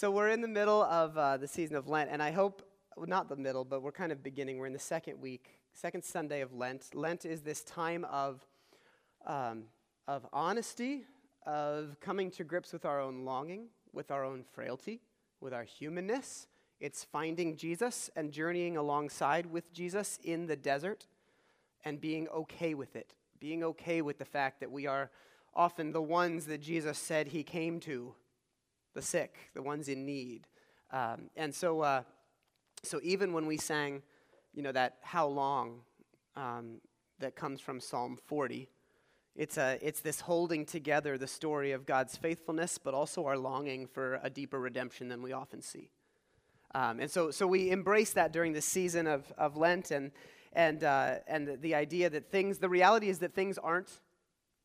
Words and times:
So 0.00 0.10
we're 0.10 0.30
in 0.30 0.40
the 0.40 0.48
middle 0.48 0.82
of 0.82 1.18
uh, 1.18 1.36
the 1.36 1.46
season 1.46 1.76
of 1.76 1.86
Lent, 1.86 2.08
and 2.10 2.22
I 2.22 2.30
hope, 2.30 2.62
well, 2.96 3.06
not 3.06 3.28
the 3.28 3.36
middle, 3.36 3.66
but 3.66 3.82
we're 3.82 3.92
kind 3.92 4.10
of 4.10 4.22
beginning. 4.22 4.56
We're 4.56 4.64
in 4.64 4.72
the 4.72 4.78
second 4.78 5.20
week, 5.20 5.60
second 5.74 6.02
Sunday 6.02 6.40
of 6.40 6.54
Lent. 6.54 6.94
Lent 6.94 7.26
is 7.26 7.42
this 7.42 7.62
time 7.64 8.06
of, 8.06 8.40
um, 9.26 9.64
of 10.08 10.26
honesty, 10.32 11.04
of 11.44 11.98
coming 12.00 12.30
to 12.30 12.44
grips 12.44 12.72
with 12.72 12.86
our 12.86 12.98
own 12.98 13.26
longing, 13.26 13.66
with 13.92 14.10
our 14.10 14.24
own 14.24 14.42
frailty, 14.42 15.02
with 15.38 15.52
our 15.52 15.64
humanness. 15.64 16.46
It's 16.80 17.04
finding 17.04 17.58
Jesus 17.58 18.08
and 18.16 18.32
journeying 18.32 18.78
alongside 18.78 19.44
with 19.44 19.70
Jesus 19.70 20.18
in 20.24 20.46
the 20.46 20.56
desert 20.56 21.08
and 21.84 22.00
being 22.00 22.26
okay 22.28 22.72
with 22.72 22.96
it, 22.96 23.12
being 23.38 23.62
okay 23.64 24.00
with 24.00 24.16
the 24.16 24.24
fact 24.24 24.60
that 24.60 24.70
we 24.70 24.86
are 24.86 25.10
often 25.54 25.92
the 25.92 26.00
ones 26.00 26.46
that 26.46 26.62
Jesus 26.62 26.96
said 26.96 27.26
he 27.26 27.42
came 27.42 27.80
to 27.80 28.14
the 28.94 29.02
sick, 29.02 29.36
the 29.54 29.62
ones 29.62 29.88
in 29.88 30.04
need. 30.04 30.46
Um, 30.92 31.30
and 31.36 31.54
so, 31.54 31.80
uh, 31.80 32.02
so 32.82 33.00
even 33.02 33.32
when 33.32 33.46
we 33.46 33.56
sang, 33.56 34.02
you 34.54 34.62
know, 34.62 34.72
that 34.72 34.98
how 35.02 35.26
long 35.26 35.80
um, 36.36 36.80
that 37.18 37.36
comes 37.36 37.60
from 37.60 37.80
Psalm 37.80 38.18
40, 38.26 38.68
it's, 39.36 39.58
a, 39.58 39.78
it's 39.80 40.00
this 40.00 40.20
holding 40.20 40.66
together 40.66 41.16
the 41.16 41.26
story 41.26 41.72
of 41.72 41.86
God's 41.86 42.16
faithfulness, 42.16 42.78
but 42.78 42.94
also 42.94 43.26
our 43.26 43.38
longing 43.38 43.86
for 43.86 44.20
a 44.22 44.30
deeper 44.30 44.58
redemption 44.58 45.08
than 45.08 45.22
we 45.22 45.32
often 45.32 45.62
see. 45.62 45.90
Um, 46.74 47.00
and 47.00 47.10
so, 47.10 47.30
so 47.30 47.46
we 47.46 47.70
embrace 47.70 48.12
that 48.12 48.32
during 48.32 48.52
the 48.52 48.60
season 48.60 49.06
of, 49.06 49.32
of 49.38 49.56
Lent 49.56 49.90
and, 49.90 50.12
and, 50.52 50.82
uh, 50.84 51.16
and 51.26 51.60
the 51.60 51.74
idea 51.74 52.10
that 52.10 52.30
things, 52.30 52.58
the 52.58 52.68
reality 52.68 53.08
is 53.08 53.20
that 53.20 53.34
things 53.34 53.58
aren't, 53.58 53.90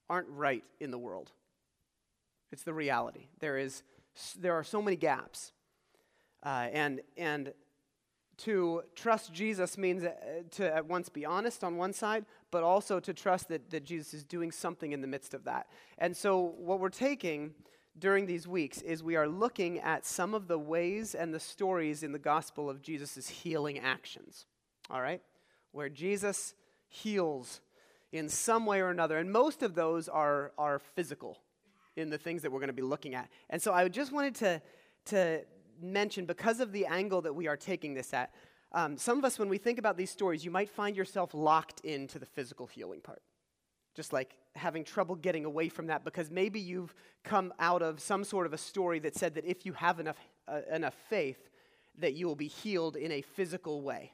aren't 0.10 0.30
right 0.30 0.64
in 0.80 0.92
the 0.92 1.00
world. 1.00 1.32
It's 2.52 2.64
the 2.64 2.74
reality. 2.74 3.28
There 3.40 3.58
is 3.58 3.84
there 4.40 4.54
are 4.54 4.64
so 4.64 4.82
many 4.82 4.98
gaps. 4.98 5.52
Uh, 6.44 6.68
and, 6.72 7.02
and 7.18 7.54
to 8.38 8.84
trust 8.96 9.34
Jesus 9.34 9.78
means 9.78 10.04
uh, 10.04 10.12
to 10.52 10.76
at 10.76 10.86
once 10.86 11.10
be 11.10 11.26
honest 11.26 11.64
on 11.64 11.78
one 11.78 11.94
side, 11.94 12.26
but 12.52 12.64
also 12.64 13.00
to 13.00 13.14
trust 13.14 13.48
that, 13.50 13.70
that 13.72 13.84
Jesus 13.84 14.14
is 14.14 14.24
doing 14.24 14.52
something 14.52 14.92
in 14.92 15.02
the 15.02 15.08
midst 15.08 15.34
of 15.34 15.46
that. 15.46 15.68
And 15.98 16.16
so, 16.16 16.54
what 16.58 16.80
we're 16.80 16.90
taking 16.90 17.54
during 17.98 18.26
these 18.26 18.48
weeks 18.48 18.82
is 18.82 19.02
we 19.02 19.16
are 19.16 19.28
looking 19.28 19.80
at 19.80 20.06
some 20.06 20.34
of 20.34 20.48
the 20.48 20.60
ways 20.60 21.16
and 21.16 21.34
the 21.34 21.40
stories 21.40 22.04
in 22.04 22.12
the 22.12 22.20
gospel 22.20 22.70
of 22.70 22.82
Jesus' 22.82 23.28
healing 23.30 23.80
actions. 23.80 24.46
All 24.90 25.02
right? 25.02 25.22
Where 25.72 25.90
Jesus 25.90 26.54
heals 26.88 27.62
in 28.12 28.30
some 28.30 28.66
way 28.66 28.82
or 28.82 28.90
another. 28.90 29.18
And 29.18 29.32
most 29.32 29.64
of 29.64 29.76
those 29.76 30.08
are, 30.08 30.52
are 30.58 30.80
physical 30.80 31.40
in 31.96 32.10
the 32.10 32.18
things 32.18 32.42
that 32.42 32.52
we're 32.52 32.60
going 32.60 32.68
to 32.68 32.74
be 32.74 32.82
looking 32.82 33.16
at. 33.16 33.30
And 33.50 33.62
so 33.62 33.74
I 33.74 33.88
just 33.88 34.12
wanted 34.12 34.36
to, 34.36 34.62
to 35.06 35.42
mention, 35.82 36.26
because 36.26 36.60
of 36.60 36.72
the 36.72 36.86
angle 36.86 37.22
that 37.22 37.34
we 37.34 37.48
are 37.48 37.58
taking 37.58 37.94
this 37.94 38.14
at, 38.14 38.32
um, 38.72 38.98
some 38.98 39.18
of 39.18 39.24
us, 39.24 39.40
when 39.40 39.48
we 39.48 39.58
think 39.58 39.80
about 39.80 39.98
these 39.98 40.10
stories, 40.10 40.44
you 40.44 40.52
might 40.52 40.70
find 40.70 40.98
yourself 40.98 41.34
locked 41.34 41.80
into 41.82 42.20
the 42.20 42.26
physical 42.26 42.68
healing 42.68 43.00
part. 43.00 43.22
Just 43.96 44.12
like 44.12 44.36
having 44.56 44.84
trouble 44.84 45.16
getting 45.16 45.46
away 45.46 45.70
from 45.70 45.88
that 45.88 46.04
because 46.04 46.30
maybe 46.30 46.60
you've 46.60 46.94
come 47.24 47.54
out 47.60 47.82
of 47.82 48.00
some 48.02 48.24
sort 48.24 48.46
of 48.46 48.54
a 48.54 48.58
story 48.58 49.00
that 49.00 49.16
said 49.16 49.36
that 49.36 49.46
if 49.46 49.66
you 49.66 49.74
have 49.74 50.00
enough, 50.00 50.18
uh, 50.48 50.60
enough 50.72 50.96
faith, 51.10 51.50
that 51.98 52.14
you 52.14 52.28
will 52.28 52.36
be 52.36 52.48
healed 52.48 52.98
in 52.98 53.12
a 53.12 53.22
physical 53.22 53.82
way. 53.82 54.12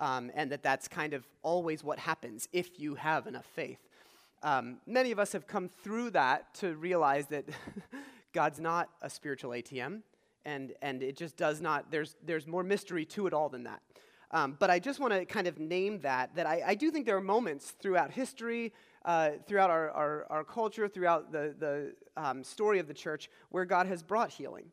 Um, 0.00 0.30
and 0.34 0.50
that 0.52 0.62
that's 0.62 0.86
kind 0.86 1.12
of 1.12 1.26
always 1.42 1.82
what 1.82 1.98
happens 1.98 2.48
if 2.52 2.78
you 2.78 2.94
have 2.96 3.26
enough 3.26 3.46
faith. 3.46 3.87
Um, 4.42 4.78
many 4.86 5.10
of 5.10 5.18
us 5.18 5.32
have 5.32 5.46
come 5.46 5.68
through 5.82 6.10
that 6.10 6.54
to 6.56 6.76
realize 6.76 7.26
that 7.26 7.44
God's 8.32 8.60
not 8.60 8.88
a 9.02 9.10
spiritual 9.10 9.50
ATM, 9.50 10.02
and, 10.44 10.74
and 10.80 11.02
it 11.02 11.16
just 11.16 11.36
does 11.36 11.60
not, 11.60 11.90
there's, 11.90 12.16
there's 12.24 12.46
more 12.46 12.62
mystery 12.62 13.04
to 13.06 13.26
it 13.26 13.34
all 13.34 13.48
than 13.48 13.64
that. 13.64 13.82
Um, 14.30 14.56
but 14.58 14.70
I 14.70 14.78
just 14.78 15.00
want 15.00 15.14
to 15.14 15.24
kind 15.24 15.46
of 15.46 15.58
name 15.58 16.00
that, 16.00 16.34
that 16.36 16.46
I, 16.46 16.62
I, 16.66 16.74
do 16.74 16.90
think 16.90 17.06
there 17.06 17.16
are 17.16 17.20
moments 17.20 17.70
throughout 17.80 18.10
history, 18.10 18.74
uh, 19.06 19.30
throughout 19.46 19.70
our, 19.70 19.90
our, 19.90 20.26
our, 20.28 20.44
culture, 20.44 20.86
throughout 20.86 21.32
the, 21.32 21.54
the 21.58 21.94
um, 22.14 22.44
story 22.44 22.78
of 22.78 22.86
the 22.86 22.94
church, 22.94 23.30
where 23.48 23.64
God 23.64 23.86
has 23.86 24.02
brought 24.02 24.30
healing 24.30 24.66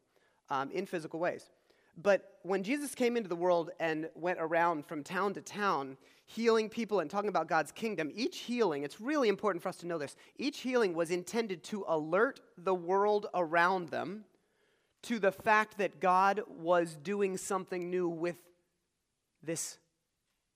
um, 0.50 0.72
in 0.72 0.86
physical 0.86 1.22
ways. 1.22 1.52
But 1.98 2.40
when 2.44 2.64
Jesus 2.64 2.94
came 2.94 3.16
into 3.16 3.30
the 3.30 3.36
world 3.36 3.72
and 3.80 4.10
went 4.14 4.40
around 4.42 4.86
from 4.86 5.04
town 5.04 5.34
to 5.36 5.42
town, 5.42 5.96
healing 6.26 6.70
people 6.70 7.00
and 7.00 7.10
talking 7.10 7.30
about 7.30 7.48
God's 7.48 7.72
kingdom, 7.72 8.12
each 8.14 8.40
healing, 8.40 8.84
it's 8.84 9.00
really 9.00 9.30
important 9.30 9.62
for 9.62 9.70
us 9.70 9.78
to 9.78 9.88
know 9.88 9.98
this, 9.98 10.16
each 10.38 10.60
healing 10.60 10.94
was 10.94 11.12
intended 11.12 11.64
to 11.66 11.86
alert 11.88 12.40
the 12.58 12.74
world 12.74 13.28
around 13.34 13.90
them 13.90 14.26
to 15.04 15.20
the 15.20 15.32
fact 15.32 15.78
that 15.78 16.00
God 16.00 16.42
was 16.50 16.96
doing 16.96 17.38
something 17.38 17.92
new 17.92 18.10
with 18.10 18.38
this 19.44 19.78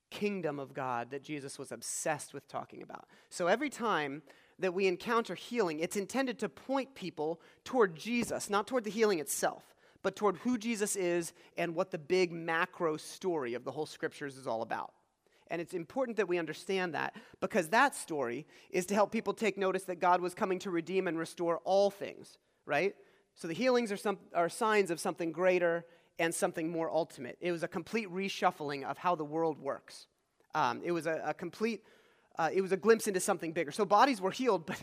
kingdom 0.10 0.58
of 0.60 0.74
God 0.74 1.12
that 1.12 1.24
Jesus 1.24 1.60
was 1.60 1.72
obsessed 1.72 2.34
with 2.34 2.48
talking 2.48 2.82
about. 2.82 3.08
So 3.30 3.46
every 3.46 3.70
time 3.70 4.24
that 4.58 4.74
we 4.74 4.88
encounter 4.88 5.36
healing, 5.36 5.80
it's 5.80 5.96
intended 5.96 6.40
to 6.40 6.50
point 6.50 6.96
people 6.96 7.40
toward 7.64 7.96
Jesus, 7.96 8.50
not 8.50 8.66
toward 8.66 8.84
the 8.84 8.90
healing 8.90 9.20
itself, 9.20 9.76
but 10.02 10.16
toward 10.16 10.38
who 10.38 10.58
Jesus 10.58 10.96
is 10.96 11.34
and 11.58 11.76
what 11.76 11.92
the 11.92 11.98
big 12.00 12.32
macro 12.32 12.98
story 12.98 13.54
of 13.54 13.64
the 13.64 13.72
whole 13.72 13.86
scriptures 13.86 14.36
is 14.36 14.48
all 14.48 14.64
about. 14.64 14.94
And 15.50 15.62
it's 15.62 15.74
important 15.74 16.18
that 16.18 16.28
we 16.28 16.38
understand 16.38 16.94
that 16.94 17.16
because 17.40 17.70
that 17.70 17.96
story 17.96 18.46
is 18.70 18.86
to 18.88 18.94
help 18.94 19.12
people 19.12 19.34
take 19.34 19.58
notice 19.58 19.84
that 19.86 20.00
God 20.00 20.22
was 20.22 20.34
coming 20.34 20.60
to 20.60 20.70
redeem 20.70 21.08
and 21.08 21.18
restore 21.18 21.58
all 21.64 21.90
things, 21.90 22.38
right? 22.66 22.96
So 23.36 23.48
the 23.48 23.54
healings 23.54 23.92
are, 23.92 23.98
some, 23.98 24.20
are 24.36 24.50
signs 24.50 24.92
of 24.92 25.00
something 25.00 25.32
greater 25.32 25.86
and 26.20 26.36
something 26.36 26.70
more 26.70 26.92
ultimate. 26.92 27.38
It 27.40 27.52
was 27.52 27.64
a 27.64 27.68
complete 27.68 28.12
reshuffling 28.12 28.84
of 28.84 28.98
how 28.98 29.16
the 29.16 29.24
world 29.24 29.58
works. 29.60 30.08
Um, 30.54 30.82
it 30.84 30.92
was 30.92 31.08
a, 31.08 31.22
a 31.26 31.34
complete, 31.34 31.84
uh, 32.38 32.50
it 32.54 32.62
was 32.62 32.72
a 32.72 32.78
glimpse 32.78 33.08
into 33.08 33.20
something 33.20 33.54
bigger. 33.54 33.72
So 33.72 33.86
bodies 33.86 34.22
were 34.22 34.32
healed, 34.32 34.66
but 34.68 34.82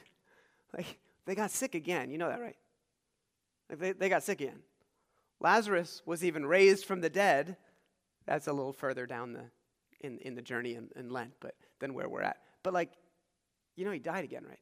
like, 0.77 0.98
they 1.27 1.34
got 1.34 1.50
sick 1.50 1.75
again. 1.75 2.10
You 2.10 2.19
know 2.19 2.28
that, 2.28 2.41
right? 2.41 2.56
Like 3.69 3.78
they, 3.78 3.93
they 3.93 4.09
got 4.09 4.22
sick 4.22 4.41
again. 4.41 4.60
Lazarus 5.41 6.03
was 6.06 6.25
even 6.25 6.47
raised 6.47 6.87
from 6.87 7.03
the 7.03 7.10
dead. 7.10 7.56
That's 8.27 8.47
a 8.47 8.53
little 8.53 8.72
further 8.72 9.06
down 9.06 9.34
the, 9.34 9.44
in, 10.06 10.18
in 10.18 10.34
the 10.34 10.42
journey 10.42 10.74
in, 10.74 10.88
in 10.96 11.10
Lent, 11.10 11.32
but 11.40 11.54
than 11.80 11.94
where 11.94 12.08
we're 12.08 12.22
at. 12.22 12.38
But 12.62 12.72
like, 12.72 12.92
you 13.76 13.84
know, 13.84 13.90
he 13.90 13.98
died 13.98 14.24
again, 14.24 14.44
right? 14.48 14.58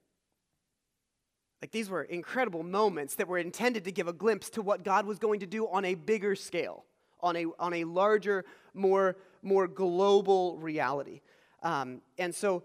Like 1.62 1.71
these 1.71 1.88
were 1.88 2.03
incredible 2.03 2.62
moments 2.62 3.15
that 3.15 3.28
were 3.28 3.38
intended 3.38 3.84
to 3.84 3.93
give 3.93 4.09
a 4.09 4.12
glimpse 4.12 4.50
to 4.50 4.62
what 4.62 4.84
God 4.84 5.06
was 5.06 5.19
going 5.19 5.41
to 5.41 5.47
do 5.47 5.66
on 5.69 5.84
a 5.84 5.94
bigger 5.94 6.34
scale, 6.34 6.84
on 7.21 7.37
a, 7.37 7.47
on 7.59 7.72
a 7.72 7.84
larger, 7.84 8.44
more, 8.75 9.16
more 9.43 9.66
global 9.66 10.59
reality. 10.59 11.21
Um, 11.62 12.03
and 12.19 12.34
so, 12.34 12.65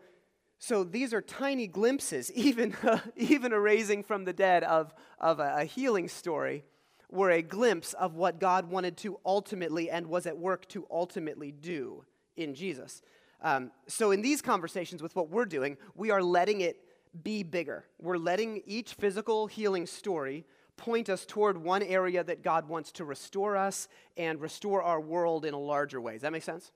so 0.57 0.84
these 0.84 1.13
are 1.13 1.22
tiny 1.22 1.67
glimpses, 1.67 2.31
even, 2.35 2.75
even 3.16 3.53
a 3.53 3.59
raising 3.59 4.03
from 4.03 4.25
the 4.25 4.34
dead 4.34 4.63
of, 4.63 4.94
of 5.19 5.40
a, 5.40 5.59
a 5.59 5.63
healing 5.63 6.09
story 6.09 6.66
were 7.11 7.31
a 7.31 7.41
glimpse 7.41 7.94
of 7.94 8.16
what 8.16 8.40
God 8.40 8.69
wanted 8.69 8.97
to 8.97 9.19
ultimately 9.25 9.90
and 9.90 10.07
was 10.07 10.25
at 10.28 10.38
work 10.38 10.67
to 10.69 10.85
ultimately 10.91 11.51
do 11.51 12.06
in 12.40 12.56
Jesus. 12.56 13.02
Um, 13.42 13.72
so, 13.88 14.12
in 14.12 14.22
these 14.22 14.42
conversations 14.42 15.02
with 15.02 15.16
what 15.16 15.30
we're 15.30 15.46
doing, 15.46 15.78
we 15.96 16.12
are 16.12 16.22
letting 16.22 16.62
it 16.62 16.78
be 17.24 17.44
bigger. 17.44 17.86
We're 18.00 18.18
letting 18.18 18.62
each 18.66 18.94
physical 18.94 19.48
healing 19.48 19.86
story 19.86 20.46
point 20.78 21.10
us 21.10 21.26
toward 21.26 21.58
one 21.58 21.84
area 21.84 22.24
that 22.24 22.42
God 22.44 22.68
wants 22.68 22.92
to 22.94 23.06
restore 23.06 23.58
us 23.58 23.88
and 24.18 24.40
restore 24.40 24.82
our 24.82 25.00
world 25.00 25.46
in 25.46 25.54
a 25.54 25.60
larger 25.60 26.00
way. 26.00 26.14
Does 26.14 26.22
that 26.22 26.32
make 26.32 26.44
sense? 26.44 26.72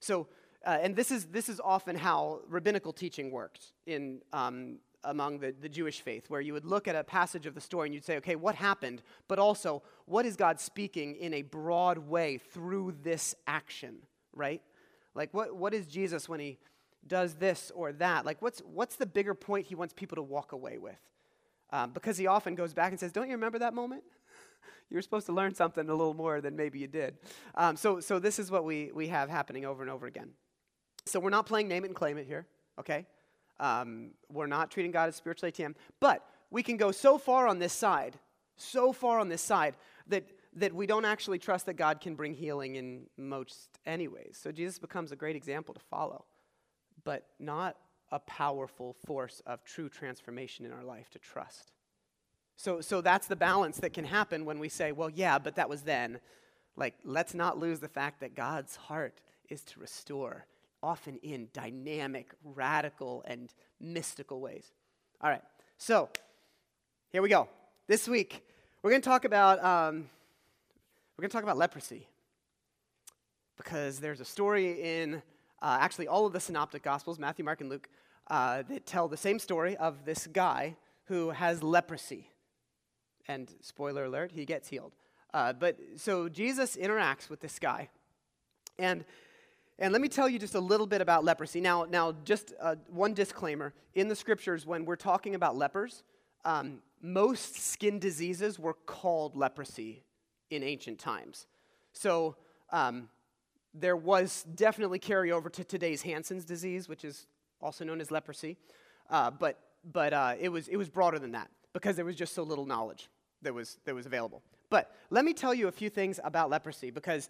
So, 0.00 0.28
uh, 0.64 0.78
and 0.80 0.96
this 0.96 1.10
is, 1.10 1.26
this 1.26 1.48
is 1.48 1.60
often 1.60 1.96
how 1.96 2.40
rabbinical 2.48 2.92
teaching 2.92 3.30
worked 3.30 3.72
in, 3.86 4.20
um, 4.32 4.78
among 5.04 5.38
the, 5.38 5.54
the 5.60 5.68
Jewish 5.68 6.00
faith, 6.00 6.28
where 6.28 6.40
you 6.40 6.52
would 6.54 6.64
look 6.64 6.88
at 6.88 6.96
a 6.96 7.04
passage 7.04 7.46
of 7.46 7.54
the 7.54 7.60
story 7.60 7.86
and 7.86 7.94
you'd 7.94 8.04
say, 8.04 8.16
okay, 8.16 8.34
what 8.34 8.54
happened? 8.54 9.02
But 9.28 9.38
also, 9.38 9.82
what 10.06 10.26
is 10.26 10.36
God 10.36 10.58
speaking 10.58 11.16
in 11.16 11.34
a 11.34 11.42
broad 11.42 11.98
way 11.98 12.38
through 12.38 12.96
this 13.02 13.34
action? 13.46 13.98
Right? 14.36 14.62
Like, 15.14 15.32
what, 15.34 15.56
what 15.56 15.74
is 15.74 15.86
Jesus 15.86 16.28
when 16.28 16.38
he 16.38 16.58
does 17.06 17.34
this 17.34 17.72
or 17.74 17.92
that? 17.94 18.24
Like, 18.24 18.40
what's, 18.42 18.60
what's 18.60 18.96
the 18.96 19.06
bigger 19.06 19.34
point 19.34 19.66
he 19.66 19.74
wants 19.74 19.94
people 19.94 20.16
to 20.16 20.22
walk 20.22 20.52
away 20.52 20.78
with? 20.78 21.00
Um, 21.70 21.90
because 21.90 22.16
he 22.16 22.26
often 22.26 22.54
goes 22.54 22.74
back 22.74 22.92
and 22.92 23.00
says, 23.00 23.10
Don't 23.10 23.26
you 23.26 23.34
remember 23.34 23.58
that 23.58 23.74
moment? 23.74 24.04
you 24.90 24.94
were 24.94 25.02
supposed 25.02 25.26
to 25.26 25.32
learn 25.32 25.54
something 25.54 25.88
a 25.88 25.94
little 25.94 26.14
more 26.14 26.40
than 26.40 26.54
maybe 26.54 26.78
you 26.78 26.86
did. 26.86 27.16
Um, 27.56 27.76
so, 27.76 27.98
so, 27.98 28.20
this 28.20 28.38
is 28.38 28.50
what 28.50 28.64
we, 28.64 28.92
we 28.94 29.08
have 29.08 29.28
happening 29.28 29.64
over 29.64 29.82
and 29.82 29.90
over 29.90 30.06
again. 30.06 30.30
So, 31.06 31.18
we're 31.18 31.30
not 31.30 31.46
playing 31.46 31.66
name 31.66 31.84
it 31.84 31.88
and 31.88 31.96
claim 31.96 32.18
it 32.18 32.26
here, 32.26 32.46
okay? 32.78 33.06
Um, 33.58 34.10
we're 34.30 34.46
not 34.46 34.70
treating 34.70 34.92
God 34.92 35.08
as 35.08 35.16
spiritual 35.16 35.50
ATM, 35.50 35.74
but 35.98 36.24
we 36.50 36.62
can 36.62 36.76
go 36.76 36.92
so 36.92 37.18
far 37.18 37.48
on 37.48 37.58
this 37.58 37.72
side, 37.72 38.16
so 38.56 38.92
far 38.92 39.18
on 39.18 39.28
this 39.28 39.42
side, 39.42 39.74
that 40.06 40.24
that 40.56 40.74
we 40.74 40.86
don't 40.86 41.04
actually 41.04 41.38
trust 41.38 41.66
that 41.66 41.74
God 41.74 42.00
can 42.00 42.14
bring 42.14 42.34
healing 42.34 42.76
in 42.76 43.06
most 43.16 43.78
anyways. 43.84 44.38
So 44.42 44.50
Jesus 44.50 44.78
becomes 44.78 45.12
a 45.12 45.16
great 45.16 45.36
example 45.36 45.74
to 45.74 45.80
follow, 45.80 46.24
but 47.04 47.26
not 47.38 47.76
a 48.10 48.18
powerful 48.20 48.96
force 49.04 49.42
of 49.46 49.64
true 49.64 49.88
transformation 49.88 50.64
in 50.64 50.72
our 50.72 50.82
life 50.82 51.10
to 51.10 51.18
trust. 51.18 51.72
So, 52.56 52.80
so 52.80 53.02
that's 53.02 53.26
the 53.26 53.36
balance 53.36 53.78
that 53.78 53.92
can 53.92 54.04
happen 54.04 54.46
when 54.46 54.58
we 54.58 54.70
say, 54.70 54.92
well, 54.92 55.10
yeah, 55.10 55.38
but 55.38 55.56
that 55.56 55.68
was 55.68 55.82
then. 55.82 56.20
Like, 56.74 56.94
let's 57.04 57.34
not 57.34 57.58
lose 57.58 57.80
the 57.80 57.88
fact 57.88 58.20
that 58.20 58.34
God's 58.34 58.76
heart 58.76 59.20
is 59.50 59.62
to 59.64 59.80
restore, 59.80 60.46
often 60.82 61.18
in 61.22 61.48
dynamic, 61.52 62.32
radical, 62.42 63.22
and 63.26 63.52
mystical 63.78 64.40
ways. 64.40 64.72
All 65.20 65.28
right, 65.28 65.42
so 65.76 66.08
here 67.10 67.20
we 67.20 67.28
go. 67.28 67.48
This 67.88 68.08
week, 68.08 68.42
we're 68.82 68.90
going 68.90 69.02
to 69.02 69.08
talk 69.08 69.24
about 69.24 69.62
um, 69.62 70.08
we're 71.16 71.22
going 71.22 71.30
to 71.30 71.32
talk 71.32 71.44
about 71.44 71.56
leprosy 71.56 72.08
because 73.56 74.00
there's 74.00 74.20
a 74.20 74.24
story 74.24 75.00
in 75.00 75.22
uh, 75.62 75.78
actually 75.80 76.08
all 76.08 76.26
of 76.26 76.34
the 76.34 76.40
synoptic 76.40 76.82
gospels, 76.82 77.18
Matthew, 77.18 77.42
Mark, 77.42 77.62
and 77.62 77.70
Luke, 77.70 77.88
uh, 78.26 78.62
that 78.68 78.84
tell 78.84 79.08
the 79.08 79.16
same 79.16 79.38
story 79.38 79.78
of 79.78 80.04
this 80.04 80.26
guy 80.26 80.76
who 81.04 81.30
has 81.30 81.62
leprosy. 81.62 82.28
And 83.28 83.50
spoiler 83.62 84.04
alert, 84.04 84.30
he 84.30 84.44
gets 84.44 84.68
healed. 84.68 84.92
Uh, 85.32 85.54
but 85.54 85.78
so 85.96 86.28
Jesus 86.28 86.76
interacts 86.76 87.30
with 87.30 87.40
this 87.40 87.58
guy. 87.58 87.88
And, 88.78 89.02
and 89.78 89.92
let 89.92 90.02
me 90.02 90.08
tell 90.08 90.28
you 90.28 90.38
just 90.38 90.54
a 90.54 90.60
little 90.60 90.86
bit 90.86 91.00
about 91.00 91.24
leprosy. 91.24 91.62
Now, 91.62 91.86
now 91.88 92.14
just 92.24 92.52
uh, 92.60 92.76
one 92.90 93.14
disclaimer. 93.14 93.72
In 93.94 94.08
the 94.08 94.16
scriptures, 94.16 94.66
when 94.66 94.84
we're 94.84 94.96
talking 94.96 95.34
about 95.34 95.56
lepers, 95.56 96.02
um, 96.44 96.80
most 97.00 97.56
skin 97.56 97.98
diseases 97.98 98.58
were 98.58 98.74
called 98.74 99.34
leprosy 99.34 100.02
in 100.50 100.62
ancient 100.62 100.98
times. 100.98 101.46
So 101.92 102.36
um, 102.70 103.08
there 103.74 103.96
was 103.96 104.44
definitely 104.54 104.98
carryover 104.98 105.52
to 105.52 105.64
today's 105.64 106.02
Hansen's 106.02 106.44
disease, 106.44 106.88
which 106.88 107.04
is 107.04 107.26
also 107.60 107.84
known 107.84 108.00
as 108.00 108.10
leprosy. 108.10 108.56
Uh, 109.08 109.30
but 109.30 109.58
but 109.92 110.12
uh, 110.12 110.34
it, 110.38 110.48
was, 110.48 110.68
it 110.68 110.76
was 110.76 110.88
broader 110.88 111.18
than 111.18 111.32
that 111.32 111.48
because 111.72 111.96
there 111.96 112.04
was 112.04 112.16
just 112.16 112.34
so 112.34 112.42
little 112.42 112.66
knowledge 112.66 113.08
that 113.42 113.54
was, 113.54 113.78
that 113.84 113.94
was 113.94 114.06
available. 114.06 114.42
But 114.68 114.94
let 115.10 115.24
me 115.24 115.32
tell 115.32 115.54
you 115.54 115.68
a 115.68 115.72
few 115.72 115.90
things 115.90 116.18
about 116.24 116.50
leprosy 116.50 116.90
because 116.90 117.28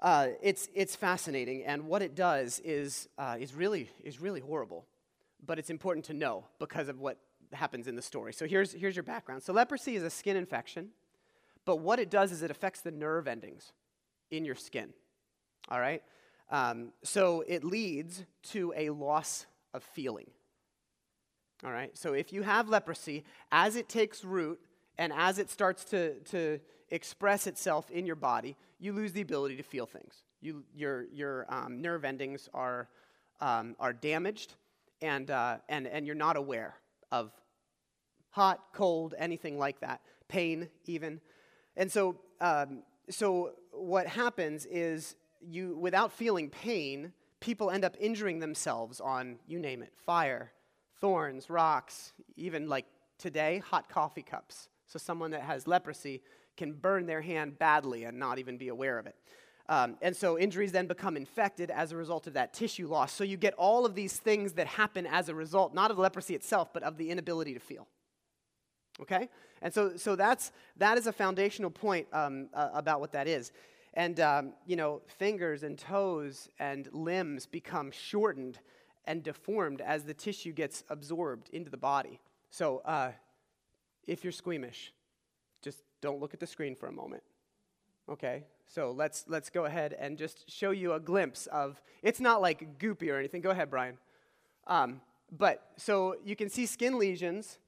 uh, 0.00 0.28
it's, 0.40 0.68
it's 0.74 0.96
fascinating, 0.96 1.64
and 1.64 1.86
what 1.86 2.02
it 2.02 2.14
does 2.14 2.60
is, 2.64 3.08
uh, 3.18 3.36
is, 3.38 3.54
really, 3.54 3.88
is 4.02 4.20
really 4.20 4.40
horrible. 4.40 4.84
But 5.44 5.58
it's 5.58 5.70
important 5.70 6.04
to 6.06 6.12
know 6.12 6.44
because 6.58 6.88
of 6.88 7.00
what 7.00 7.18
happens 7.52 7.88
in 7.88 7.96
the 7.96 8.02
story. 8.02 8.32
So 8.32 8.46
here's, 8.46 8.72
here's 8.72 8.94
your 8.94 9.02
background. 9.02 9.42
So, 9.42 9.52
leprosy 9.52 9.96
is 9.96 10.02
a 10.02 10.10
skin 10.10 10.36
infection, 10.36 10.90
but 11.64 11.76
what 11.76 11.98
it 11.98 12.10
does 12.10 12.32
is 12.32 12.42
it 12.42 12.50
affects 12.50 12.80
the 12.80 12.90
nerve 12.90 13.28
endings 13.28 13.72
in 14.30 14.44
your 14.44 14.54
skin. 14.54 14.92
All 15.68 15.80
right? 15.80 16.02
Um, 16.50 16.92
so, 17.02 17.44
it 17.46 17.64
leads 17.64 18.24
to 18.50 18.72
a 18.76 18.90
loss 18.90 19.46
of 19.72 19.82
feeling. 19.82 20.30
All 21.64 21.70
right? 21.70 21.96
So, 21.96 22.12
if 22.12 22.32
you 22.32 22.42
have 22.42 22.68
leprosy, 22.68 23.24
as 23.50 23.76
it 23.76 23.88
takes 23.88 24.24
root 24.24 24.60
and 24.98 25.12
as 25.12 25.38
it 25.38 25.50
starts 25.50 25.84
to, 25.86 26.20
to 26.20 26.60
express 26.90 27.46
itself 27.46 27.90
in 27.90 28.04
your 28.04 28.16
body, 28.16 28.56
you 28.78 28.92
lose 28.92 29.12
the 29.12 29.22
ability 29.22 29.56
to 29.56 29.62
feel 29.62 29.86
things. 29.86 30.24
You, 30.40 30.64
your 30.74 31.04
your 31.12 31.46
um, 31.48 31.80
nerve 31.80 32.04
endings 32.04 32.48
are, 32.52 32.88
um, 33.40 33.76
are 33.78 33.92
damaged, 33.92 34.54
and, 35.00 35.30
uh, 35.30 35.58
and, 35.68 35.86
and 35.86 36.04
you're 36.04 36.16
not 36.16 36.36
aware 36.36 36.74
of 37.10 37.30
hot, 38.30 38.60
cold, 38.72 39.14
anything 39.18 39.58
like 39.58 39.80
that, 39.80 40.00
pain 40.28 40.68
even. 40.86 41.20
And 41.76 41.90
so, 41.90 42.16
um, 42.40 42.82
so 43.08 43.52
what 43.72 44.06
happens 44.06 44.66
is 44.66 45.16
you, 45.40 45.76
without 45.76 46.12
feeling 46.12 46.50
pain, 46.50 47.12
people 47.40 47.70
end 47.70 47.84
up 47.84 47.96
injuring 47.98 48.38
themselves 48.38 49.00
on, 49.00 49.38
you 49.46 49.58
name 49.58 49.82
it, 49.82 49.92
fire, 49.96 50.52
thorns, 51.00 51.50
rocks, 51.50 52.12
even 52.36 52.68
like 52.68 52.86
today, 53.18 53.62
hot 53.64 53.88
coffee 53.88 54.22
cups. 54.22 54.68
So 54.86 54.98
someone 54.98 55.30
that 55.32 55.42
has 55.42 55.66
leprosy 55.66 56.22
can 56.56 56.72
burn 56.72 57.06
their 57.06 57.22
hand 57.22 57.58
badly 57.58 58.04
and 58.04 58.18
not 58.18 58.38
even 58.38 58.58
be 58.58 58.68
aware 58.68 58.98
of 58.98 59.06
it. 59.06 59.16
Um, 59.68 59.96
and 60.02 60.14
so 60.14 60.38
injuries 60.38 60.72
then 60.72 60.86
become 60.86 61.16
infected 61.16 61.70
as 61.70 61.92
a 61.92 61.96
result 61.96 62.26
of 62.26 62.34
that 62.34 62.52
tissue 62.52 62.88
loss. 62.88 63.12
So 63.12 63.24
you 63.24 63.36
get 63.36 63.54
all 63.54 63.86
of 63.86 63.94
these 63.94 64.16
things 64.18 64.52
that 64.54 64.66
happen 64.66 65.06
as 65.06 65.28
a 65.28 65.34
result, 65.34 65.72
not 65.72 65.90
of 65.90 65.98
leprosy 65.98 66.34
itself, 66.34 66.72
but 66.72 66.82
of 66.82 66.98
the 66.98 67.10
inability 67.10 67.54
to 67.54 67.60
feel. 67.60 67.86
Okay? 69.00 69.28
And 69.62 69.72
so, 69.72 69.96
so 69.96 70.16
that's, 70.16 70.52
that 70.76 70.98
is 70.98 71.06
a 71.06 71.12
foundational 71.12 71.70
point 71.70 72.06
um, 72.12 72.48
uh, 72.54 72.70
about 72.74 73.00
what 73.00 73.12
that 73.12 73.26
is. 73.28 73.52
And, 73.94 74.20
um, 74.20 74.52
you 74.66 74.76
know, 74.76 75.02
fingers 75.06 75.62
and 75.62 75.78
toes 75.78 76.48
and 76.58 76.88
limbs 76.92 77.46
become 77.46 77.90
shortened 77.90 78.58
and 79.04 79.22
deformed 79.22 79.80
as 79.80 80.04
the 80.04 80.14
tissue 80.14 80.52
gets 80.52 80.84
absorbed 80.88 81.50
into 81.50 81.70
the 81.70 81.76
body. 81.76 82.20
So, 82.50 82.82
uh, 82.84 83.12
if 84.06 84.24
you're 84.24 84.32
squeamish, 84.32 84.92
just 85.62 85.82
don't 86.00 86.20
look 86.20 86.34
at 86.34 86.40
the 86.40 86.46
screen 86.46 86.74
for 86.74 86.88
a 86.88 86.92
moment. 86.92 87.22
Okay? 88.10 88.44
So 88.66 88.90
let's 88.90 89.24
let's 89.28 89.50
go 89.50 89.66
ahead 89.66 89.94
and 89.98 90.16
just 90.16 90.50
show 90.50 90.70
you 90.70 90.94
a 90.94 91.00
glimpse 91.00 91.46
of 91.48 91.80
it's 92.02 92.20
not 92.20 92.40
like 92.40 92.78
goopy 92.78 93.10
or 93.10 93.18
anything. 93.18 93.42
Go 93.42 93.50
ahead, 93.50 93.70
Brian. 93.70 93.98
Um, 94.66 95.00
but 95.30 95.72
so 95.76 96.16
you 96.24 96.36
can 96.36 96.48
see 96.48 96.64
skin 96.66 96.98
lesions 96.98 97.58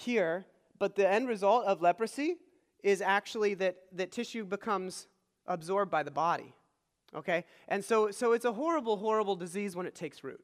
here, 0.00 0.46
but 0.78 0.96
the 0.96 1.08
end 1.08 1.28
result 1.28 1.64
of 1.66 1.80
leprosy 1.80 2.36
is 2.82 3.00
actually 3.00 3.54
that, 3.54 3.76
that 3.92 4.10
tissue 4.10 4.44
becomes 4.44 5.06
absorbed 5.46 5.90
by 5.90 6.02
the 6.02 6.10
body. 6.10 6.54
Okay? 7.14 7.44
And 7.68 7.84
so, 7.84 8.10
so 8.10 8.32
it's 8.32 8.44
a 8.44 8.52
horrible, 8.52 8.96
horrible 8.96 9.36
disease 9.36 9.76
when 9.76 9.86
it 9.86 9.94
takes 9.94 10.24
root. 10.24 10.42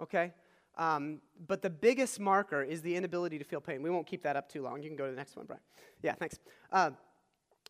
Okay? 0.00 0.32
Um, 0.76 1.20
but 1.46 1.60
the 1.60 1.70
biggest 1.70 2.20
marker 2.20 2.62
is 2.62 2.82
the 2.82 2.94
inability 2.94 3.38
to 3.38 3.44
feel 3.44 3.60
pain. 3.60 3.82
We 3.82 3.90
won't 3.90 4.06
keep 4.06 4.22
that 4.22 4.36
up 4.36 4.48
too 4.48 4.62
long. 4.62 4.82
You 4.82 4.88
can 4.88 4.96
go 4.96 5.06
to 5.06 5.10
the 5.10 5.16
next 5.16 5.36
one, 5.36 5.46
Brian. 5.46 5.62
Yeah, 6.02 6.14
thanks. 6.14 6.38
Uh, 6.70 6.90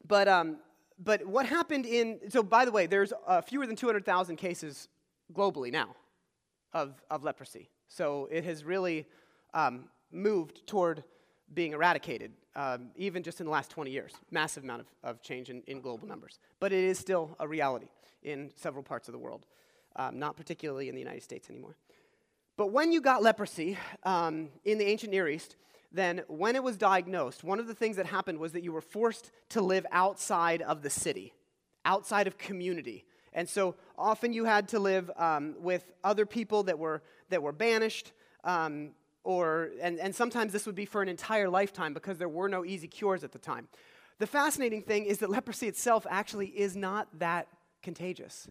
but, 0.07 0.29
um, 0.29 0.59
but 1.03 1.27
what 1.27 1.47
happened 1.47 1.87
in, 1.87 2.19
so 2.29 2.43
by 2.43 2.65
the 2.65 2.73
way, 2.73 2.87
there's 2.87 3.13
uh, 3.27 3.41
fewer 3.41 3.67
than 3.67 3.77
200,000 3.77 4.37
cases 4.37 4.89
globally 5.33 5.73
now 5.73 5.97
of, 6.75 7.03
of 7.11 7.25
leprosy. 7.25 7.71
So 7.89 8.29
it 8.31 8.45
has 8.45 8.65
really 8.65 9.07
um, 9.55 9.85
moved 10.13 10.67
toward 10.67 11.05
being 11.55 11.73
eradicated, 11.73 12.33
um, 12.57 12.91
even 12.97 13.23
just 13.23 13.41
in 13.41 13.47
the 13.47 13.53
last 13.53 13.71
20 13.71 13.91
years. 13.91 14.13
Massive 14.31 14.65
amount 14.65 14.83
of, 14.83 14.87
of 15.03 15.23
change 15.23 15.51
in, 15.51 15.63
in 15.67 15.81
global 15.81 16.07
numbers. 16.07 16.39
But 16.61 16.73
it 16.73 16.85
is 16.85 16.99
still 16.99 17.37
a 17.41 17.49
reality 17.49 17.89
in 18.23 18.51
several 18.57 18.83
parts 18.83 19.09
of 19.09 19.13
the 19.13 19.19
world, 19.19 19.47
um, 19.97 20.19
not 20.19 20.37
particularly 20.37 20.89
in 20.89 20.95
the 20.95 21.01
United 21.01 21.23
States 21.23 21.49
anymore. 21.49 21.77
But 22.57 22.73
when 22.73 22.91
you 22.93 23.01
got 23.01 23.23
leprosy 23.23 23.79
um, 24.03 24.49
in 24.65 24.79
the 24.79 24.85
ancient 24.85 25.13
Near 25.13 25.29
East, 25.29 25.57
then 25.93 26.23
when 26.29 26.57
it 26.57 26.63
was 26.63 26.77
diagnosed, 26.77 27.45
one 27.45 27.59
of 27.59 27.67
the 27.67 27.75
things 27.75 27.97
that 27.97 28.07
happened 28.07 28.39
was 28.39 28.53
that 28.53 28.63
you 28.63 28.73
were 28.73 28.81
forced 28.81 29.31
to 29.51 29.61
live 29.61 29.87
outside 29.91 30.61
of 30.63 30.83
the 30.83 30.91
city, 30.91 31.33
outside 31.85 32.27
of 32.27 32.37
community. 32.37 33.05
And 33.33 33.49
so 33.49 33.77
often 33.97 34.33
you 34.33 34.45
had 34.45 34.69
to 34.69 34.79
live 34.79 35.11
um, 35.17 35.55
with 35.59 35.93
other 36.03 36.27
people 36.27 36.65
that 36.65 36.79
were, 36.79 37.03
that 37.31 37.43
were 37.43 37.53
banished, 37.53 38.13
um, 38.45 38.91
or, 39.29 39.69
and, 39.83 40.01
and 40.01 40.15
sometimes 40.15 40.55
this 40.55 40.65
would 40.65 40.75
be 40.75 40.87
for 40.87 41.03
an 41.03 41.09
entire 41.09 41.51
lifetime 41.51 41.93
because 41.93 42.17
there 42.17 42.31
were 42.31 42.49
no 42.49 42.65
easy 42.65 42.89
cures 42.89 43.23
at 43.23 43.31
the 43.31 43.39
time. 43.39 43.69
The 44.21 44.27
fascinating 44.27 44.81
thing 44.81 45.05
is 45.05 45.19
that 45.19 45.29
leprosy 45.29 45.69
itself 45.69 46.07
actually 46.09 46.47
is 46.47 46.75
not 46.75 47.09
that 47.19 47.47
contagious. 47.83 48.49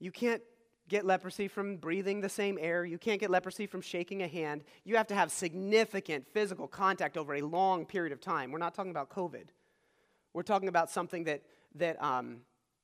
You 0.00 0.10
can't 0.10 0.42
get 0.88 1.06
leprosy 1.06 1.46
from 1.46 1.76
breathing 1.76 2.20
the 2.20 2.28
same 2.28 2.58
air. 2.60 2.84
You 2.84 2.98
can't 2.98 3.20
get 3.20 3.30
leprosy 3.30 3.68
from 3.68 3.80
shaking 3.80 4.24
a 4.24 4.26
hand. 4.26 4.64
You 4.82 4.96
have 4.96 5.06
to 5.06 5.14
have 5.14 5.30
significant 5.30 6.26
physical 6.26 6.66
contact 6.66 7.16
over 7.16 7.34
a 7.34 7.42
long 7.42 7.86
period 7.86 8.12
of 8.12 8.20
time. 8.20 8.50
We're 8.50 8.58
not 8.58 8.74
talking 8.74 8.90
about 8.90 9.08
COVID. 9.08 9.50
We're 10.34 10.42
talking 10.42 10.68
about 10.68 10.90
something 10.90 11.22
that, 11.24 11.42
that, 11.76 12.02
um, 12.02 12.38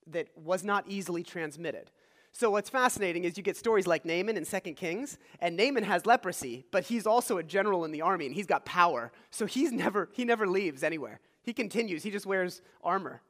that 0.06 0.28
was 0.36 0.62
not 0.62 0.84
easily 0.86 1.24
transmitted. 1.24 1.90
So 2.38 2.50
what's 2.50 2.68
fascinating 2.68 3.24
is 3.24 3.38
you 3.38 3.42
get 3.42 3.56
stories 3.56 3.86
like 3.86 4.04
Naaman 4.04 4.36
in 4.36 4.44
2 4.44 4.60
Kings, 4.74 5.16
and 5.40 5.56
Naaman 5.56 5.84
has 5.84 6.04
leprosy, 6.04 6.66
but 6.70 6.84
he's 6.84 7.06
also 7.06 7.38
a 7.38 7.42
general 7.42 7.86
in 7.86 7.92
the 7.92 8.02
army 8.02 8.26
and 8.26 8.34
he's 8.34 8.44
got 8.44 8.66
power. 8.66 9.10
So 9.30 9.46
he's 9.46 9.72
never 9.72 10.10
he 10.12 10.26
never 10.26 10.46
leaves 10.46 10.82
anywhere. 10.82 11.20
He 11.42 11.54
continues. 11.54 12.02
He 12.02 12.10
just 12.10 12.26
wears 12.26 12.60
armor. 12.84 13.22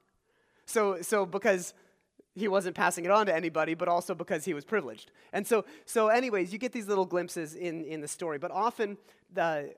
So 0.65 1.03
so 1.03 1.25
because 1.25 1.73
he 2.35 2.49
wasn't 2.49 2.75
passing 2.75 3.05
it 3.05 3.13
on 3.13 3.27
to 3.27 3.35
anybody, 3.35 3.75
but 3.75 3.87
also 3.87 4.13
because 4.13 4.45
he 4.45 4.55
was 4.55 4.65
privileged. 4.65 5.13
And 5.33 5.47
so, 5.47 5.65
so 5.87 6.09
anyways, 6.09 6.53
you 6.53 6.59
get 6.59 6.73
these 6.73 6.89
little 6.89 7.07
glimpses 7.07 7.55
in, 7.55 7.85
in 7.85 8.03
the 8.03 8.09
story, 8.09 8.37
but 8.37 8.51
often 8.51 8.99
the, 9.33 9.73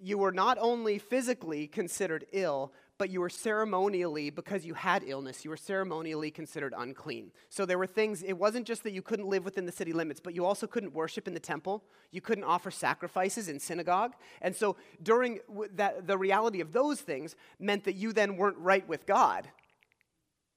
you 0.00 0.16
were 0.16 0.32
not 0.32 0.56
only 0.58 0.98
physically 0.98 1.66
considered 1.66 2.24
ill, 2.32 2.72
but 2.98 3.10
you 3.10 3.20
were 3.20 3.30
ceremonially, 3.30 4.30
because 4.30 4.66
you 4.66 4.74
had 4.74 5.02
illness, 5.06 5.44
you 5.44 5.50
were 5.50 5.56
ceremonially 5.56 6.30
considered 6.30 6.74
unclean. 6.76 7.30
So 7.48 7.64
there 7.64 7.78
were 7.78 7.86
things, 7.86 8.22
it 8.22 8.34
wasn't 8.34 8.66
just 8.66 8.82
that 8.82 8.92
you 8.92 9.02
couldn't 9.02 9.28
live 9.28 9.44
within 9.44 9.64
the 9.64 9.72
city 9.72 9.92
limits, 9.92 10.20
but 10.20 10.34
you 10.34 10.44
also 10.44 10.66
couldn't 10.66 10.92
worship 10.92 11.26
in 11.26 11.34
the 11.34 11.40
temple. 11.40 11.84
You 12.10 12.20
couldn't 12.20 12.44
offer 12.44 12.70
sacrifices 12.70 13.48
in 13.48 13.60
synagogue. 13.60 14.14
And 14.42 14.54
so 14.54 14.76
during 15.02 15.38
that, 15.76 16.06
the 16.06 16.18
reality 16.18 16.60
of 16.60 16.72
those 16.72 17.00
things 17.00 17.36
meant 17.58 17.84
that 17.84 17.94
you 17.94 18.12
then 18.12 18.36
weren't 18.36 18.58
right 18.58 18.86
with 18.88 19.06
God, 19.06 19.48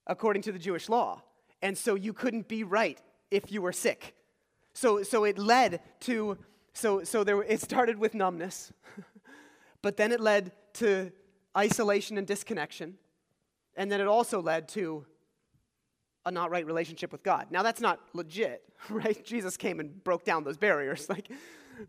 according 0.06 0.42
to 0.42 0.52
the 0.52 0.58
Jewish 0.58 0.88
law 0.88 1.22
and 1.62 1.78
so 1.78 1.94
you 1.94 2.12
couldn't 2.12 2.48
be 2.48 2.64
right 2.64 2.98
if 3.30 3.50
you 3.52 3.62
were 3.62 3.72
sick. 3.72 4.14
So, 4.74 5.02
so 5.02 5.24
it 5.24 5.38
led 5.38 5.80
to, 6.00 6.36
so, 6.72 7.04
so 7.04 7.24
there, 7.24 7.42
it 7.42 7.60
started 7.60 7.98
with 7.98 8.14
numbness, 8.14 8.72
but 9.82 9.96
then 9.96 10.12
it 10.12 10.20
led 10.20 10.52
to 10.74 11.12
isolation 11.56 12.18
and 12.18 12.26
disconnection. 12.26 12.94
And 13.76 13.90
then 13.90 14.00
it 14.00 14.06
also 14.06 14.40
led 14.40 14.68
to 14.70 15.06
a 16.24 16.30
not 16.30 16.50
right 16.50 16.66
relationship 16.66 17.12
with 17.12 17.22
God. 17.22 17.46
Now 17.50 17.62
that's 17.62 17.80
not 17.80 18.00
legit, 18.12 18.62
right? 18.90 19.24
Jesus 19.24 19.56
came 19.56 19.80
and 19.80 20.02
broke 20.04 20.24
down 20.24 20.44
those 20.44 20.56
barriers. 20.56 21.08
Like, 21.16 21.30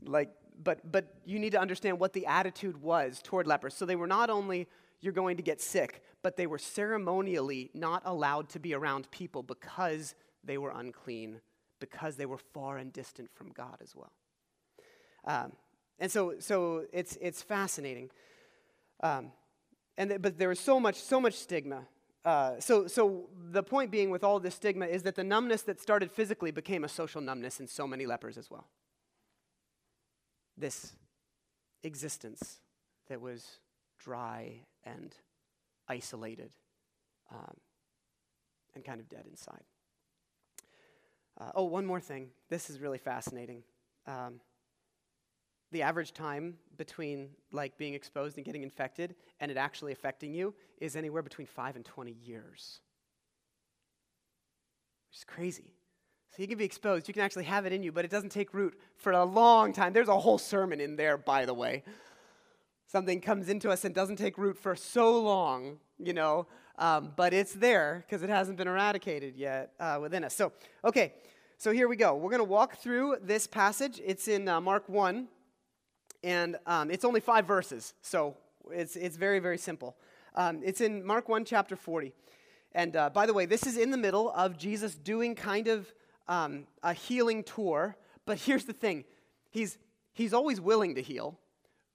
like, 0.02 0.30
but 0.64 0.92
but 0.92 1.14
you 1.26 1.40
need 1.40 1.52
to 1.52 1.60
understand 1.60 2.00
what 2.00 2.14
the 2.14 2.26
attitude 2.26 2.82
was 2.82 3.20
toward 3.22 3.48
lepers. 3.48 3.74
So 3.76 3.86
they 3.86 3.98
were 3.98 4.08
not 4.08 4.30
only 4.30 4.68
you're 5.02 5.14
going 5.14 5.36
to 5.36 5.44
get 5.44 5.60
sick, 5.62 6.02
but 6.22 6.38
they 6.38 6.48
were 6.48 6.58
ceremonially 6.58 7.70
not 7.74 8.02
allowed 8.06 8.48
to 8.50 8.60
be 8.60 8.74
around 8.74 9.12
people 9.12 9.44
because 9.44 10.16
they 10.44 10.58
were 10.58 10.72
unclean, 10.72 11.42
because 11.80 12.16
they 12.16 12.26
were 12.26 12.38
far 12.38 12.78
and 12.78 12.94
distant 12.94 13.30
from 13.36 13.52
God 13.52 13.78
as 13.82 13.94
well. 13.94 14.14
Um, 15.26 15.52
and 16.00 16.10
so, 16.10 16.36
so 16.40 16.86
it's, 16.94 17.18
it's 17.22 17.42
fascinating. 17.42 18.10
Um, 19.02 19.32
and 19.98 20.22
but 20.22 20.38
there 20.38 20.52
is 20.52 20.60
so 20.60 20.80
much, 20.80 20.96
so 20.96 21.20
much 21.20 21.36
stigma. 21.36 21.84
Uh, 22.26 22.58
so, 22.60 22.88
so 22.88 23.28
the 23.52 23.62
point 23.62 23.92
being 23.92 24.10
with 24.10 24.24
all 24.24 24.40
this 24.40 24.56
stigma 24.56 24.86
is 24.86 25.04
that 25.04 25.16
the 25.16 25.24
numbness 25.24 25.64
that 25.64 25.82
started 25.82 26.10
physically 26.10 26.52
became 26.52 26.86
a 26.86 26.88
social 26.88 27.20
numbness 27.20 27.60
in 27.60 27.68
so 27.68 27.86
many 27.86 28.06
lepers 28.06 28.38
as 28.38 28.50
well. 28.50 28.68
This 30.58 30.94
existence 31.84 32.60
that 33.10 33.20
was 33.20 33.60
dry 34.00 34.62
and 34.86 35.14
isolated 35.90 36.52
um, 37.32 37.58
and 38.74 38.86
kind 38.86 39.02
of 39.02 39.10
dead 39.10 39.26
inside. 39.30 39.64
Uh, 41.40 41.52
oh, 41.56 41.64
one 41.64 41.86
more 41.86 42.00
thing. 42.00 42.30
This 42.50 42.70
is 42.70 42.80
really 42.80 43.00
fascinating. 43.00 43.64
Um, 44.08 44.40
the 45.74 45.82
average 45.82 46.14
time 46.14 46.56
between 46.78 47.30
like 47.52 47.78
being 47.78 47.94
exposed 47.94 48.38
and 48.38 48.46
getting 48.46 48.64
infected 48.64 49.16
and 49.40 49.52
it 49.52 49.58
actually 49.58 49.92
affecting 49.92 50.34
you 50.34 50.54
is 50.80 50.96
anywhere 50.96 51.22
between 51.22 51.48
5 51.48 51.76
and 51.76 51.84
20 51.84 52.16
years. 52.24 52.80
Which 55.10 55.18
is 55.18 55.24
crazy. 55.26 55.74
So 56.32 56.42
you 56.42 56.48
can 56.48 56.58
be 56.58 56.66
exposed, 56.66 57.08
you 57.08 57.14
can 57.14 57.22
actually 57.22 57.44
have 57.44 57.66
it 57.66 57.74
in 57.74 57.84
you, 57.84 57.92
but 57.92 58.06
it 58.06 58.12
doesn't 58.12 58.32
take 58.32 58.54
root 58.54 58.80
for 58.96 59.12
a 59.12 59.24
long 59.24 59.74
time. 59.74 59.94
There's 59.94 60.08
a 60.08 60.18
whole 60.18 60.40
sermon 60.40 60.80
in 60.80 60.96
there, 60.96 61.18
by 61.18 61.46
the 61.46 61.54
way. 61.54 61.84
Something 62.88 63.22
comes 63.22 63.50
into 63.50 63.70
us 63.70 63.86
and 63.86 63.94
doesn't 63.94 64.16
take 64.16 64.38
root 64.38 64.58
for 64.58 64.76
so 64.76 65.20
long, 65.22 65.78
you 66.00 66.14
know, 66.14 66.48
um, 66.80 67.12
but 67.16 67.34
it's 67.34 67.54
there 67.54 68.04
because 68.06 68.24
it 68.24 68.30
hasn't 68.30 68.58
been 68.58 68.68
eradicated 68.68 69.36
yet 69.36 69.74
uh, 69.80 70.00
within 70.02 70.24
us. 70.24 70.36
So, 70.36 70.54
okay, 70.84 71.14
so 71.58 71.72
here 71.72 71.88
we 71.88 71.96
go. 71.96 72.16
We're 72.16 72.30
going 72.30 72.40
to 72.40 72.44
walk 72.44 72.78
through 72.78 73.18
this 73.22 73.48
passage. 73.48 74.02
It's 74.04 74.28
in 74.28 74.48
uh, 74.48 74.60
Mark 74.60 74.90
1, 74.90 75.28
and 76.24 76.58
um, 76.66 76.90
it's 76.90 77.06
only 77.06 77.20
five 77.20 77.46
verses, 77.46 77.94
so 78.02 78.38
it's, 78.72 78.96
it's 78.96 79.18
very, 79.18 79.40
very 79.40 79.58
simple. 79.58 79.98
Um, 80.36 80.62
it's 80.64 80.82
in 80.82 81.06
Mark 81.06 81.30
1, 81.30 81.46
chapter 81.46 81.76
40. 81.76 82.14
And 82.74 82.96
uh, 82.96 83.10
by 83.10 83.26
the 83.26 83.34
way, 83.34 83.46
this 83.46 83.68
is 83.68 83.78
in 83.78 83.92
the 83.92 83.98
middle 83.98 84.32
of 84.32 84.58
Jesus 84.58 84.96
doing 84.96 85.36
kind 85.36 85.68
of 85.68 85.94
um, 86.28 86.66
a 86.82 86.94
healing 86.94 87.44
tour. 87.44 87.96
But 88.26 88.40
here's 88.40 88.66
the 88.66 88.74
thing 88.74 89.04
he's, 89.52 89.78
he's 90.14 90.34
always 90.34 90.60
willing 90.60 90.96
to 90.96 91.02
heal, 91.02 91.38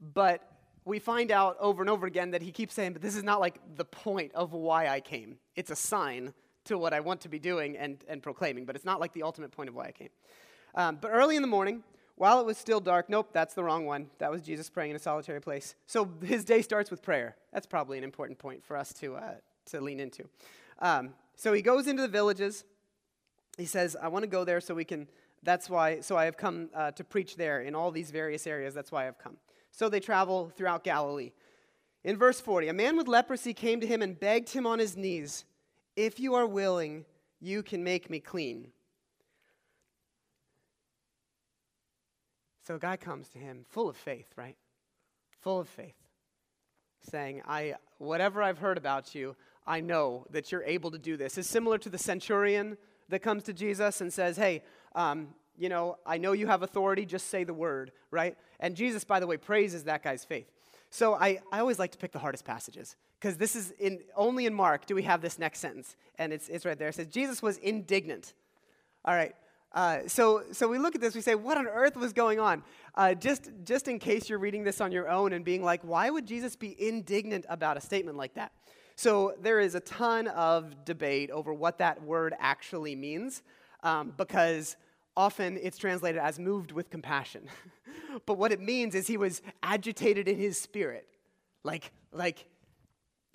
but 0.00 0.44
we 0.84 0.98
find 0.98 1.30
out 1.30 1.56
over 1.58 1.82
and 1.82 1.90
over 1.90 2.06
again 2.06 2.30
that 2.30 2.42
he 2.42 2.52
keeps 2.52 2.74
saying, 2.74 2.92
but 2.92 3.02
this 3.02 3.16
is 3.16 3.24
not 3.24 3.40
like 3.40 3.60
the 3.76 3.84
point 3.84 4.32
of 4.34 4.52
why 4.52 4.88
I 4.88 5.00
came. 5.00 5.38
It's 5.56 5.70
a 5.70 5.76
sign 5.76 6.32
to 6.64 6.78
what 6.78 6.94
I 6.94 7.00
want 7.00 7.22
to 7.22 7.28
be 7.28 7.38
doing 7.38 7.76
and, 7.76 8.02
and 8.08 8.22
proclaiming, 8.22 8.64
but 8.64 8.76
it's 8.76 8.84
not 8.84 9.00
like 9.00 9.12
the 9.12 9.22
ultimate 9.22 9.50
point 9.50 9.68
of 9.68 9.74
why 9.74 9.86
I 9.86 9.92
came. 9.92 10.10
Um, 10.74 10.98
but 11.00 11.08
early 11.08 11.36
in 11.36 11.42
the 11.42 11.48
morning, 11.48 11.82
while 12.18 12.40
it 12.40 12.46
was 12.46 12.58
still 12.58 12.80
dark, 12.80 13.08
nope, 13.08 13.30
that's 13.32 13.54
the 13.54 13.62
wrong 13.62 13.86
one. 13.86 14.10
That 14.18 14.30
was 14.30 14.42
Jesus 14.42 14.68
praying 14.68 14.90
in 14.90 14.96
a 14.96 15.00
solitary 15.00 15.40
place. 15.40 15.76
So 15.86 16.10
his 16.24 16.44
day 16.44 16.62
starts 16.62 16.90
with 16.90 17.00
prayer. 17.00 17.36
That's 17.52 17.66
probably 17.66 17.96
an 17.96 18.04
important 18.04 18.38
point 18.38 18.64
for 18.64 18.76
us 18.76 18.92
to, 18.94 19.16
uh, 19.16 19.34
to 19.66 19.80
lean 19.80 20.00
into. 20.00 20.24
Um, 20.80 21.14
so 21.36 21.52
he 21.52 21.62
goes 21.62 21.86
into 21.86 22.02
the 22.02 22.08
villages. 22.08 22.64
He 23.56 23.66
says, 23.66 23.96
I 24.00 24.08
want 24.08 24.24
to 24.24 24.28
go 24.28 24.44
there 24.44 24.60
so 24.60 24.74
we 24.74 24.84
can, 24.84 25.06
that's 25.44 25.70
why, 25.70 26.00
so 26.00 26.16
I 26.16 26.24
have 26.24 26.36
come 26.36 26.70
uh, 26.74 26.90
to 26.92 27.04
preach 27.04 27.36
there 27.36 27.60
in 27.60 27.76
all 27.76 27.92
these 27.92 28.10
various 28.10 28.46
areas. 28.46 28.74
That's 28.74 28.90
why 28.90 29.06
I've 29.06 29.18
come. 29.18 29.36
So 29.70 29.88
they 29.88 30.00
travel 30.00 30.50
throughout 30.56 30.82
Galilee. 30.82 31.30
In 32.02 32.16
verse 32.16 32.40
40, 32.40 32.68
a 32.68 32.72
man 32.72 32.96
with 32.96 33.06
leprosy 33.06 33.54
came 33.54 33.80
to 33.80 33.86
him 33.86 34.02
and 34.02 34.18
begged 34.18 34.50
him 34.50 34.66
on 34.66 34.80
his 34.80 34.96
knees, 34.96 35.44
If 35.94 36.18
you 36.18 36.34
are 36.34 36.46
willing, 36.46 37.04
you 37.40 37.62
can 37.62 37.84
make 37.84 38.10
me 38.10 38.18
clean. 38.18 38.72
So 42.68 42.74
a 42.74 42.78
guy 42.78 42.98
comes 42.98 43.30
to 43.30 43.38
him 43.38 43.64
full 43.70 43.88
of 43.88 43.96
faith, 43.96 44.26
right? 44.36 44.54
Full 45.40 45.58
of 45.58 45.70
faith, 45.70 45.96
saying, 47.10 47.40
I, 47.48 47.76
whatever 47.96 48.42
I've 48.42 48.58
heard 48.58 48.76
about 48.76 49.14
you, 49.14 49.36
I 49.66 49.80
know 49.80 50.26
that 50.32 50.52
you're 50.52 50.64
able 50.64 50.90
to 50.90 50.98
do 50.98 51.16
this. 51.16 51.38
It's 51.38 51.48
similar 51.48 51.78
to 51.78 51.88
the 51.88 51.96
centurion 51.96 52.76
that 53.08 53.20
comes 53.20 53.44
to 53.44 53.54
Jesus 53.54 54.02
and 54.02 54.12
says, 54.12 54.36
Hey, 54.36 54.62
um, 54.94 55.28
you 55.56 55.70
know, 55.70 55.96
I 56.04 56.18
know 56.18 56.32
you 56.32 56.46
have 56.46 56.62
authority, 56.62 57.06
just 57.06 57.28
say 57.28 57.42
the 57.42 57.54
word, 57.54 57.90
right? 58.10 58.36
And 58.60 58.76
Jesus, 58.76 59.02
by 59.02 59.18
the 59.18 59.26
way, 59.26 59.38
praises 59.38 59.84
that 59.84 60.02
guy's 60.02 60.26
faith. 60.26 60.52
So 60.90 61.14
I, 61.14 61.38
I 61.50 61.60
always 61.60 61.78
like 61.78 61.92
to 61.92 61.98
pick 61.98 62.12
the 62.12 62.18
hardest 62.18 62.44
passages 62.44 62.96
because 63.18 63.38
this 63.38 63.56
is 63.56 63.70
in 63.78 64.00
only 64.14 64.44
in 64.44 64.52
Mark 64.52 64.84
do 64.84 64.94
we 64.94 65.04
have 65.04 65.22
this 65.22 65.38
next 65.38 65.60
sentence, 65.60 65.96
and 66.18 66.34
it's, 66.34 66.50
it's 66.50 66.66
right 66.66 66.78
there. 66.78 66.88
It 66.88 66.96
says, 66.96 67.06
Jesus 67.06 67.40
was 67.40 67.56
indignant. 67.56 68.34
All 69.06 69.14
right, 69.14 69.34
uh, 69.72 70.00
so, 70.06 70.42
so 70.52 70.66
we 70.66 70.78
look 70.78 70.94
at 70.94 71.00
this, 71.00 71.14
we 71.14 71.20
say, 71.20 71.34
what 71.34 71.58
on 71.58 71.66
earth 71.66 71.96
was 71.96 72.12
going 72.12 72.40
on? 72.40 72.62
Uh, 72.94 73.14
just, 73.14 73.50
just 73.64 73.86
in 73.86 73.98
case 73.98 74.28
you're 74.28 74.38
reading 74.38 74.64
this 74.64 74.80
on 74.80 74.92
your 74.92 75.08
own 75.08 75.32
and 75.32 75.44
being 75.44 75.62
like, 75.62 75.82
why 75.82 76.08
would 76.08 76.26
Jesus 76.26 76.56
be 76.56 76.74
indignant 76.82 77.44
about 77.48 77.76
a 77.76 77.80
statement 77.80 78.16
like 78.16 78.34
that? 78.34 78.52
So 78.96 79.34
there 79.40 79.60
is 79.60 79.74
a 79.74 79.80
ton 79.80 80.26
of 80.28 80.84
debate 80.84 81.30
over 81.30 81.52
what 81.52 81.78
that 81.78 82.02
word 82.02 82.34
actually 82.40 82.96
means, 82.96 83.42
um, 83.82 84.12
because 84.16 84.76
often 85.16 85.58
it's 85.62 85.78
translated 85.78 86.20
as 86.20 86.38
moved 86.38 86.72
with 86.72 86.90
compassion. 86.90 87.46
but 88.26 88.38
what 88.38 88.52
it 88.52 88.60
means 88.60 88.94
is 88.94 89.06
he 89.06 89.16
was 89.16 89.42
agitated 89.62 90.26
in 90.28 90.38
his 90.38 90.58
spirit, 90.58 91.06
like, 91.62 91.92
like, 92.12 92.46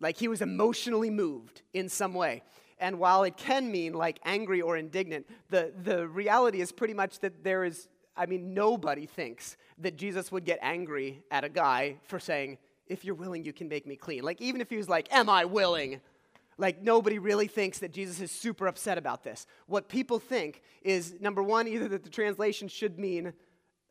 like 0.01 0.17
he 0.17 0.27
was 0.27 0.41
emotionally 0.41 1.11
moved 1.11 1.61
in 1.73 1.87
some 1.87 2.13
way. 2.13 2.41
And 2.79 2.99
while 2.99 3.23
it 3.23 3.37
can 3.37 3.71
mean 3.71 3.93
like 3.93 4.19
angry 4.25 4.61
or 4.61 4.77
indignant, 4.77 5.27
the, 5.49 5.73
the 5.83 6.07
reality 6.07 6.61
is 6.61 6.71
pretty 6.71 6.93
much 6.93 7.19
that 7.19 7.43
there 7.43 7.63
is, 7.63 7.87
I 8.15 8.25
mean, 8.25 8.53
nobody 8.53 9.05
thinks 9.05 9.57
that 9.79 9.97
Jesus 9.97 10.31
would 10.31 10.45
get 10.45 10.59
angry 10.61 11.23
at 11.31 11.43
a 11.43 11.49
guy 11.49 11.97
for 12.03 12.19
saying, 12.19 12.57
if 12.87 13.05
you're 13.05 13.15
willing, 13.15 13.43
you 13.43 13.53
can 13.53 13.67
make 13.67 13.87
me 13.87 13.95
clean. 13.95 14.23
Like, 14.23 14.41
even 14.41 14.61
if 14.61 14.69
he 14.69 14.77
was 14.77 14.89
like, 14.89 15.11
Am 15.13 15.29
I 15.29 15.45
willing? 15.45 16.01
Like, 16.57 16.81
nobody 16.81 17.17
really 17.17 17.47
thinks 17.47 17.79
that 17.79 17.91
Jesus 17.91 18.19
is 18.19 18.31
super 18.31 18.67
upset 18.67 18.97
about 18.97 19.23
this. 19.23 19.47
What 19.65 19.89
people 19.89 20.19
think 20.19 20.61
is 20.83 21.15
number 21.19 21.41
one, 21.41 21.67
either 21.67 21.87
that 21.87 22.03
the 22.03 22.09
translation 22.09 22.67
should 22.67 22.99
mean 22.99 23.33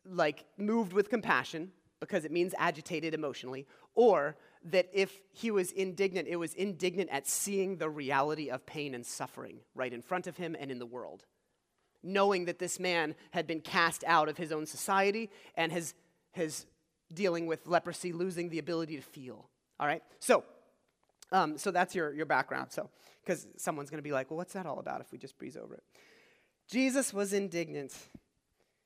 like 0.09 0.45
moved 0.57 0.93
with 0.93 1.09
compassion, 1.09 1.71
because 1.99 2.25
it 2.25 2.31
means 2.31 2.53
agitated 2.57 3.13
emotionally, 3.13 3.65
or 3.95 4.35
that 4.65 4.87
if 4.93 5.21
he 5.31 5.51
was 5.51 5.71
indignant, 5.71 6.27
it 6.27 6.37
was 6.37 6.53
indignant 6.53 7.09
at 7.11 7.27
seeing 7.27 7.77
the 7.77 7.89
reality 7.89 8.49
of 8.49 8.65
pain 8.65 8.93
and 8.93 9.05
suffering 9.05 9.59
right 9.75 9.91
in 9.91 10.01
front 10.01 10.27
of 10.27 10.37
him 10.37 10.55
and 10.59 10.71
in 10.71 10.79
the 10.79 10.85
world. 10.85 11.25
Knowing 12.01 12.45
that 12.45 12.59
this 12.59 12.79
man 12.79 13.15
had 13.31 13.47
been 13.47 13.61
cast 13.61 14.03
out 14.05 14.29
of 14.29 14.37
his 14.37 14.51
own 14.51 14.65
society 14.65 15.29
and 15.55 15.71
has, 15.71 15.93
has 16.31 16.65
dealing 17.13 17.45
with 17.45 17.67
leprosy, 17.67 18.13
losing 18.13 18.49
the 18.49 18.59
ability 18.59 18.95
to 18.95 19.01
feel. 19.01 19.49
All 19.79 19.87
right? 19.87 20.03
So, 20.19 20.43
um, 21.31 21.57
so 21.57 21.71
that's 21.71 21.95
your, 21.95 22.13
your 22.13 22.25
background. 22.25 22.71
So, 22.71 22.89
because 23.23 23.47
someone's 23.57 23.89
going 23.89 23.99
to 23.99 24.03
be 24.03 24.11
like, 24.11 24.29
well, 24.29 24.37
what's 24.37 24.53
that 24.53 24.65
all 24.65 24.79
about 24.79 25.01
if 25.01 25.11
we 25.11 25.17
just 25.17 25.37
breeze 25.37 25.57
over 25.57 25.75
it? 25.75 25.83
Jesus 26.69 27.13
was 27.13 27.33
indignant. 27.33 27.93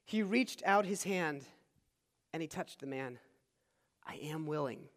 He 0.06 0.24
reached 0.24 0.64
out 0.66 0.86
his 0.86 1.04
hand 1.04 1.44
and 2.34 2.42
he 2.42 2.48
touched 2.48 2.80
the 2.80 2.88
man. 2.88 3.20
I 4.06 4.16
am 4.24 4.46
willing 4.46 4.90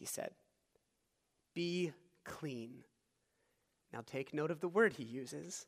he 0.00 0.06
said. 0.06 0.30
Be 1.54 1.92
clean. 2.24 2.82
Now 3.92 4.00
take 4.04 4.32
note 4.32 4.50
of 4.50 4.60
the 4.60 4.68
word 4.68 4.94
he 4.94 5.04
uses. 5.04 5.66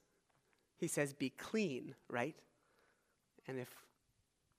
He 0.79 0.89
says, 0.89 1.13
be 1.13 1.31
clean, 1.31 1.95
right? 2.09 2.35
And 3.47 3.59
if 3.59 3.69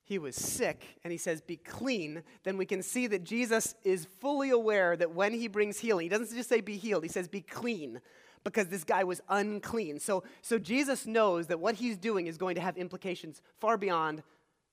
he 0.05 0.19
was 0.19 0.35
sick 0.35 0.99
and 1.03 1.11
he 1.11 1.17
says, 1.17 1.41
be 1.41 1.57
clean, 1.57 2.23
then 2.43 2.55
we 2.55 2.65
can 2.65 2.83
see 2.83 3.07
that 3.07 3.23
Jesus 3.23 3.73
is 3.83 4.07
fully 4.21 4.51
aware 4.51 4.95
that 4.95 5.11
when 5.11 5.33
he 5.33 5.47
brings 5.47 5.79
healing, 5.79 6.03
he 6.03 6.09
doesn't 6.09 6.35
just 6.35 6.49
say 6.49 6.61
be 6.61 6.77
healed, 6.77 7.03
he 7.03 7.09
says 7.09 7.27
be 7.27 7.41
clean 7.41 7.99
because 8.43 8.67
this 8.67 8.83
guy 8.83 9.03
was 9.03 9.21
unclean. 9.29 9.99
So, 9.99 10.23
so 10.41 10.59
Jesus 10.59 11.07
knows 11.07 11.47
that 11.47 11.59
what 11.59 11.75
he's 11.75 11.97
doing 11.97 12.27
is 12.27 12.37
going 12.37 12.55
to 12.55 12.61
have 12.61 12.77
implications 12.77 13.41
far 13.59 13.77
beyond 13.77 14.21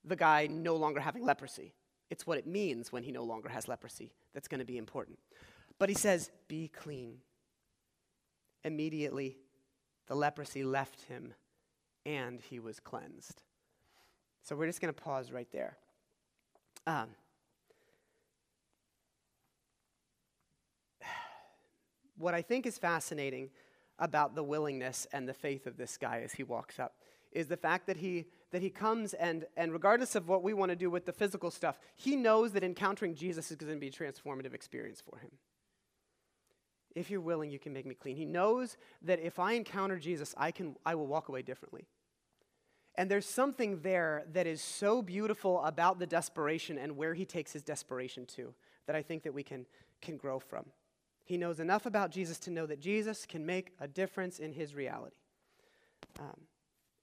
the 0.04 0.16
guy 0.16 0.46
no 0.46 0.76
longer 0.76 1.00
having 1.00 1.24
leprosy. 1.24 1.72
It's 2.10 2.26
what 2.26 2.38
it 2.38 2.46
means 2.46 2.92
when 2.92 3.02
he 3.04 3.12
no 3.12 3.22
longer 3.22 3.48
has 3.48 3.68
leprosy 3.68 4.12
that's 4.34 4.48
going 4.48 4.58
to 4.58 4.66
be 4.66 4.76
important. 4.76 5.18
But 5.78 5.88
he 5.88 5.94
says, 5.94 6.30
Be 6.48 6.68
clean. 6.68 7.18
Immediately, 8.64 9.38
the 10.06 10.14
leprosy 10.14 10.64
left 10.64 11.04
him 11.04 11.32
and 12.04 12.40
he 12.40 12.58
was 12.58 12.80
cleansed. 12.80 13.42
So 14.42 14.56
we're 14.56 14.66
just 14.66 14.80
going 14.80 14.92
to 14.92 15.00
pause 15.00 15.30
right 15.30 15.48
there. 15.52 15.76
Um, 16.86 17.08
what 22.18 22.34
I 22.34 22.42
think 22.42 22.66
is 22.66 22.76
fascinating 22.76 23.50
about 23.98 24.34
the 24.34 24.42
willingness 24.42 25.06
and 25.12 25.28
the 25.28 25.34
faith 25.34 25.66
of 25.66 25.76
this 25.76 25.96
guy 25.96 26.22
as 26.24 26.32
he 26.32 26.42
walks 26.42 26.78
up 26.78 26.94
is 27.32 27.46
the 27.46 27.56
fact 27.56 27.86
that 27.86 27.98
he 27.98 28.26
that 28.50 28.62
he 28.62 28.70
comes 28.70 29.14
and 29.14 29.44
and 29.56 29.72
regardless 29.72 30.14
of 30.14 30.28
what 30.28 30.42
we 30.42 30.52
want 30.52 30.70
to 30.70 30.76
do 30.76 30.90
with 30.90 31.06
the 31.06 31.12
physical 31.12 31.50
stuff, 31.50 31.78
he 31.96 32.16
knows 32.16 32.52
that 32.52 32.64
encountering 32.64 33.14
Jesus 33.14 33.50
is 33.50 33.56
going 33.56 33.72
to 33.72 33.78
be 33.78 33.88
a 33.88 33.90
transformative 33.90 34.54
experience 34.54 35.00
for 35.00 35.18
him. 35.18 35.30
If 36.94 37.10
you're 37.10 37.20
willing, 37.20 37.50
you 37.50 37.60
can 37.60 37.72
make 37.72 37.86
me 37.86 37.94
clean. 37.94 38.16
He 38.16 38.24
knows 38.24 38.76
that 39.02 39.20
if 39.20 39.38
I 39.38 39.52
encounter 39.52 39.98
Jesus, 39.98 40.34
I 40.36 40.50
can 40.50 40.76
I 40.84 40.94
will 40.94 41.06
walk 41.06 41.28
away 41.28 41.42
differently. 41.42 41.86
And 42.96 43.10
there's 43.10 43.26
something 43.26 43.80
there 43.80 44.24
that 44.32 44.46
is 44.46 44.60
so 44.60 45.00
beautiful 45.00 45.62
about 45.64 45.98
the 45.98 46.06
desperation 46.06 46.76
and 46.76 46.96
where 46.96 47.14
he 47.14 47.24
takes 47.24 47.52
his 47.52 47.62
desperation 47.62 48.26
to 48.26 48.52
that 48.86 48.96
I 48.96 49.02
think 49.02 49.22
that 49.22 49.32
we 49.32 49.42
can, 49.42 49.64
can 50.02 50.16
grow 50.16 50.38
from. 50.38 50.66
He 51.24 51.38
knows 51.38 51.60
enough 51.60 51.86
about 51.86 52.10
Jesus 52.10 52.38
to 52.40 52.50
know 52.50 52.66
that 52.66 52.80
Jesus 52.80 53.24
can 53.24 53.46
make 53.46 53.72
a 53.78 53.86
difference 53.86 54.40
in 54.40 54.52
his 54.52 54.74
reality. 54.74 55.16
Um, 56.18 56.40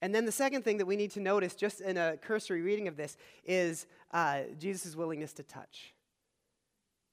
and 0.02 0.14
then 0.14 0.26
the 0.26 0.32
second 0.32 0.64
thing 0.64 0.78
that 0.78 0.86
we 0.86 0.96
need 0.96 1.12
to 1.12 1.20
notice, 1.20 1.56
just 1.56 1.82
in 1.82 1.98
a 1.98 2.18
cursory 2.18 2.62
reading 2.62 2.88
of 2.88 2.98
this, 2.98 3.18
is 3.46 3.88
uh, 4.12 4.42
Jesus' 4.60 4.96
willingness 4.96 5.34
to 5.34 5.44
touch. 5.44 5.94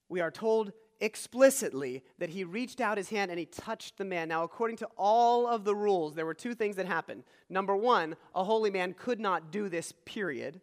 We 0.08 0.20
are 0.20 0.30
told 0.30 0.72
explicitly 1.00 2.04
that 2.18 2.30
he 2.30 2.44
reached 2.44 2.80
out 2.80 2.98
his 2.98 3.10
hand 3.10 3.30
and 3.30 3.38
he 3.38 3.46
touched 3.46 3.96
the 3.96 4.04
man. 4.04 4.28
Now, 4.28 4.42
according 4.42 4.76
to 4.78 4.88
all 4.96 5.46
of 5.46 5.64
the 5.64 5.74
rules, 5.74 6.14
there 6.14 6.26
were 6.26 6.34
two 6.34 6.54
things 6.54 6.76
that 6.76 6.86
happened. 6.86 7.24
Number 7.48 7.74
one, 7.74 8.16
a 8.34 8.44
holy 8.44 8.70
man 8.70 8.94
could 8.94 9.20
not 9.20 9.50
do 9.50 9.68
this, 9.68 9.92
period, 10.04 10.60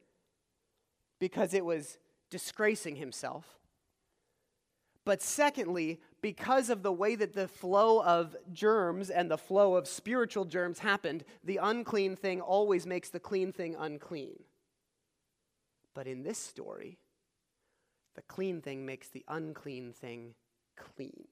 because 1.20 1.54
it 1.54 1.66
was 1.66 1.98
disgracing 2.30 2.96
himself. 2.96 3.46
But 5.06 5.22
secondly, 5.22 6.00
because 6.22 6.70
of 6.70 6.84
the 6.84 6.92
way 6.92 7.16
that 7.16 7.34
the 7.34 7.48
flow 7.48 8.04
of 8.04 8.36
germs 8.54 9.10
and 9.10 9.30
the 9.30 9.38
flow 9.38 9.76
of 9.76 9.88
spiritual 9.88 10.46
germs 10.46 10.80
happened, 10.80 11.24
the 11.44 11.58
unclean 11.58 12.16
thing 12.16 12.42
always 12.42 12.86
makes 12.86 13.10
the 13.10 13.20
clean 13.20 13.52
thing 13.52 13.76
unclean. 13.78 14.44
But 15.94 16.08
in 16.08 16.24
this 16.24 16.38
story, 16.38 17.00
the 18.16 18.22
clean 18.24 18.62
thing 18.62 18.86
makes 18.86 19.10
the 19.10 19.26
unclean 19.28 19.94
thing 19.94 20.36
clean. 20.76 21.28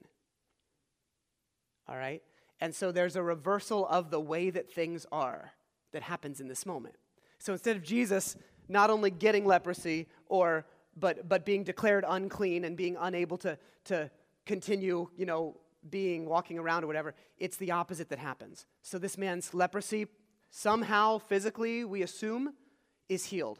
All 1.87 1.97
right? 1.97 2.21
And 2.59 2.73
so 2.73 2.91
there's 2.91 3.15
a 3.15 3.23
reversal 3.23 3.87
of 3.87 4.09
the 4.09 4.19
way 4.19 4.49
that 4.49 4.71
things 4.71 5.05
are 5.11 5.53
that 5.91 6.03
happens 6.03 6.39
in 6.39 6.47
this 6.47 6.65
moment. 6.65 6.95
So 7.37 7.53
instead 7.53 7.75
of 7.75 7.83
Jesus 7.83 8.35
not 8.67 8.89
only 8.89 9.11
getting 9.11 9.45
leprosy 9.45 10.07
or 10.27 10.65
but, 10.97 11.29
but 11.29 11.45
being 11.45 11.63
declared 11.63 12.03
unclean 12.07 12.65
and 12.65 12.75
being 12.75 12.97
unable 12.99 13.37
to, 13.37 13.57
to 13.85 14.11
continue, 14.49 15.07
you 15.15 15.27
know, 15.27 15.55
being 15.87 16.25
walking 16.25 16.57
around 16.57 16.83
or 16.83 16.87
whatever, 16.87 17.13
it's 17.37 17.57
the 17.57 17.71
opposite 17.71 18.09
that 18.09 18.17
happens. 18.17 18.65
So 18.81 18.97
this 18.97 19.15
man's 19.15 19.53
leprosy, 19.53 20.07
somehow 20.49 21.19
physically, 21.19 21.85
we 21.85 22.01
assume, 22.01 22.55
is 23.07 23.25
healed. 23.25 23.59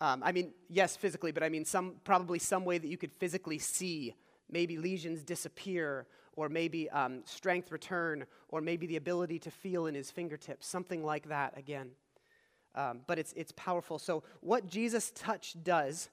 Um, 0.00 0.22
I 0.24 0.32
mean, 0.32 0.54
yes, 0.70 0.96
physically, 0.96 1.30
but 1.30 1.42
I 1.42 1.50
mean 1.50 1.66
some 1.66 1.96
probably 2.04 2.38
some 2.38 2.64
way 2.64 2.78
that 2.78 2.88
you 2.88 2.96
could 2.96 3.12
physically 3.12 3.58
see. 3.58 4.14
Maybe 4.50 4.78
lesions 4.78 5.22
disappear, 5.22 6.06
or 6.36 6.48
maybe 6.48 6.88
um, 6.88 7.20
strength 7.26 7.70
return, 7.70 8.24
or 8.48 8.62
maybe 8.62 8.86
the 8.86 8.96
ability 8.96 9.38
to 9.40 9.50
feel 9.50 9.84
in 9.86 9.94
his 9.94 10.10
fingertips, 10.10 10.66
something 10.66 11.04
like 11.04 11.28
that 11.28 11.58
again. 11.58 11.90
Um, 12.74 13.00
but 13.06 13.18
it's, 13.18 13.34
it's 13.34 13.52
powerful. 13.56 13.98
So, 13.98 14.22
what 14.40 14.66
Jesus' 14.66 15.12
touch 15.14 15.54
does 15.62 16.08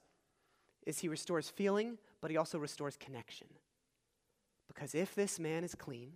is 0.85 0.99
he 0.99 1.07
restores 1.07 1.49
feeling, 1.49 1.97
but 2.19 2.29
he 2.29 2.35
also 2.35 2.59
restores 2.59 2.97
connection. 2.97 3.47
Because 4.75 4.93
if 4.93 5.15
this 5.15 5.39
man 5.39 5.63
is 5.63 5.73
clean, 5.73 6.11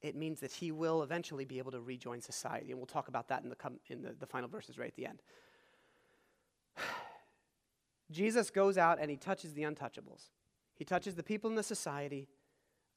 it 0.00 0.16
means 0.16 0.40
that 0.40 0.52
he 0.52 0.72
will 0.72 1.02
eventually 1.02 1.44
be 1.44 1.58
able 1.58 1.72
to 1.72 1.80
rejoin 1.80 2.20
society. 2.20 2.70
And 2.70 2.78
we'll 2.78 2.86
talk 2.86 3.08
about 3.08 3.28
that 3.28 3.42
in 3.42 3.50
the, 3.50 3.56
com- 3.56 3.80
in 3.88 4.02
the, 4.02 4.14
the 4.18 4.26
final 4.26 4.48
verses 4.48 4.78
right 4.78 4.88
at 4.88 4.96
the 4.96 5.06
end. 5.06 5.22
Jesus 8.10 8.50
goes 8.50 8.78
out 8.78 8.98
and 9.00 9.10
he 9.10 9.16
touches 9.16 9.52
the 9.52 9.62
untouchables. 9.62 10.30
He 10.74 10.84
touches 10.84 11.14
the 11.14 11.22
people 11.22 11.50
in 11.50 11.56
the 11.56 11.62
society 11.62 12.28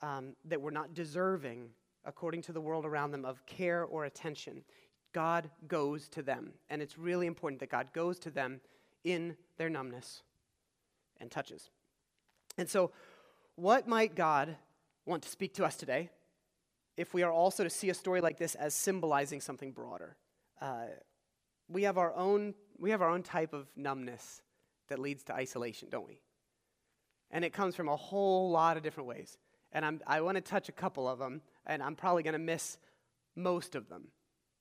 um, 0.01 0.35
that 0.45 0.61
were 0.61 0.71
not 0.71 0.93
deserving, 0.93 1.69
according 2.05 2.43
to 2.43 2.53
the 2.53 2.61
world 2.61 2.85
around 2.85 3.11
them, 3.11 3.25
of 3.25 3.45
care 3.45 3.83
or 3.83 4.05
attention. 4.05 4.63
God 5.11 5.49
goes 5.67 6.07
to 6.09 6.21
them. 6.21 6.51
And 6.69 6.81
it's 6.81 6.97
really 6.97 7.27
important 7.27 7.59
that 7.59 7.69
God 7.69 7.87
goes 7.93 8.19
to 8.19 8.29
them 8.29 8.61
in 9.03 9.35
their 9.57 9.69
numbness 9.69 10.21
and 11.19 11.29
touches. 11.29 11.71
And 12.57 12.69
so, 12.69 12.91
what 13.61 13.87
might 13.87 14.15
God 14.15 14.55
want 15.05 15.21
to 15.21 15.29
speak 15.29 15.53
to 15.53 15.63
us 15.63 15.75
today 15.75 16.09
if 16.97 17.13
we 17.13 17.21
are 17.21 17.31
also 17.31 17.63
to 17.63 17.69
see 17.69 17.89
a 17.89 17.93
story 17.93 18.19
like 18.19 18.39
this 18.39 18.55
as 18.55 18.73
symbolizing 18.73 19.39
something 19.39 19.71
broader? 19.71 20.17
Uh, 20.59 20.85
we 21.69 21.83
have 21.83 21.97
our 21.99 22.13
own 22.15 22.55
we 22.79 22.89
have 22.89 23.03
our 23.03 23.09
own 23.09 23.21
type 23.21 23.53
of 23.53 23.67
numbness 23.75 24.41
that 24.89 24.97
leads 24.97 25.23
to 25.25 25.35
isolation, 25.35 25.89
don't 25.91 26.07
we? 26.07 26.19
And 27.29 27.45
it 27.45 27.53
comes 27.53 27.75
from 27.75 27.87
a 27.87 27.95
whole 27.95 28.49
lot 28.49 28.75
of 28.75 28.81
different 28.81 29.07
ways. 29.07 29.37
And 29.71 29.85
I'm, 29.85 30.01
I 30.07 30.21
want 30.21 30.35
to 30.35 30.41
touch 30.41 30.67
a 30.67 30.71
couple 30.71 31.07
of 31.07 31.19
them, 31.19 31.41
and 31.67 31.83
I'm 31.83 31.95
probably 31.95 32.23
going 32.23 32.33
to 32.33 32.39
miss 32.39 32.79
most 33.35 33.75
of 33.75 33.87
them. 33.87 34.07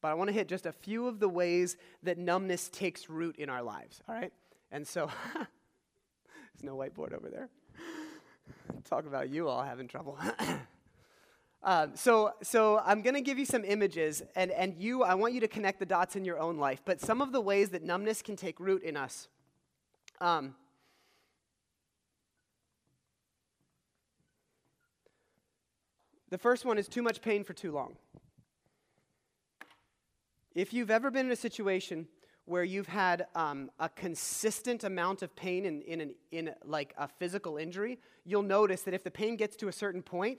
But 0.03 0.09
I 0.09 0.15
want 0.15 0.29
to 0.29 0.35
hit 0.35 0.47
just 0.47 0.67
a 0.67 0.73
few 0.73 1.09
of 1.09 1.19
the 1.19 1.29
ways 1.29 1.79
that 2.03 2.19
numbness 2.19 2.69
takes 2.69 3.09
root 3.09 3.37
in 3.37 3.49
our 3.49 3.63
lives, 3.63 4.03
all 4.07 4.15
right? 4.15 4.33
And 4.71 4.87
so 4.87 5.11
There's 6.61 6.71
no 6.71 6.77
whiteboard 6.77 7.15
over 7.15 7.29
there. 7.31 7.49
Talk 8.85 9.07
about 9.07 9.31
you 9.31 9.49
all 9.49 9.63
having 9.63 9.89
trouble. 9.89 10.19
um, 11.63 11.93
so, 11.95 12.33
so 12.43 12.81
I'm 12.85 13.03
going 13.03 13.15
to 13.15 13.21
give 13.21 13.39
you 13.39 13.45
some 13.45 13.65
images, 13.65 14.23
and, 14.35 14.51
and 14.51 14.75
you, 14.77 15.03
I 15.03 15.15
want 15.15 15.35
you 15.35 15.41
to 15.41 15.49
connect 15.49 15.79
the 15.79 15.87
dots 15.87 16.17
in 16.17 16.25
your 16.25 16.39
own 16.39 16.59
life. 16.59 16.83
But 16.85 17.01
some 17.01 17.21
of 17.21 17.33
the 17.33 17.41
ways 17.41 17.71
that 17.71 17.83
numbness 17.83 18.23
can 18.23 18.37
take 18.37 18.61
root 18.61 18.83
in 18.83 18.97
us. 18.97 19.29
Um, 20.21 20.55
the 26.31 26.39
first 26.39 26.65
one 26.65 26.79
is 26.79 26.89
too 26.89 27.03
much 27.03 27.23
pain 27.23 27.45
for 27.45 27.53
too 27.53 27.73
long. 27.73 27.97
If 30.55 30.73
you've 30.73 30.91
ever 30.91 31.11
been 31.11 31.27
in 31.27 31.33
a 31.33 31.37
situation 31.37 32.09
where 32.51 32.65
you've 32.65 32.89
had 32.89 33.27
um, 33.37 33.71
a 33.79 33.89
consistent 33.89 34.83
amount 34.83 35.23
of 35.23 35.37
pain 35.37 35.65
in, 35.65 35.83
in, 35.83 36.01
an, 36.01 36.15
in 36.33 36.51
like 36.65 36.93
a 36.99 37.07
physical 37.07 37.57
injury, 37.57 37.97
you'll 38.25 38.43
notice 38.43 38.83
that 38.83 38.93
if 38.93 39.05
the 39.05 39.11
pain 39.11 39.37
gets 39.37 39.55
to 39.55 39.69
a 39.69 39.73
certain 39.73 40.03
point, 40.03 40.37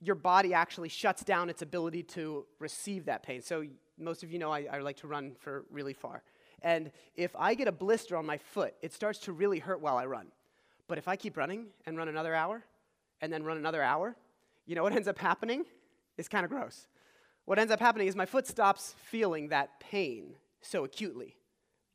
your 0.00 0.14
body 0.14 0.54
actually 0.54 0.88
shuts 0.88 1.22
down 1.22 1.50
its 1.50 1.60
ability 1.60 2.02
to 2.02 2.46
receive 2.58 3.04
that 3.04 3.22
pain. 3.22 3.42
So 3.42 3.66
most 3.98 4.22
of 4.22 4.32
you 4.32 4.38
know 4.38 4.50
I, 4.50 4.66
I 4.72 4.78
like 4.78 4.96
to 4.98 5.08
run 5.08 5.36
for 5.38 5.66
really 5.70 5.92
far. 5.92 6.22
And 6.62 6.90
if 7.16 7.36
I 7.38 7.52
get 7.54 7.68
a 7.68 7.72
blister 7.72 8.16
on 8.16 8.24
my 8.24 8.38
foot, 8.38 8.72
it 8.80 8.94
starts 8.94 9.18
to 9.20 9.32
really 9.32 9.58
hurt 9.58 9.82
while 9.82 9.98
I 9.98 10.06
run. 10.06 10.28
But 10.88 10.96
if 10.96 11.06
I 11.06 11.16
keep 11.16 11.36
running 11.36 11.66
and 11.84 11.98
run 11.98 12.08
another 12.08 12.34
hour 12.34 12.64
and 13.20 13.30
then 13.30 13.42
run 13.44 13.58
another 13.58 13.82
hour, 13.82 14.16
you 14.64 14.74
know 14.74 14.82
what 14.82 14.94
ends 14.94 15.06
up 15.06 15.18
happening? 15.18 15.66
It's 16.16 16.30
kind 16.30 16.46
of 16.46 16.50
gross. 16.50 16.86
What 17.44 17.58
ends 17.58 17.70
up 17.70 17.80
happening 17.80 18.08
is 18.08 18.16
my 18.16 18.24
foot 18.24 18.46
stops 18.46 18.94
feeling 18.96 19.48
that 19.48 19.80
pain 19.80 20.36
so 20.62 20.84
acutely. 20.84 21.36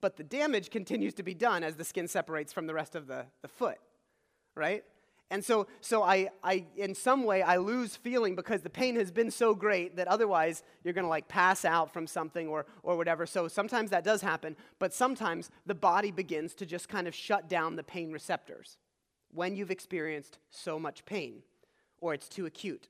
But 0.02 0.17
the 0.17 0.24
damage 0.24 0.69
continues 0.69 1.13
to 1.15 1.24
be 1.24 1.34
done 1.34 1.63
as 1.63 1.76
the 1.76 1.84
skin 1.84 2.08
separates 2.08 2.52
from 2.52 2.67
the 2.67 2.74
rest 2.74 2.95
of 2.95 3.08
the, 3.08 3.26
the 3.41 3.47
foot, 3.47 3.78
right? 4.56 4.84
And 5.32 5.45
so, 5.45 5.67
so 5.80 6.04
I, 6.04 6.30
I, 6.43 6.65
in 6.76 6.93
some 6.93 7.24
way, 7.24 7.41
I 7.41 7.56
lose 7.56 7.95
feeling 7.95 8.36
because 8.36 8.62
the 8.62 8.69
pain 8.69 8.97
has 8.97 9.12
been 9.12 9.32
so 9.32 9.56
great 9.56 9.95
that 9.95 10.10
otherwise 10.10 10.62
you're 10.84 10.93
going 10.93 11.06
to 11.06 11.10
like 11.10 11.30
pass 11.30 11.63
out 11.63 11.93
from 11.93 12.06
something 12.06 12.50
or, 12.50 12.65
or 12.84 12.97
whatever. 12.97 13.26
So 13.26 13.47
sometimes 13.47 13.91
that 13.91 14.04
does 14.04 14.21
happen, 14.21 14.58
but 14.78 14.93
sometimes 14.93 15.50
the 15.65 15.74
body 15.74 16.12
begins 16.12 16.54
to 16.56 16.65
just 16.65 16.89
kind 16.89 17.08
of 17.08 17.15
shut 17.15 17.47
down 17.47 17.78
the 17.78 17.84
pain 17.84 18.12
receptors 18.12 18.78
when 19.34 19.56
you've 19.56 19.71
experienced 19.71 20.38
so 20.50 20.78
much 20.78 21.06
pain 21.06 21.43
or 22.02 22.13
it's 22.13 22.28
too 22.28 22.45
acute. 22.45 22.89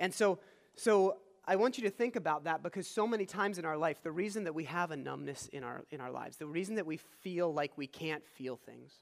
And 0.00 0.12
so, 0.12 0.40
so 0.74 1.18
I 1.44 1.56
want 1.56 1.78
you 1.78 1.84
to 1.84 1.90
think 1.90 2.16
about 2.16 2.44
that 2.44 2.62
because 2.62 2.86
so 2.86 3.06
many 3.06 3.26
times 3.26 3.58
in 3.58 3.64
our 3.64 3.76
life, 3.76 4.02
the 4.02 4.12
reason 4.12 4.44
that 4.44 4.54
we 4.54 4.64
have 4.64 4.90
a 4.90 4.96
numbness 4.96 5.48
in 5.52 5.64
our, 5.64 5.82
in 5.90 6.00
our 6.00 6.10
lives, 6.10 6.36
the 6.36 6.46
reason 6.46 6.74
that 6.76 6.86
we 6.86 6.96
feel 6.96 7.52
like 7.52 7.76
we 7.76 7.86
can't 7.86 8.26
feel 8.26 8.56
things, 8.56 8.92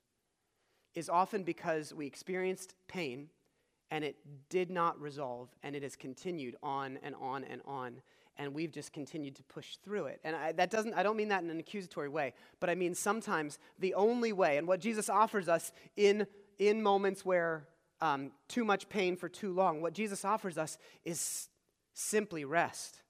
is 0.94 1.08
often 1.08 1.42
because 1.42 1.92
we 1.92 2.06
experienced 2.06 2.74
pain 2.86 3.28
and 3.90 4.04
it 4.04 4.16
did 4.48 4.70
not 4.70 5.00
resolve 5.00 5.48
and 5.62 5.74
it 5.74 5.82
has 5.82 5.96
continued 5.96 6.56
on 6.62 6.98
and 7.02 7.14
on 7.20 7.44
and 7.44 7.60
on 7.64 8.00
and 8.36 8.54
we've 8.54 8.70
just 8.70 8.92
continued 8.92 9.34
to 9.34 9.42
push 9.44 9.76
through 9.78 10.06
it. 10.06 10.20
And 10.22 10.36
I, 10.36 10.52
that 10.52 10.70
doesn't 10.70 10.94
i 10.94 11.02
don't 11.02 11.16
mean 11.16 11.28
that 11.28 11.42
in 11.42 11.50
an 11.50 11.58
accusatory 11.58 12.08
way 12.08 12.34
but 12.60 12.70
i 12.70 12.74
mean 12.74 12.94
sometimes 12.94 13.58
the 13.78 13.94
only 13.94 14.32
way 14.32 14.56
and 14.56 14.66
what 14.66 14.80
jesus 14.80 15.08
offers 15.08 15.48
us 15.48 15.72
in 15.96 16.26
in 16.58 16.82
moments 16.82 17.24
where 17.24 17.66
um, 18.00 18.30
too 18.46 18.64
much 18.64 18.88
pain 18.88 19.16
for 19.16 19.28
too 19.28 19.52
long 19.52 19.80
what 19.80 19.92
jesus 19.92 20.24
offers 20.24 20.56
us 20.56 20.78
is 21.04 21.48
simply 21.98 22.44
rest. 22.44 23.02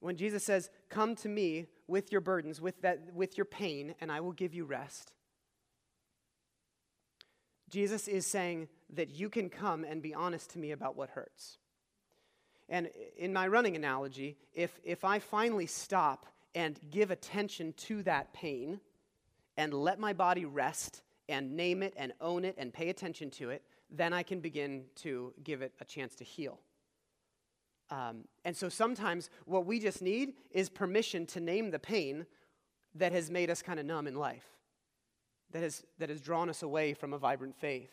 When 0.00 0.16
Jesus 0.16 0.44
says, 0.44 0.70
Come 0.88 1.14
to 1.16 1.28
me 1.28 1.66
with 1.86 2.12
your 2.12 2.20
burdens, 2.20 2.60
with, 2.60 2.80
that, 2.82 3.14
with 3.14 3.36
your 3.36 3.44
pain, 3.44 3.94
and 4.00 4.10
I 4.10 4.20
will 4.20 4.32
give 4.32 4.54
you 4.54 4.64
rest. 4.64 5.12
Jesus 7.70 8.06
is 8.06 8.26
saying, 8.26 8.68
that 8.96 9.10
you 9.10 9.28
can 9.28 9.48
come 9.48 9.84
and 9.84 10.02
be 10.02 10.14
honest 10.14 10.50
to 10.50 10.58
me 10.58 10.72
about 10.72 10.96
what 10.96 11.10
hurts. 11.10 11.58
And 12.68 12.88
in 13.16 13.32
my 13.32 13.46
running 13.46 13.76
analogy, 13.76 14.36
if, 14.54 14.78
if 14.84 15.04
I 15.04 15.18
finally 15.18 15.66
stop 15.66 16.26
and 16.54 16.78
give 16.90 17.10
attention 17.10 17.74
to 17.76 18.02
that 18.04 18.32
pain 18.32 18.80
and 19.56 19.74
let 19.74 19.98
my 19.98 20.12
body 20.12 20.44
rest 20.44 21.02
and 21.28 21.56
name 21.56 21.82
it 21.82 21.94
and 21.96 22.12
own 22.20 22.44
it 22.44 22.54
and 22.58 22.72
pay 22.72 22.88
attention 22.88 23.30
to 23.30 23.50
it, 23.50 23.62
then 23.90 24.12
I 24.12 24.22
can 24.22 24.40
begin 24.40 24.84
to 24.96 25.32
give 25.42 25.62
it 25.62 25.72
a 25.80 25.84
chance 25.84 26.14
to 26.16 26.24
heal. 26.24 26.58
Um, 27.90 28.24
and 28.44 28.56
so 28.56 28.68
sometimes 28.68 29.30
what 29.44 29.66
we 29.66 29.78
just 29.78 30.02
need 30.02 30.34
is 30.50 30.68
permission 30.68 31.26
to 31.26 31.40
name 31.40 31.70
the 31.70 31.78
pain 31.78 32.26
that 32.94 33.12
has 33.12 33.30
made 33.30 33.50
us 33.50 33.62
kind 33.62 33.78
of 33.78 33.86
numb 33.86 34.06
in 34.06 34.14
life, 34.14 34.46
that 35.52 35.62
has, 35.62 35.84
that 35.98 36.08
has 36.08 36.20
drawn 36.20 36.48
us 36.48 36.62
away 36.62 36.94
from 36.94 37.12
a 37.12 37.18
vibrant 37.18 37.56
faith, 37.56 37.92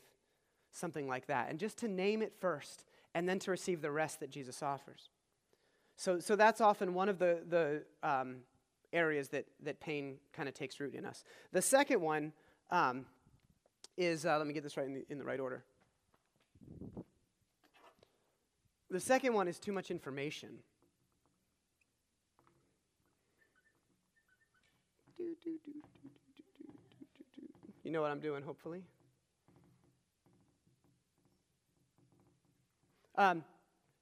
something 0.72 1.08
like 1.08 1.28
that. 1.28 1.50
And 1.50 1.60
just 1.60 1.78
to 1.80 1.88
name 1.88 2.22
it 2.22 2.34
first 2.40 2.86
and 3.14 3.28
then 3.28 3.40
to 3.40 3.52
receive 3.52 3.82
the 3.82 3.92
rest 3.92 4.20
that 4.22 4.30
Jesus 4.30 4.64
offers. 4.64 5.10
So, 5.98 6.20
so 6.20 6.36
that's 6.36 6.62
often 6.62 6.94
one 6.94 7.10
of 7.10 7.20
the, 7.20 7.42
the 7.48 7.84
um, 8.02 8.38
areas 8.94 9.30
that, 9.30 9.46
that 9.64 9.80
pain 9.80 10.18
kind 10.34 10.48
of 10.48 10.56
takes 10.56 10.80
root 10.80 10.96
in 10.96 11.06
us. 11.06 11.24
The 11.52 11.62
second 11.62 12.02
one 12.02 12.34
um, 12.70 13.06
is, 13.98 14.26
uh, 14.26 14.38
let 14.38 14.48
me 14.48 14.54
get 14.54 14.64
this 14.64 14.78
right 14.78 14.88
in 14.88 14.94
the, 14.94 15.06
in 15.10 15.18
the 15.18 15.26
right 15.26 15.40
order. 15.40 15.64
The 18.92 19.00
second 19.00 19.34
one 19.34 19.48
is 19.48 19.58
too 19.58 19.72
much 19.72 19.90
information. 19.90 20.50
You 27.86 27.92
know 27.92 28.02
what 28.02 28.12
I'm 28.12 28.20
doing, 28.20 28.44
hopefully. 28.44 28.84
Um, 33.16 33.46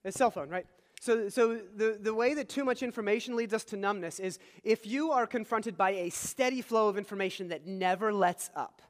a 0.04 0.12
cell 0.12 0.32
phone, 0.32 0.50
right? 0.50 0.66
So, 1.00 1.30
so 1.30 1.60
the, 1.76 2.00
the 2.02 2.14
way 2.14 2.34
that 2.34 2.50
too 2.50 2.66
much 2.66 2.82
information 2.82 3.36
leads 3.36 3.54
us 3.54 3.64
to 3.66 3.78
numbness 3.78 4.20
is 4.20 4.40
if 4.64 4.88
you 4.88 5.12
are 5.12 5.28
confronted 5.28 5.78
by 5.78 5.92
a 5.92 6.10
steady 6.10 6.62
flow 6.62 6.88
of 6.88 6.98
information 6.98 7.50
that 7.50 7.68
never 7.68 8.12
lets 8.12 8.50
up, 8.56 8.82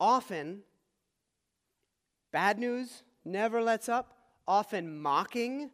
often 0.00 0.62
bad 2.32 2.58
news 2.58 3.04
never 3.24 3.62
lets 3.62 3.88
up, 3.88 4.13
often 4.46 5.00
mocking 5.00 5.70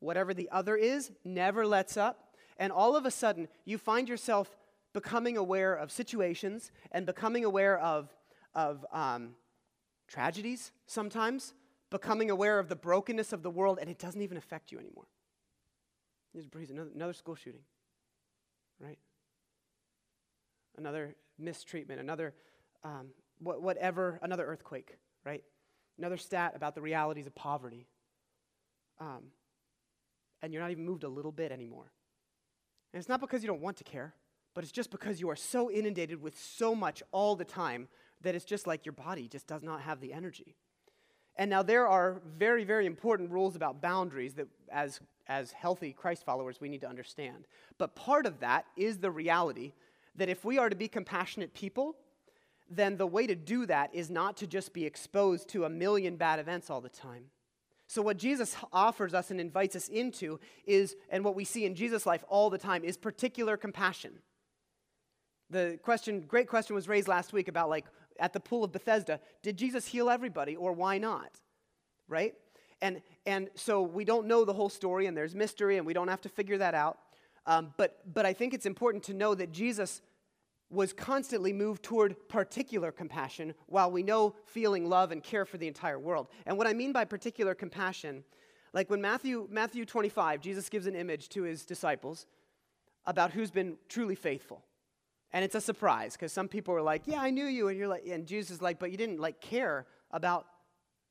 whatever 0.00 0.34
the 0.34 0.48
other 0.50 0.76
is 0.76 1.12
never 1.24 1.66
lets 1.66 1.96
up, 1.96 2.34
and 2.58 2.72
all 2.72 2.96
of 2.96 3.06
a 3.06 3.10
sudden 3.10 3.48
you 3.64 3.78
find 3.78 4.08
yourself 4.08 4.56
becoming 4.92 5.36
aware 5.36 5.74
of 5.74 5.90
situations 5.90 6.70
and 6.90 7.06
becoming 7.06 7.44
aware 7.44 7.78
of, 7.78 8.14
of 8.54 8.84
um, 8.92 9.34
tragedies 10.08 10.72
sometimes 10.86 11.54
becoming 11.90 12.30
aware 12.30 12.58
of 12.58 12.68
the 12.68 12.76
brokenness 12.76 13.32
of 13.32 13.42
the 13.42 13.50
world, 13.50 13.78
and 13.80 13.88
it 13.90 13.98
doesn't 13.98 14.22
even 14.22 14.36
affect 14.36 14.72
you 14.72 14.78
anymore. 14.78 15.06
There's 16.34 16.70
another, 16.70 16.90
another 16.94 17.12
school 17.12 17.34
shooting, 17.34 17.60
right? 18.80 18.98
Another 20.78 21.14
mistreatment, 21.38 22.00
another 22.00 22.32
um, 22.82 23.08
whatever, 23.38 24.18
another 24.22 24.46
earthquake, 24.46 24.96
right? 25.24 25.44
Another 26.02 26.16
stat 26.16 26.54
about 26.56 26.74
the 26.74 26.80
realities 26.80 27.28
of 27.28 27.34
poverty. 27.36 27.86
Um, 28.98 29.22
and 30.42 30.52
you're 30.52 30.60
not 30.60 30.72
even 30.72 30.84
moved 30.84 31.04
a 31.04 31.08
little 31.08 31.30
bit 31.30 31.52
anymore. 31.52 31.92
And 32.92 32.98
it's 32.98 33.08
not 33.08 33.20
because 33.20 33.44
you 33.44 33.46
don't 33.46 33.60
want 33.60 33.76
to 33.76 33.84
care, 33.84 34.12
but 34.52 34.64
it's 34.64 34.72
just 34.72 34.90
because 34.90 35.20
you 35.20 35.30
are 35.30 35.36
so 35.36 35.70
inundated 35.70 36.20
with 36.20 36.36
so 36.36 36.74
much 36.74 37.04
all 37.12 37.36
the 37.36 37.44
time 37.44 37.86
that 38.20 38.34
it's 38.34 38.44
just 38.44 38.66
like 38.66 38.84
your 38.84 38.94
body 38.94 39.28
just 39.28 39.46
does 39.46 39.62
not 39.62 39.82
have 39.82 40.00
the 40.00 40.12
energy. 40.12 40.56
And 41.36 41.48
now 41.48 41.62
there 41.62 41.86
are 41.86 42.20
very, 42.36 42.64
very 42.64 42.86
important 42.86 43.30
rules 43.30 43.54
about 43.54 43.80
boundaries 43.80 44.34
that, 44.34 44.48
as, 44.72 44.98
as 45.28 45.52
healthy 45.52 45.92
Christ 45.92 46.24
followers, 46.24 46.60
we 46.60 46.68
need 46.68 46.80
to 46.80 46.88
understand. 46.88 47.46
But 47.78 47.94
part 47.94 48.26
of 48.26 48.40
that 48.40 48.64
is 48.76 48.98
the 48.98 49.12
reality 49.12 49.72
that 50.16 50.28
if 50.28 50.44
we 50.44 50.58
are 50.58 50.68
to 50.68 50.74
be 50.74 50.88
compassionate 50.88 51.54
people, 51.54 51.94
then 52.76 52.96
the 52.96 53.06
way 53.06 53.26
to 53.26 53.34
do 53.34 53.66
that 53.66 53.94
is 53.94 54.10
not 54.10 54.36
to 54.38 54.46
just 54.46 54.72
be 54.72 54.84
exposed 54.84 55.48
to 55.50 55.64
a 55.64 55.68
million 55.68 56.16
bad 56.16 56.38
events 56.38 56.70
all 56.70 56.80
the 56.80 56.88
time. 56.88 57.24
So, 57.86 58.00
what 58.00 58.16
Jesus 58.16 58.56
offers 58.72 59.12
us 59.12 59.30
and 59.30 59.40
invites 59.40 59.76
us 59.76 59.88
into 59.88 60.40
is, 60.64 60.96
and 61.10 61.24
what 61.24 61.34
we 61.34 61.44
see 61.44 61.66
in 61.66 61.74
Jesus' 61.74 62.06
life 62.06 62.24
all 62.28 62.48
the 62.48 62.58
time, 62.58 62.84
is 62.84 62.96
particular 62.96 63.56
compassion. 63.56 64.20
The 65.50 65.78
question, 65.82 66.22
great 66.22 66.48
question 66.48 66.74
was 66.74 66.88
raised 66.88 67.08
last 67.08 67.34
week 67.34 67.48
about 67.48 67.68
like, 67.68 67.84
at 68.18 68.32
the 68.32 68.40
pool 68.40 68.64
of 68.64 68.72
Bethesda, 68.72 69.20
did 69.42 69.58
Jesus 69.58 69.86
heal 69.86 70.08
everybody 70.08 70.56
or 70.56 70.72
why 70.72 70.96
not? 70.96 71.40
Right? 72.08 72.34
And, 72.80 73.02
and 73.26 73.50
so 73.54 73.82
we 73.82 74.04
don't 74.04 74.26
know 74.26 74.44
the 74.44 74.54
whole 74.54 74.70
story 74.70 75.06
and 75.06 75.16
there's 75.16 75.34
mystery 75.34 75.76
and 75.76 75.86
we 75.86 75.92
don't 75.92 76.08
have 76.08 76.22
to 76.22 76.28
figure 76.28 76.58
that 76.58 76.74
out. 76.74 76.98
Um, 77.46 77.74
but, 77.76 77.98
but 78.12 78.24
I 78.24 78.32
think 78.32 78.54
it's 78.54 78.66
important 78.66 79.04
to 79.04 79.14
know 79.14 79.34
that 79.34 79.52
Jesus 79.52 80.00
was 80.72 80.92
constantly 80.92 81.52
moved 81.52 81.82
toward 81.82 82.16
particular 82.28 82.90
compassion 82.90 83.54
while 83.66 83.90
we 83.90 84.02
know 84.02 84.34
feeling 84.46 84.88
love 84.88 85.12
and 85.12 85.22
care 85.22 85.44
for 85.44 85.58
the 85.58 85.68
entire 85.68 85.98
world. 85.98 86.28
And 86.46 86.56
what 86.56 86.66
I 86.66 86.72
mean 86.72 86.92
by 86.92 87.04
particular 87.04 87.54
compassion, 87.54 88.24
like 88.72 88.88
when 88.88 89.02
Matthew, 89.02 89.46
Matthew 89.50 89.84
25, 89.84 90.40
Jesus 90.40 90.70
gives 90.70 90.86
an 90.86 90.96
image 90.96 91.28
to 91.30 91.42
his 91.42 91.66
disciples 91.66 92.26
about 93.04 93.32
who's 93.32 93.50
been 93.50 93.76
truly 93.88 94.14
faithful. 94.14 94.64
And 95.32 95.44
it's 95.44 95.54
a 95.54 95.60
surprise 95.60 96.14
because 96.14 96.32
some 96.32 96.48
people 96.48 96.74
are 96.74 96.82
like, 96.82 97.02
"Yeah, 97.06 97.20
I 97.20 97.30
knew 97.30 97.46
you," 97.46 97.68
and 97.68 97.78
you're 97.78 97.88
like, 97.88 98.06
and 98.06 98.26
Jesus 98.26 98.56
is 98.56 98.62
like, 98.62 98.78
"But 98.78 98.90
you 98.90 98.96
didn't 98.96 99.20
like 99.20 99.40
care 99.40 99.86
about 100.10 100.46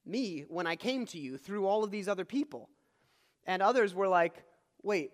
me 0.05 0.41
when 0.47 0.65
I 0.65 0.75
came 0.75 1.05
to 1.07 1.19
you 1.19 1.37
through 1.37 1.67
all 1.67 1.83
of 1.83 1.91
these 1.91 2.07
other 2.07 2.25
people." 2.25 2.69
And 3.45 3.61
others 3.61 3.93
were 3.93 4.07
like, 4.07 4.43
"Wait, 4.83 5.11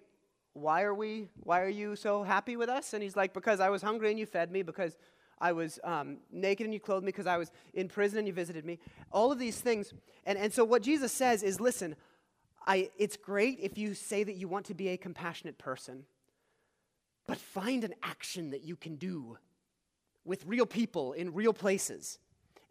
why 0.60 0.84
are 0.84 0.93
we? 0.93 1.28
Why 1.43 1.62
are 1.62 1.70
you 1.70 1.96
so 1.96 2.24
happy 2.24 2.56
with 2.56 2.70
us?" 2.70 2.93
And 2.93 3.04
he's 3.04 3.15
like, 3.15 3.34
"Because 3.34 3.60
I 3.60 3.70
was 3.70 3.82
hungry 3.82 4.10
and 4.10 4.20
you 4.20 4.26
fed 4.26 4.52
me. 4.52 4.62
Because 4.62 4.98
I 5.39 5.52
was 5.52 5.80
um, 5.84 6.17
naked 6.32 6.65
and 6.65 6.74
you 6.74 6.80
clothed 6.80 7.06
me. 7.06 7.12
Because 7.12 7.28
I 7.28 7.38
was 7.38 7.52
in 7.74 7.88
prison 7.88 8.20
and 8.20 8.28
you 8.28 8.34
visited 8.34 8.65
me. 8.65 8.80
All 9.12 9.32
of 9.32 9.39
these 9.39 9.60
things. 9.60 9.93
And 10.26 10.38
and 10.38 10.54
so 10.54 10.63
what 10.63 10.82
Jesus 10.82 11.12
says 11.12 11.43
is, 11.43 11.60
listen, 11.60 11.96
I, 12.65 12.89
it's 12.98 13.17
great 13.17 13.60
if 13.62 13.78
you 13.78 13.93
say 13.93 14.24
that 14.24 14.36
you 14.36 14.48
want 14.48 14.65
to 14.67 14.74
be 14.74 14.89
a 14.89 14.98
compassionate 14.98 15.58
person." 15.58 16.06
but 17.28 17.38
find 17.38 17.84
an 17.84 17.93
action 18.02 18.52
that 18.52 18.63
you 18.63 18.76
can 18.76 18.96
do 18.96 19.38
with 20.26 20.46
real 20.46 20.65
people 20.65 21.13
in 21.13 21.34
real 21.34 21.54
places. 21.54 22.20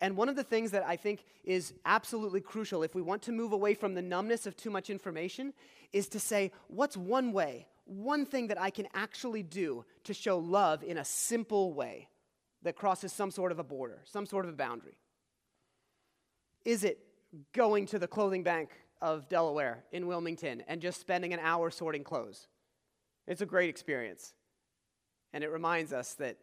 And 0.01 0.16
one 0.16 0.29
of 0.29 0.37
the 0.37 0.44
things 0.44 0.72
that 0.72 0.85
I 0.87 0.96
think 0.96 1.25
is 1.44 1.75
absolutely 1.85 2.40
crucial 2.40 2.83
if 2.83 2.94
we 2.94 3.03
want 3.03 3.22
to 3.22 3.33
move 3.33 3.53
away 3.53 3.75
from 3.75 3.94
the 3.94 4.03
numbness 4.03 4.46
of 4.46 4.57
too 4.57 4.70
much 4.70 4.90
information 4.90 5.53
is 5.92 6.09
to 6.09 6.20
say, 6.20 6.53
what's 6.68 6.96
one 6.96 7.33
way, 7.33 7.66
one 7.87 8.27
thing 8.27 8.49
that 8.49 8.61
I 8.61 8.70
can 8.70 8.87
actually 8.94 9.42
do 9.42 9.85
to 10.05 10.12
show 10.12 10.38
love 10.38 10.83
in 10.83 10.99
a 10.99 11.05
simple 11.05 11.72
way 11.72 12.09
that 12.62 12.77
crosses 12.77 13.12
some 13.12 13.31
sort 13.31 13.53
of 13.53 13.59
a 13.59 13.64
border, 13.64 14.03
some 14.05 14.27
sort 14.27 14.44
of 14.44 14.53
a 14.53 14.57
boundary? 14.57 14.99
Is 16.64 16.85
it 16.85 16.99
going 17.55 17.87
to 17.87 17.99
the 17.99 18.09
clothing 18.09 18.42
bank 18.42 18.70
of 19.01 19.29
Delaware 19.29 19.85
in 19.92 20.07
Wilmington 20.07 20.62
and 20.66 20.81
just 20.81 21.01
spending 21.01 21.33
an 21.33 21.40
hour 21.40 21.70
sorting 21.70 22.03
clothes? 22.03 22.49
It's 23.27 23.40
a 23.40 23.46
great 23.46 23.70
experience 23.70 24.35
and 25.33 25.44
it 25.44 25.49
reminds 25.49 25.92
us 25.92 26.14
that 26.14 26.38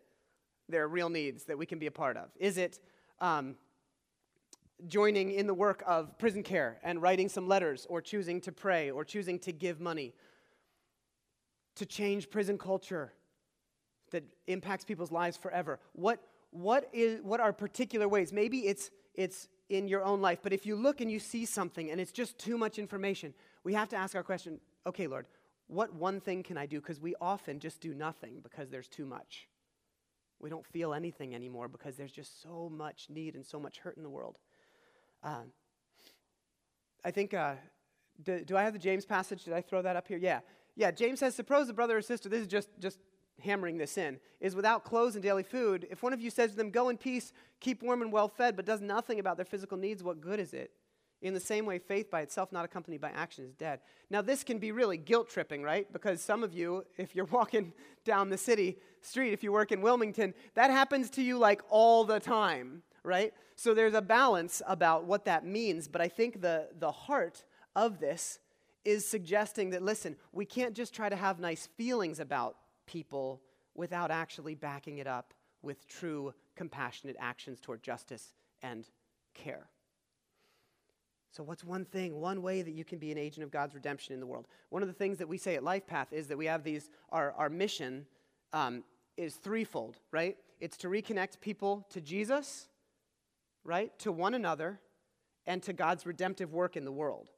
there 0.70 0.84
are 0.84 0.88
real 0.88 1.10
needs 1.10 1.44
that 1.46 1.58
we 1.58 1.66
can 1.66 1.78
be 1.80 1.88
a 1.88 1.92
part 1.92 2.16
of? 2.16 2.30
Is 2.40 2.58
it 2.58 2.80
um, 3.20 3.56
joining 4.88 5.32
in 5.32 5.48
the 5.48 5.54
work 5.54 5.84
of 5.86 6.18
prison 6.18 6.44
care 6.44 6.80
and 6.84 7.02
writing 7.02 7.28
some 7.28 7.48
letters 7.48 7.86
or 7.90 8.02
choosing 8.02 8.40
to 8.42 8.52
pray 8.52 8.92
or 8.92 9.04
choosing 9.04 9.40
to 9.40 9.52
give 9.52 9.80
money 9.80 10.14
to 11.76 11.86
change 11.86 12.30
prison 12.30 12.58
culture 12.58 13.14
that 14.12 14.24
impacts 14.48 14.84
people's 14.84 15.12
lives 15.12 15.38
forever? 15.38 15.80
What, 15.94 16.20
what, 16.52 16.90
is, 16.94 17.22
what 17.22 17.40
are 17.40 17.54
particular 17.54 18.08
ways? 18.08 18.32
Maybe 18.32 18.60
it's, 18.60 18.92
it's 19.16 19.48
in 19.70 19.88
your 19.88 20.04
own 20.04 20.22
life, 20.22 20.40
but 20.42 20.54
if 20.54 20.66
you 20.66 20.76
look 20.76 21.02
and 21.02 21.12
you 21.12 21.20
see 21.20 21.46
something 21.46 21.92
and 21.92 22.00
it's 22.00 22.12
just 22.12 22.38
too 22.38 22.58
much 22.58 22.78
information, 22.78 23.34
we 23.64 23.74
have 23.74 23.90
to 23.90 23.96
ask 23.96 24.16
our 24.16 24.24
question 24.24 24.60
okay, 24.86 25.08
Lord, 25.08 25.26
what 25.68 25.94
one 25.94 26.20
thing 26.20 26.44
can 26.44 26.58
I 26.58 26.66
do? 26.66 26.82
Because 26.82 27.00
we 27.00 27.16
often 27.22 27.60
just 27.60 27.80
do 27.80 27.94
nothing 27.94 28.42
because 28.44 28.70
there's 28.70 28.90
too 28.90 29.06
much. 29.06 29.48
We 30.40 30.50
don't 30.50 30.66
feel 30.66 30.94
anything 30.94 31.34
anymore 31.34 31.70
because 31.70 31.96
there's 31.96 32.12
just 32.12 32.42
so 32.44 32.70
much 32.70 33.08
need 33.10 33.36
and 33.36 33.46
so 33.46 33.60
much 33.60 33.80
hurt 33.80 33.96
in 33.96 34.04
the 34.04 34.10
world. 34.10 34.38
Um, 35.24 35.54
I 37.06 37.12
think, 37.12 37.34
uh, 37.34 37.54
do, 38.22 38.44
do, 38.44 38.58
I 38.58 38.64
have 38.64 38.74
the 38.74 38.80
James 38.80 39.06
passage? 39.06 39.46
Did 39.46 39.54
I 39.54 39.62
throw 39.62 39.82
that 39.82 39.96
up 39.96 40.08
here? 40.08 40.18
Yeah. 40.18 40.42
Yeah, 40.76 40.92
James 40.92 41.20
says, 41.20 41.36
suppose 41.36 41.70
a 41.70 41.74
brother 41.74 41.98
or 41.98 42.02
sister, 42.02 42.30
this 42.30 42.42
is 42.42 42.48
just, 42.48 42.70
just 42.80 43.00
hammering 43.42 43.78
this 43.78 43.98
in, 43.98 44.20
is 44.40 44.56
without 44.56 44.84
clothes 44.84 45.16
and 45.16 45.24
daily 45.24 45.44
food. 45.44 45.88
If 45.92 46.02
one 46.02 46.14
of 46.14 46.22
you 46.22 46.30
says 46.30 46.52
to 46.52 46.58
them, 46.58 46.72
go 46.72 46.90
in 46.90 46.98
peace, 46.98 47.32
keep 47.60 47.84
warm 47.84 48.02
and 48.02 48.12
well 48.12 48.28
fed, 48.28 48.56
but 48.56 48.66
does 48.66 48.82
nothing 48.82 49.20
about 49.20 49.38
their 49.38 49.46
physical 49.46 49.78
needs, 49.78 50.04
what 50.04 50.22
good 50.22 50.40
is 50.40 50.54
it? 50.54 50.72
In 51.22 51.34
the 51.34 51.40
same 51.40 51.66
way, 51.66 51.80
faith 51.80 52.12
by 52.12 52.22
itself, 52.22 52.52
not 52.52 52.66
accompanied 52.66 53.00
by 53.00 53.10
action, 53.12 53.46
is 53.46 53.54
dead. 53.54 53.80
Now, 54.10 54.22
this 54.22 54.44
can 54.44 54.60
be 54.60 54.74
really 54.74 54.98
guilt 54.98 55.30
tripping, 55.30 55.64
right? 55.64 55.92
Because 55.94 56.22
some 56.22 56.44
of 56.44 56.54
you, 56.54 56.84
if 56.98 57.16
you're 57.16 57.26
walking 57.32 57.72
down 58.04 58.30
the 58.30 58.38
city 58.38 58.78
street, 59.02 59.32
if 59.32 59.44
you 59.44 59.52
work 59.52 59.72
in 59.72 59.82
Wilmington, 59.82 60.34
that 60.56 60.70
happens 60.70 61.10
to 61.12 61.22
you 61.22 61.38
like 61.38 61.62
all 61.70 62.04
the 62.04 62.20
time. 62.20 62.84
right? 63.04 63.34
So 63.56 63.74
there's 63.74 63.94
a 63.94 64.02
balance 64.02 64.62
about 64.68 65.06
what 65.06 65.26
that 65.26 65.46
means, 65.46 65.88
but 65.88 66.02
I 66.02 66.08
think 66.08 66.42
the, 66.42 66.70
the 66.80 66.92
heart 66.92 67.44
of 67.76 68.00
this 68.00 68.40
is 68.86 69.08
suggesting 69.08 69.70
that, 69.72 69.82
listen, 69.82 70.16
we 70.32 70.46
can't 70.46 70.76
just 70.76 70.94
try 70.94 71.10
to 71.10 71.16
have 71.16 71.40
nice 71.40 71.68
feelings 71.78 72.20
about 72.20 72.58
people 72.86 73.42
without 73.76 74.12
actually 74.12 74.56
backing 74.56 74.98
it 74.98 75.08
up 75.08 75.34
with 75.62 75.88
true 75.88 76.34
compassionate 76.56 77.16
actions 77.20 77.60
toward 77.60 77.82
justice 77.82 78.34
and 78.62 78.86
care. 79.34 79.68
So, 81.32 81.42
what's 81.42 81.64
one 81.64 81.86
thing, 81.86 82.20
one 82.20 82.44
way 82.44 82.62
that 82.62 82.74
you 82.74 82.86
can 82.86 83.00
be 83.00 83.12
an 83.12 83.18
agent 83.18 83.44
of 83.44 83.50
God's 83.50 83.74
redemption 83.74 84.14
in 84.14 84.20
the 84.20 84.26
world? 84.28 84.48
One 84.70 84.84
of 84.84 84.88
the 84.88 84.94
things 84.94 85.18
that 85.18 85.28
we 85.28 85.38
say 85.38 85.56
at 85.56 85.64
Life 85.64 85.88
Path 85.88 86.14
is 86.14 86.28
that 86.28 86.38
we 86.38 86.46
have 86.46 86.64
these, 86.64 86.92
our, 87.10 87.32
our 87.32 87.50
mission 87.50 88.06
um, 88.52 88.84
is 89.18 89.36
threefold, 89.36 89.98
right? 90.12 90.38
It's 90.60 90.78
to 90.78 90.90
reconnect 90.90 91.42
people 91.42 91.88
to 91.90 92.02
Jesus, 92.02 92.68
right? 93.64 93.98
To 94.00 94.12
one 94.12 94.36
another, 94.36 94.80
and 95.48 95.62
to 95.64 95.74
God's 95.74 96.06
redemptive 96.06 96.54
work 96.54 96.78
in 96.78 96.86
the 96.86 96.92
world. 96.92 97.32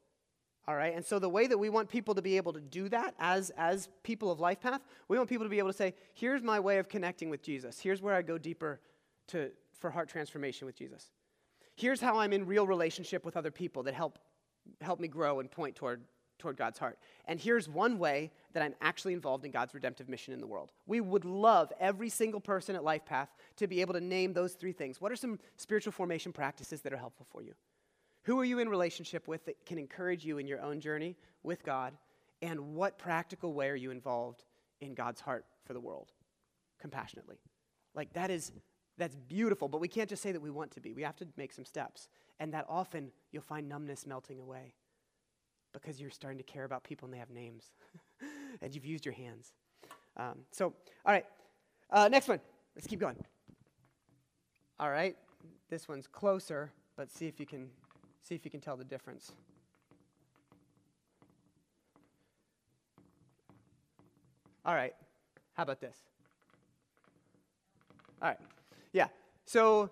All 0.67 0.75
right? 0.75 0.95
And 0.95 1.05
so 1.05 1.19
the 1.19 1.29
way 1.29 1.45
that 1.47 1.57
we 1.57 1.69
want 1.69 1.89
people 1.89 2.15
to 2.15 2.21
be 2.21 2.37
able 2.37 2.53
to 2.53 2.61
do 2.61 2.89
that 2.89 3.13
as, 3.19 3.51
as 3.51 3.87
people 4.03 4.31
of 4.31 4.39
Life 4.39 4.61
Path, 4.61 4.81
we 5.07 5.17
want 5.17 5.29
people 5.29 5.45
to 5.45 5.49
be 5.49 5.59
able 5.59 5.69
to 5.69 5.77
say, 5.77 5.93
here's 6.13 6.41
my 6.41 6.59
way 6.59 6.79
of 6.79 6.89
connecting 6.89 7.29
with 7.29 7.43
Jesus. 7.43 7.79
Here's 7.79 8.01
where 8.01 8.15
I 8.15 8.23
go 8.23 8.37
deeper 8.37 8.79
to, 9.27 9.51
for 9.79 9.91
heart 9.91 10.09
transformation 10.09 10.65
with 10.65 10.75
Jesus. 10.75 11.11
Here's 11.75 12.01
how 12.01 12.17
I'm 12.17 12.33
in 12.33 12.45
real 12.45 12.65
relationship 12.65 13.25
with 13.25 13.37
other 13.37 13.51
people 13.51 13.83
that 13.83 13.93
help, 13.93 14.17
help 14.81 14.99
me 14.99 15.07
grow 15.07 15.39
and 15.39 15.51
point 15.51 15.75
toward, 15.75 16.01
toward 16.39 16.57
God's 16.57 16.79
heart. 16.79 16.97
And 17.25 17.39
here's 17.39 17.69
one 17.69 17.99
way 17.99 18.31
that 18.53 18.63
I'm 18.63 18.73
actually 18.81 19.13
involved 19.13 19.45
in 19.45 19.51
God's 19.51 19.73
redemptive 19.73 20.09
mission 20.09 20.33
in 20.33 20.39
the 20.39 20.47
world. 20.47 20.71
We 20.87 20.99
would 20.99 21.25
love 21.25 21.71
every 21.79 22.09
single 22.09 22.39
person 22.39 22.75
at 22.75 22.83
Life 22.83 23.05
Path 23.05 23.29
to 23.57 23.67
be 23.67 23.81
able 23.81 23.93
to 23.93 24.01
name 24.01 24.33
those 24.33 24.53
three 24.53 24.73
things. 24.73 24.99
What 24.99 25.11
are 25.11 25.15
some 25.15 25.37
spiritual 25.57 25.91
formation 25.91 26.33
practices 26.33 26.81
that 26.81 26.93
are 26.93 26.97
helpful 26.97 27.27
for 27.29 27.43
you? 27.43 27.53
Who 28.25 28.39
are 28.39 28.45
you 28.45 28.59
in 28.59 28.69
relationship 28.69 29.27
with 29.27 29.45
that 29.45 29.65
can 29.65 29.77
encourage 29.77 30.25
you 30.25 30.39
in 30.39 30.47
your 30.47 30.61
own 30.61 30.79
journey 30.79 31.15
with 31.43 31.63
God? 31.63 31.93
And 32.41 32.73
what 32.73 32.97
practical 32.97 33.53
way 33.53 33.69
are 33.69 33.75
you 33.75 33.91
involved 33.91 34.43
in 34.81 34.93
God's 34.93 35.21
heart 35.21 35.45
for 35.63 35.73
the 35.73 35.79
world 35.79 36.11
compassionately? 36.79 37.37
Like 37.93 38.13
that 38.13 38.31
is 38.31 38.51
that's 38.97 39.15
beautiful, 39.15 39.67
but 39.67 39.81
we 39.81 39.87
can't 39.87 40.09
just 40.09 40.23
say 40.23 40.31
that 40.31 40.41
we 40.41 40.49
want 40.49 40.71
to 40.71 40.79
be. 40.79 40.93
We 40.93 41.03
have 41.03 41.17
to 41.17 41.27
make 41.37 41.51
some 41.51 41.65
steps. 41.65 42.07
And 42.39 42.53
that 42.53 42.65
often 42.69 43.11
you'll 43.31 43.43
find 43.43 43.67
numbness 43.67 44.07
melting 44.07 44.39
away 44.39 44.73
because 45.73 45.99
you're 45.99 46.09
starting 46.09 46.37
to 46.37 46.43
care 46.43 46.63
about 46.63 46.83
people 46.83 47.05
and 47.05 47.13
they 47.13 47.19
have 47.19 47.29
names 47.29 47.71
and 48.61 48.73
you've 48.73 48.85
used 48.85 49.05
your 49.05 49.13
hands. 49.13 49.51
Um, 50.17 50.39
so, 50.51 50.73
all 51.05 51.13
right, 51.13 51.25
uh, 51.91 52.07
next 52.07 52.27
one. 52.27 52.39
Let's 52.75 52.87
keep 52.87 52.99
going. 52.99 53.17
All 54.79 54.89
right, 54.89 55.15
this 55.69 55.87
one's 55.87 56.07
closer, 56.07 56.71
but 56.95 57.11
see 57.11 57.27
if 57.27 57.39
you 57.39 57.45
can 57.45 57.69
see 58.25 58.33
if 58.33 58.43
you 58.43 58.49
can 58.49 58.59
tell 58.59 58.75
the 58.75 58.83
difference. 58.83 59.31
All 64.65 64.73
right, 64.73 64.95
how 65.53 65.61
about 65.61 65.79
this? 65.79 65.95
All 68.19 68.29
right. 68.29 68.39
Yeah. 68.93 69.09
So 69.45 69.91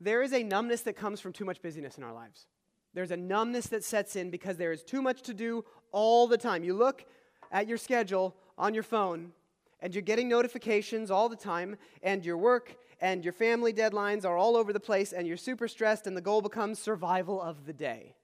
there 0.00 0.22
is 0.22 0.32
a 0.32 0.42
numbness 0.42 0.80
that 0.82 0.94
comes 0.94 1.20
from 1.20 1.34
too 1.34 1.44
much 1.44 1.60
busyness 1.60 1.98
in 1.98 2.04
our 2.04 2.14
lives. 2.14 2.46
There's 2.94 3.10
a 3.10 3.16
numbness 3.18 3.66
that 3.66 3.84
sets 3.84 4.16
in 4.16 4.30
because 4.30 4.56
there 4.56 4.72
is 4.72 4.82
too 4.82 5.02
much 5.02 5.20
to 5.22 5.34
do 5.34 5.62
all 5.92 6.26
the 6.26 6.38
time. 6.38 6.64
You 6.64 6.72
look 6.72 7.04
at 7.52 7.68
your 7.68 7.76
schedule 7.76 8.34
on 8.56 8.72
your 8.72 8.82
phone 8.82 9.32
and 9.80 9.94
you're 9.94 10.02
getting 10.02 10.28
notifications 10.28 11.10
all 11.10 11.28
the 11.28 11.36
time, 11.36 11.76
and 12.02 12.24
your 12.24 12.36
work 12.36 12.76
and 13.00 13.24
your 13.24 13.32
family 13.32 13.72
deadlines 13.72 14.24
are 14.24 14.36
all 14.36 14.56
over 14.56 14.72
the 14.72 14.80
place, 14.80 15.12
and 15.12 15.26
you're 15.26 15.36
super 15.36 15.68
stressed, 15.68 16.06
and 16.06 16.16
the 16.16 16.20
goal 16.20 16.42
becomes 16.42 16.78
survival 16.78 17.40
of 17.40 17.66
the 17.66 17.72
day. 17.72 18.14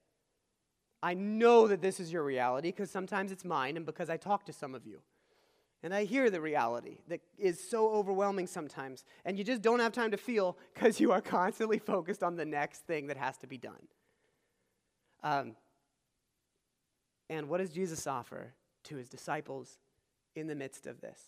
I 1.03 1.15
know 1.15 1.69
that 1.69 1.83
this 1.83 2.01
is 2.01 2.13
your 2.13 2.23
reality 2.23 2.69
because 2.69 2.91
sometimes 2.91 3.31
it's 3.31 3.45
mine, 3.45 3.77
and 3.77 3.87
because 3.87 4.11
I 4.11 4.17
talk 4.17 4.47
to 4.47 4.53
some 4.53 4.75
of 4.75 4.87
you. 4.87 5.01
And 5.83 5.95
I 5.95 6.05
hear 6.05 6.31
the 6.31 6.41
reality 6.41 6.97
that 7.09 7.21
is 7.39 7.61
so 7.63 7.91
overwhelming 7.91 8.47
sometimes. 8.47 9.05
And 9.27 9.37
you 9.37 9.45
just 9.45 9.61
don't 9.61 9.81
have 9.81 9.93
time 9.93 10.13
to 10.13 10.17
feel 10.17 10.57
because 10.73 10.99
you 10.99 11.13
are 11.13 11.21
constantly 11.21 11.79
focused 11.93 12.23
on 12.23 12.37
the 12.37 12.47
next 12.47 12.87
thing 12.87 13.09
that 13.09 13.19
has 13.19 13.37
to 13.39 13.47
be 13.47 13.59
done. 13.59 13.87
Um, 15.23 15.57
and 17.29 17.51
what 17.51 17.59
does 17.59 17.71
Jesus 17.71 18.07
offer 18.07 18.55
to 18.85 18.97
his 18.97 19.11
disciples 19.11 19.79
in 20.35 20.47
the 20.47 20.55
midst 20.55 20.87
of 20.87 21.03
this? 21.03 21.21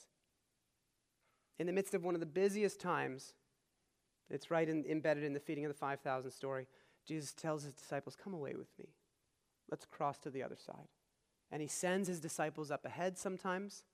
In 1.59 1.67
the 1.67 1.73
midst 1.73 1.95
of 1.95 2.05
one 2.05 2.15
of 2.15 2.21
the 2.21 2.27
busiest 2.27 2.81
times, 2.81 3.35
it's 4.29 4.51
right 4.51 4.69
in, 4.69 4.85
embedded 4.87 5.25
in 5.25 5.33
the 5.33 5.41
feeding 5.41 5.65
of 5.65 5.71
the 5.71 5.79
5,000 5.79 6.31
story, 6.31 6.67
Jesus 7.07 7.33
tells 7.33 7.63
his 7.63 7.73
disciples, 7.73 8.17
Come 8.17 8.35
away 8.35 8.55
with 8.55 8.69
me. 8.79 8.89
Let's 9.71 9.87
cross 9.87 10.19
to 10.19 10.31
the 10.31 10.43
other 10.43 10.57
side. 10.57 10.89
And 11.51 11.63
he 11.63 11.69
sends 11.69 12.09
his 12.09 12.21
disciples 12.21 12.71
up 12.71 12.85
ahead 12.85 13.17
sometimes 13.17 13.85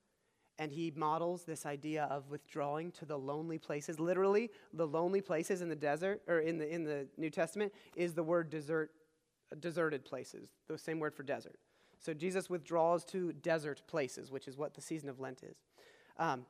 and 0.59 0.71
he 0.71 0.93
models 0.95 1.45
this 1.45 1.65
idea 1.67 2.05
of 2.05 2.29
withdrawing 2.29 2.93
to 2.93 3.05
the 3.05 3.19
lonely 3.19 3.59
places. 3.59 3.99
Literally, 3.99 4.51
the 4.73 4.87
lonely 4.87 5.21
places 5.21 5.63
in 5.63 5.69
the 5.69 5.77
desert 5.77 6.23
or 6.29 6.41
in 6.41 6.59
the 6.59 6.69
in 6.73 6.85
the 6.85 7.07
New 7.17 7.31
Testament 7.31 7.73
is 7.97 8.15
the 8.15 8.23
word 8.23 8.51
desert, 8.51 8.91
deserted 9.59 10.05
places. 10.05 10.51
The 10.69 10.79
same 10.79 11.01
word 11.01 11.15
for 11.15 11.23
desert. 11.23 11.59
So 11.99 12.13
Jesus 12.13 12.51
withdraws 12.51 13.05
to 13.07 13.33
desert 13.33 13.83
places, 13.87 14.31
which 14.31 14.49
is 14.49 14.57
what 14.57 14.75
the 14.75 14.81
season 14.81 15.09
of 15.09 15.21
Lent 15.21 15.43
is. 15.43 15.57
Um, 16.19 16.47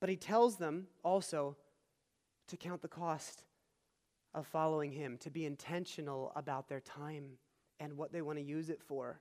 but 0.00 0.08
he 0.08 0.16
tells 0.16 0.56
them 0.56 0.86
also 1.04 1.56
to 2.48 2.56
count 2.56 2.82
the 2.82 2.88
cost 2.88 3.44
of 4.34 4.46
following 4.46 4.92
him, 4.92 5.18
to 5.18 5.30
be 5.30 5.44
intentional 5.44 6.32
about 6.34 6.68
their 6.68 6.80
time 6.80 7.32
and 7.78 7.96
what 7.96 8.12
they 8.12 8.22
want 8.22 8.38
to 8.38 8.44
use 8.44 8.70
it 8.70 8.82
for. 8.82 9.20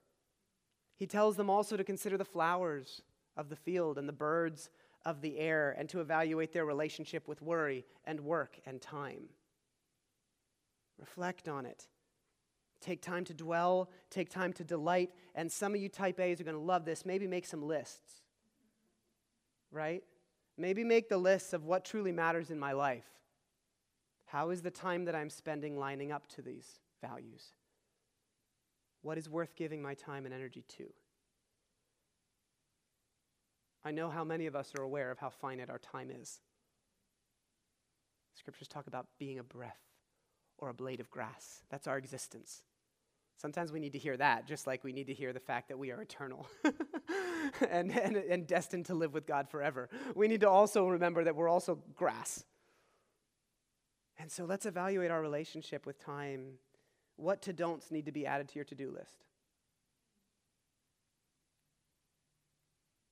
He 0.96 1.08
tells 1.08 1.36
them 1.36 1.50
also 1.50 1.78
to 1.78 1.84
consider 1.84 2.18
the 2.18 2.26
flowers 2.26 3.02
of 3.38 3.50
the 3.50 3.56
field 3.56 3.98
and 3.98 4.08
the 4.08 4.14
birds 4.14 4.70
of 5.06 5.22
the 5.22 5.40
air 5.40 5.76
and 5.78 5.88
to 5.90 6.02
evaluate 6.02 6.52
their 6.52 6.66
relationship 6.66 7.28
with 7.28 7.42
worry 7.42 7.86
and 8.06 8.20
work 8.20 8.60
and 8.66 8.82
time. 8.82 9.30
Reflect 11.00 11.48
on 11.48 11.66
it. 11.66 11.88
Take 12.82 13.02
time 13.02 13.26
to 13.26 13.34
dwell, 13.34 13.90
take 14.10 14.30
time 14.30 14.54
to 14.54 14.64
delight, 14.64 15.12
and 15.36 15.52
some 15.52 15.74
of 15.74 15.82
you 15.82 15.90
type 15.90 16.20
A's 16.20 16.40
are 16.40 16.46
going 16.46 16.56
to 16.56 16.62
love 16.62 16.86
this. 16.86 17.06
Maybe 17.06 17.28
make 17.28 17.46
some 17.46 17.62
lists, 17.62 18.22
right? 19.72 20.04
Maybe 20.60 20.84
make 20.84 21.08
the 21.08 21.18
list 21.18 21.54
of 21.54 21.64
what 21.64 21.86
truly 21.86 22.12
matters 22.12 22.52
in 22.52 22.60
my 22.60 22.74
life. 22.74 23.08
How 24.26 24.50
is 24.50 24.62
the 24.62 24.70
time 24.70 25.06
that 25.06 25.16
I'm 25.16 25.30
spending 25.30 25.80
lining 25.80 26.12
up 26.12 26.28
to 26.36 26.42
these 26.42 26.80
values? 27.02 27.54
What 29.02 29.18
is 29.18 29.30
worth 29.30 29.56
giving 29.56 29.82
my 29.82 29.94
time 29.94 30.26
and 30.26 30.36
energy 30.36 30.66
to? 30.78 30.84
I 33.86 33.92
know 33.92 34.10
how 34.10 34.26
many 34.26 34.48
of 34.48 34.56
us 34.56 34.74
are 34.78 34.84
aware 34.84 35.12
of 35.12 35.20
how 35.20 35.30
finite 35.30 35.70
our 35.70 35.80
time 35.80 36.12
is. 36.12 36.42
Scriptures 38.36 38.68
talk 38.68 38.88
about 38.88 39.08
being 39.18 39.40
a 39.40 39.44
breath 39.44 39.80
or 40.58 40.68
a 40.68 40.74
blade 40.74 41.00
of 41.00 41.10
grass. 41.10 41.64
That's 41.70 41.88
our 41.88 41.98
existence. 41.98 42.64
Sometimes 43.40 43.72
we 43.72 43.80
need 43.80 43.94
to 43.94 43.98
hear 43.98 44.18
that, 44.18 44.46
just 44.46 44.68
like 44.68 44.84
we 44.84 44.92
need 44.92 45.08
to 45.08 45.14
hear 45.14 45.32
the 45.32 45.40
fact 45.40 45.70
that 45.70 45.80
we 45.80 45.92
are 45.92 46.02
eternal 46.02 46.46
and, 47.70 47.90
and, 47.90 48.18
and 48.18 48.46
destined 48.46 48.88
to 48.88 48.94
live 48.94 49.14
with 49.14 49.26
God 49.26 49.50
forever. 49.50 49.88
We 50.14 50.28
need 50.28 50.42
to 50.42 50.50
also 50.50 50.86
remember 50.90 51.24
that 51.24 51.38
we're 51.38 51.48
also 51.48 51.80
grass. 51.96 52.44
And 54.18 54.30
so 54.30 54.44
let's 54.44 54.66
evaluate 54.66 55.10
our 55.10 55.22
relationship 55.22 55.86
with 55.86 55.98
time. 56.04 56.56
What 57.16 57.42
to 57.44 57.54
don'ts 57.54 57.92
need 57.92 58.08
to 58.08 58.12
be 58.12 58.26
added 58.26 58.50
to 58.50 58.56
your 58.56 58.66
to 58.66 58.76
do 58.76 58.92
list? 58.92 59.24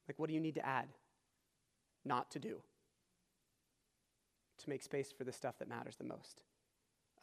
Like, 0.10 0.20
what 0.20 0.28
do 0.28 0.34
you 0.34 0.42
need 0.42 0.56
to 0.56 0.66
add? 0.66 0.90
Not 2.04 2.32
to 2.32 2.40
do. 2.40 2.58
To 4.58 4.70
make 4.70 4.84
space 4.84 5.14
for 5.18 5.24
the 5.24 5.32
stuff 5.32 5.58
that 5.60 5.70
matters 5.70 5.96
the 5.96 6.04
most. 6.04 6.42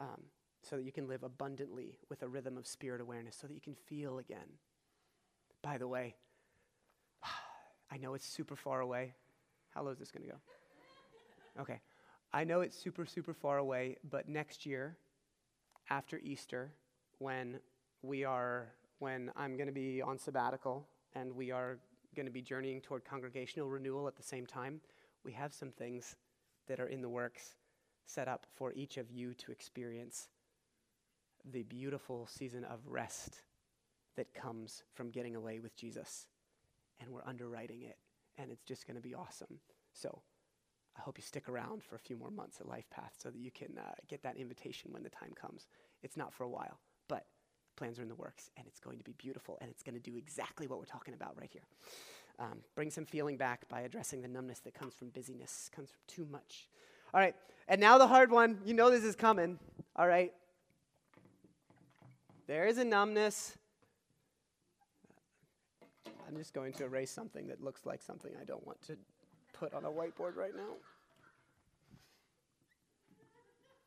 Um, 0.00 0.22
so 0.64 0.76
that 0.76 0.84
you 0.84 0.92
can 0.92 1.08
live 1.08 1.22
abundantly 1.22 1.98
with 2.08 2.22
a 2.22 2.28
rhythm 2.28 2.56
of 2.56 2.66
spirit 2.66 3.00
awareness, 3.00 3.36
so 3.36 3.46
that 3.46 3.54
you 3.54 3.60
can 3.60 3.74
feel 3.74 4.18
again. 4.18 4.58
By 5.62 5.78
the 5.78 5.88
way, 5.88 6.14
I 7.90 7.96
know 7.98 8.14
it's 8.14 8.26
super 8.26 8.56
far 8.56 8.80
away. 8.80 9.14
How 9.70 9.82
low 9.82 9.90
is 9.90 9.98
this 9.98 10.10
going 10.10 10.24
to 10.24 10.30
go? 10.30 10.38
Okay. 11.60 11.80
I 12.32 12.44
know 12.44 12.62
it's 12.62 12.76
super, 12.76 13.06
super 13.06 13.32
far 13.32 13.58
away, 13.58 13.96
but 14.10 14.28
next 14.28 14.66
year, 14.66 14.96
after 15.90 16.18
Easter, 16.18 16.72
when 17.18 17.60
we 18.02 18.24
are, 18.24 18.72
when 18.98 19.30
I'm 19.36 19.56
going 19.56 19.68
to 19.68 19.72
be 19.72 20.02
on 20.02 20.18
sabbatical 20.18 20.88
and 21.14 21.32
we 21.34 21.50
are 21.50 21.78
going 22.16 22.26
to 22.26 22.32
be 22.32 22.42
journeying 22.42 22.80
toward 22.80 23.04
congregational 23.04 23.68
renewal 23.68 24.08
at 24.08 24.16
the 24.16 24.22
same 24.22 24.46
time, 24.46 24.80
we 25.24 25.32
have 25.32 25.52
some 25.52 25.70
things 25.70 26.16
that 26.66 26.80
are 26.80 26.88
in 26.88 27.02
the 27.02 27.08
works 27.08 27.54
set 28.06 28.28
up 28.28 28.46
for 28.54 28.72
each 28.74 28.96
of 28.96 29.10
you 29.10 29.34
to 29.34 29.52
experience 29.52 30.28
the 31.50 31.62
beautiful 31.64 32.26
season 32.26 32.64
of 32.64 32.80
rest 32.86 33.42
that 34.16 34.32
comes 34.34 34.84
from 34.94 35.10
getting 35.10 35.36
away 35.36 35.58
with 35.58 35.76
Jesus. 35.76 36.26
And 37.00 37.10
we're 37.10 37.24
underwriting 37.26 37.82
it, 37.82 37.98
and 38.38 38.50
it's 38.50 38.62
just 38.62 38.86
going 38.86 38.96
to 38.96 39.02
be 39.02 39.14
awesome. 39.14 39.58
So 39.92 40.22
I 40.96 41.00
hope 41.00 41.18
you 41.18 41.22
stick 41.22 41.48
around 41.48 41.82
for 41.82 41.96
a 41.96 41.98
few 41.98 42.16
more 42.16 42.30
months 42.30 42.60
at 42.60 42.68
Life 42.68 42.88
Path 42.90 43.14
so 43.18 43.30
that 43.30 43.38
you 43.38 43.50
can 43.50 43.76
uh, 43.78 43.92
get 44.08 44.22
that 44.22 44.36
invitation 44.36 44.92
when 44.92 45.02
the 45.02 45.10
time 45.10 45.32
comes. 45.34 45.66
It's 46.02 46.16
not 46.16 46.32
for 46.32 46.44
a 46.44 46.48
while, 46.48 46.78
but 47.08 47.26
plans 47.76 47.98
are 47.98 48.02
in 48.02 48.08
the 48.08 48.14
works, 48.14 48.50
and 48.56 48.66
it's 48.66 48.78
going 48.78 48.98
to 48.98 49.04
be 49.04 49.14
beautiful, 49.18 49.58
and 49.60 49.70
it's 49.70 49.82
going 49.82 49.96
to 49.96 50.10
do 50.10 50.16
exactly 50.16 50.66
what 50.68 50.78
we're 50.78 50.84
talking 50.84 51.14
about 51.14 51.36
right 51.38 51.50
here. 51.52 51.66
Um, 52.38 52.58
bring 52.74 52.90
some 52.90 53.06
feeling 53.06 53.36
back 53.36 53.68
by 53.68 53.80
addressing 53.80 54.22
the 54.22 54.28
numbness 54.28 54.60
that 54.60 54.74
comes 54.74 54.94
from 54.94 55.08
busyness, 55.08 55.70
comes 55.74 55.90
from 55.90 56.00
too 56.06 56.26
much. 56.30 56.68
All 57.12 57.20
right, 57.20 57.34
and 57.68 57.80
now 57.80 57.98
the 57.98 58.06
hard 58.06 58.30
one. 58.30 58.58
You 58.64 58.74
know 58.74 58.90
this 58.90 59.04
is 59.04 59.16
coming. 59.16 59.58
All 59.96 60.06
right. 60.06 60.32
There 62.46 62.66
is 62.66 62.76
a 62.76 62.84
numbness. 62.84 63.56
I'm 66.28 66.36
just 66.36 66.52
going 66.52 66.74
to 66.74 66.84
erase 66.84 67.10
something 67.10 67.46
that 67.48 67.62
looks 67.62 67.86
like 67.86 68.02
something 68.02 68.32
I 68.38 68.44
don't 68.44 68.66
want 68.66 68.82
to 68.82 68.96
put 69.54 69.72
on 69.72 69.86
a 69.86 69.90
whiteboard 69.90 70.36
right 70.36 70.54
now. 70.54 70.74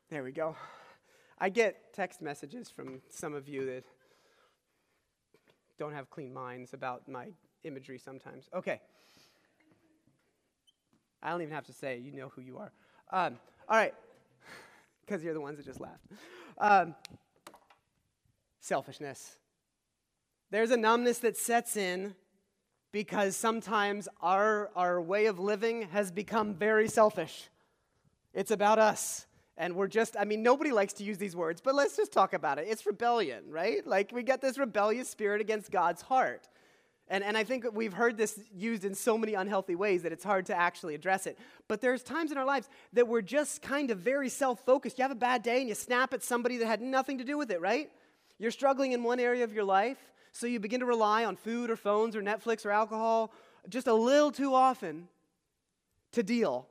There 0.10 0.24
we 0.24 0.32
go. 0.32 0.56
I 1.38 1.50
get 1.50 1.94
text 1.94 2.20
messages 2.20 2.68
from 2.70 3.02
some 3.10 3.36
of 3.36 3.48
you 3.48 3.66
that 3.68 3.84
don't 5.78 5.94
have 5.94 6.10
clean 6.10 6.34
minds 6.34 6.74
about 6.74 7.08
my 7.08 7.28
imagery 7.64 8.00
sometimes. 8.00 8.50
Okay. 8.56 8.82
I 11.22 11.30
don't 11.30 11.44
even 11.44 11.54
have 11.54 11.66
to 11.66 11.74
say, 11.74 12.00
you 12.00 12.12
know 12.12 12.30
who 12.30 12.42
you 12.42 12.58
are. 12.58 12.72
Um, 13.12 13.38
all 13.70 13.78
right. 13.78 13.94
Because 15.06 15.24
you're 15.24 15.34
the 15.34 15.40
ones 15.40 15.56
that 15.56 15.66
just 15.66 15.80
laughed. 15.80 16.06
Um, 16.58 16.94
selfishness. 18.68 19.38
There's 20.52 20.72
a 20.72 20.78
numbness 20.78 21.20
that 21.20 21.38
sets 21.38 21.76
in 21.76 22.16
because 22.92 23.36
sometimes 23.36 24.08
our, 24.22 24.70
our 24.76 25.02
way 25.02 25.26
of 25.26 25.40
living 25.40 25.84
has 25.90 26.12
become 26.12 26.54
very 26.54 26.88
selfish. 26.88 27.50
It's 28.34 28.52
about 28.52 28.80
us. 28.80 29.26
And 29.58 29.76
we're 29.76 29.88
just, 29.88 30.16
I 30.20 30.26
mean, 30.26 30.44
nobody 30.44 30.72
likes 30.72 30.94
to 30.94 31.04
use 31.04 31.18
these 31.18 31.36
words, 31.36 31.62
but 31.62 31.74
let's 31.74 31.98
just 31.98 32.14
talk 32.14 32.34
about 32.34 32.60
it. 32.60 32.68
It's 32.70 32.86
rebellion, 32.86 33.44
right? 33.50 33.86
Like 33.86 34.12
we 34.14 34.22
get 34.22 34.40
this 34.40 34.58
rebellious 34.58 35.10
spirit 35.10 35.42
against 35.42 35.72
God's 35.72 36.04
heart. 36.04 36.48
And, 37.10 37.24
and 37.24 37.38
I 37.38 37.44
think 37.44 37.66
we've 37.74 37.94
heard 37.94 38.18
this 38.18 38.40
used 38.54 38.86
in 38.86 38.94
so 38.94 39.18
many 39.18 39.34
unhealthy 39.34 39.76
ways 39.76 40.04
that 40.04 40.12
it's 40.12 40.24
hard 40.24 40.46
to 40.48 40.56
actually 40.56 40.94
address 40.94 41.26
it. 41.26 41.40
But 41.68 41.82
there's 41.82 42.04
times 42.04 42.32
in 42.32 42.38
our 42.38 42.46
lives 42.46 42.70
that 42.94 43.08
we're 43.08 43.22
just 43.22 43.62
kind 43.62 43.90
of 43.92 44.00
very 44.00 44.30
self 44.30 44.64
focused. 44.66 44.98
You 44.98 45.04
have 45.04 45.12
a 45.12 45.16
bad 45.16 45.42
day 45.42 45.60
and 45.60 45.70
you 45.70 45.76
snap 45.76 46.14
at 46.14 46.22
somebody 46.22 46.58
that 46.58 46.68
had 46.68 46.82
nothing 46.82 47.18
to 47.18 47.24
do 47.24 47.38
with 47.38 47.50
it, 47.50 47.62
right? 47.62 47.90
You're 48.40 48.52
struggling 48.52 48.92
in 48.92 49.04
one 49.04 49.20
area 49.20 49.44
of 49.44 49.54
your 49.54 49.64
life, 49.64 49.98
so 50.32 50.46
you 50.46 50.60
begin 50.60 50.82
to 50.82 50.86
rely 50.86 51.26
on 51.26 51.36
food 51.36 51.70
or 51.70 51.76
phones 51.76 52.16
or 52.16 52.22
Netflix 52.22 52.66
or 52.66 52.72
alcohol 52.72 53.34
just 53.70 53.88
a 53.88 53.94
little 53.94 54.32
too 54.32 54.54
often 54.54 55.08
to 56.14 56.24
deal. 56.24 56.68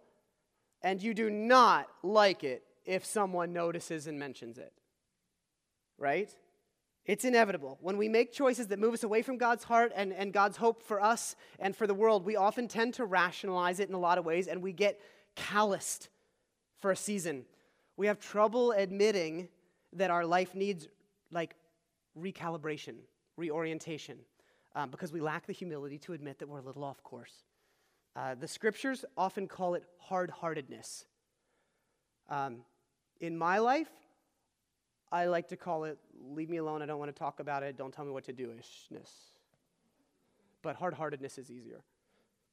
And 0.83 1.03
you 1.03 1.15
do 1.15 1.31
not 1.31 1.89
like 2.03 2.45
it 2.45 2.63
if 2.85 3.05
someone 3.05 3.53
notices 3.53 4.07
and 4.07 4.19
mentions 4.19 4.59
it. 4.59 4.73
Right? 5.99 6.31
It's 7.05 7.25
inevitable. 7.25 7.79
When 7.81 7.97
we 7.97 8.09
make 8.09 8.33
choices 8.33 8.67
that 8.69 8.79
move 8.79 8.95
us 8.95 9.05
away 9.05 9.23
from 9.23 9.39
God's 9.39 9.65
heart 9.65 9.93
and, 9.95 10.13
and 10.13 10.33
God's 10.33 10.57
hope 10.57 10.83
for 10.83 11.01
us 11.01 11.37
and 11.59 11.75
for 11.75 11.87
the 11.87 11.95
world, 11.95 12.25
we 12.25 12.37
often 12.37 12.69
tend 12.69 12.95
to 12.95 13.05
rationalize 13.05 13.81
it 13.81 13.89
in 13.89 13.95
a 13.95 13.99
lot 13.99 14.19
of 14.19 14.25
ways 14.25 14.49
and 14.49 14.63
we 14.63 14.73
get 14.73 15.01
calloused 15.35 16.09
for 16.79 16.91
a 16.91 16.97
season. 16.97 17.45
We 17.97 18.09
have 18.09 18.19
trouble 18.19 18.73
admitting 18.73 19.49
that 19.93 20.11
our 20.11 20.27
life 20.27 20.55
needs 20.55 20.89
like 21.31 21.55
recalibration, 22.19 22.95
reorientation, 23.37 24.19
um, 24.75 24.91
because 24.91 25.13
we 25.13 25.21
lack 25.21 25.47
the 25.47 25.53
humility 25.53 25.99
to 25.99 26.13
admit 26.13 26.39
that 26.39 26.49
we're 26.49 26.59
a 26.59 26.63
little 26.63 26.85
off 26.85 27.03
course. 27.03 27.45
Uh, 28.15 28.35
the 28.35 28.49
scriptures 28.49 29.05
often 29.17 29.47
call 29.47 29.75
it 29.75 29.85
hard 29.99 30.31
heartedness. 30.31 31.05
Um, 32.29 32.59
in 33.21 33.37
my 33.37 33.59
life, 33.59 33.91
I 35.13 35.27
like 35.27 35.49
to 35.49 35.57
call 35.57 35.85
it 35.85 35.99
leave 36.33 36.51
me 36.51 36.57
alone, 36.57 36.83
I 36.83 36.87
don't 36.87 36.99
want 36.99 37.15
to 37.15 37.19
talk 37.19 37.41
about 37.41 37.63
it, 37.63 37.77
don't 37.77 37.93
tell 37.93 38.05
me 38.05 38.11
what 38.11 38.25
to 38.25 38.33
do 38.33 38.49
ishness. 38.49 39.11
But 40.63 40.77
hard 40.77 40.95
heartedness 40.95 41.39
is 41.39 41.51
easier 41.51 41.83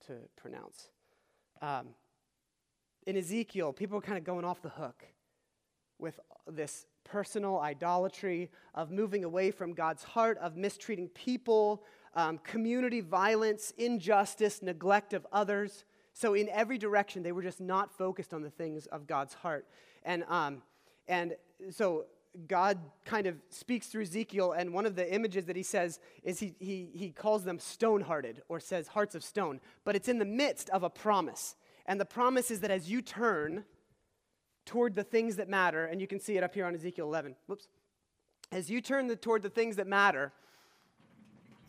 to 0.07 0.13
pronounce. 0.35 0.89
Um, 1.61 1.87
in 3.07 3.17
Ezekiel, 3.17 3.73
people 3.73 3.97
are 3.97 4.01
kind 4.01 4.17
of 4.17 4.23
going 4.23 4.45
off 4.45 4.61
the 4.61 4.69
hook 4.69 5.03
with 5.97 6.19
this 6.47 6.85
personal 7.03 7.59
idolatry, 7.59 8.49
of 8.73 8.91
moving 8.91 9.23
away 9.23 9.51
from 9.51 9.73
God's 9.73 10.03
heart, 10.03 10.37
of 10.39 10.55
mistreating 10.55 11.09
people, 11.09 11.83
um, 12.15 12.37
community 12.39 13.01
violence, 13.01 13.73
injustice, 13.77 14.61
neglect 14.61 15.13
of 15.13 15.25
others. 15.31 15.85
So, 16.13 16.33
in 16.33 16.49
every 16.49 16.77
direction, 16.77 17.23
they 17.23 17.31
were 17.31 17.41
just 17.41 17.59
not 17.59 17.91
focused 17.91 18.33
on 18.33 18.41
the 18.41 18.49
things 18.49 18.85
of 18.87 19.07
God's 19.07 19.33
heart. 19.33 19.67
And, 20.03 20.23
um, 20.27 20.61
and 21.07 21.35
so, 21.71 22.05
God 22.47 22.79
kind 23.05 23.27
of 23.27 23.35
speaks 23.49 23.87
through 23.87 24.03
Ezekiel, 24.03 24.53
and 24.53 24.73
one 24.73 24.85
of 24.85 24.95
the 24.95 25.13
images 25.13 25.45
that 25.45 25.55
he 25.55 25.63
says 25.63 25.99
is 26.23 26.39
he, 26.39 26.55
he, 26.59 26.89
he 26.93 27.09
calls 27.09 27.43
them 27.43 27.59
stone 27.59 28.01
hearted 28.01 28.41
or 28.49 28.59
says 28.59 28.87
hearts 28.87 29.13
of 29.13 29.23
stone, 29.23 29.59
but 29.83 29.95
it's 29.95 30.07
in 30.07 30.17
the 30.17 30.25
midst 30.25 30.69
of 30.71 30.81
a 30.83 30.89
promise. 30.89 31.55
And 31.85 31.99
the 31.99 32.05
promise 32.05 32.49
is 32.49 32.61
that 32.61 32.71
as 32.71 32.89
you 32.89 33.01
turn 33.01 33.65
toward 34.65 34.95
the 34.95 35.03
things 35.03 35.35
that 35.37 35.49
matter, 35.49 35.85
and 35.85 35.99
you 36.01 36.07
can 36.07 36.19
see 36.19 36.37
it 36.37 36.43
up 36.43 36.53
here 36.53 36.65
on 36.65 36.73
Ezekiel 36.75 37.07
11. 37.07 37.35
Whoops. 37.47 37.67
As 38.51 38.69
you 38.69 38.81
turn 38.81 39.07
the, 39.07 39.15
toward 39.15 39.41
the 39.41 39.49
things 39.49 39.77
that 39.77 39.87
matter, 39.87 40.31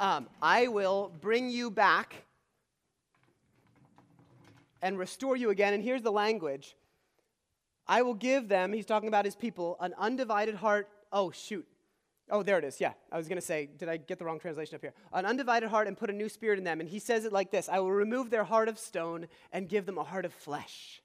um, 0.00 0.28
I 0.42 0.68
will 0.68 1.12
bring 1.20 1.50
you 1.50 1.70
back 1.70 2.14
and 4.82 4.98
restore 4.98 5.36
you 5.36 5.50
again. 5.50 5.72
And 5.72 5.82
here's 5.82 6.02
the 6.02 6.12
language 6.12 6.76
I 7.86 8.02
will 8.02 8.14
give 8.14 8.48
them, 8.48 8.72
he's 8.72 8.86
talking 8.86 9.08
about 9.08 9.24
his 9.24 9.34
people, 9.34 9.76
an 9.80 9.94
undivided 9.98 10.54
heart. 10.54 10.88
Oh, 11.12 11.30
shoot. 11.30 11.66
Oh, 12.30 12.42
there 12.42 12.58
it 12.58 12.64
is. 12.64 12.80
Yeah, 12.80 12.92
I 13.12 13.18
was 13.18 13.28
going 13.28 13.36
to 13.36 13.46
say, 13.46 13.68
did 13.78 13.88
I 13.88 13.98
get 13.98 14.18
the 14.18 14.24
wrong 14.24 14.38
translation 14.38 14.74
up 14.74 14.80
here? 14.80 14.94
An 15.12 15.26
undivided 15.26 15.68
heart 15.68 15.86
and 15.86 15.96
put 15.96 16.08
a 16.08 16.12
new 16.12 16.28
spirit 16.28 16.58
in 16.58 16.64
them. 16.64 16.80
And 16.80 16.88
he 16.88 16.98
says 16.98 17.24
it 17.24 17.32
like 17.32 17.50
this 17.50 17.68
I 17.68 17.78
will 17.80 17.92
remove 17.92 18.30
their 18.30 18.44
heart 18.44 18.68
of 18.68 18.78
stone 18.78 19.26
and 19.52 19.68
give 19.68 19.86
them 19.86 19.98
a 19.98 20.04
heart 20.04 20.24
of 20.24 20.32
flesh. 20.32 21.02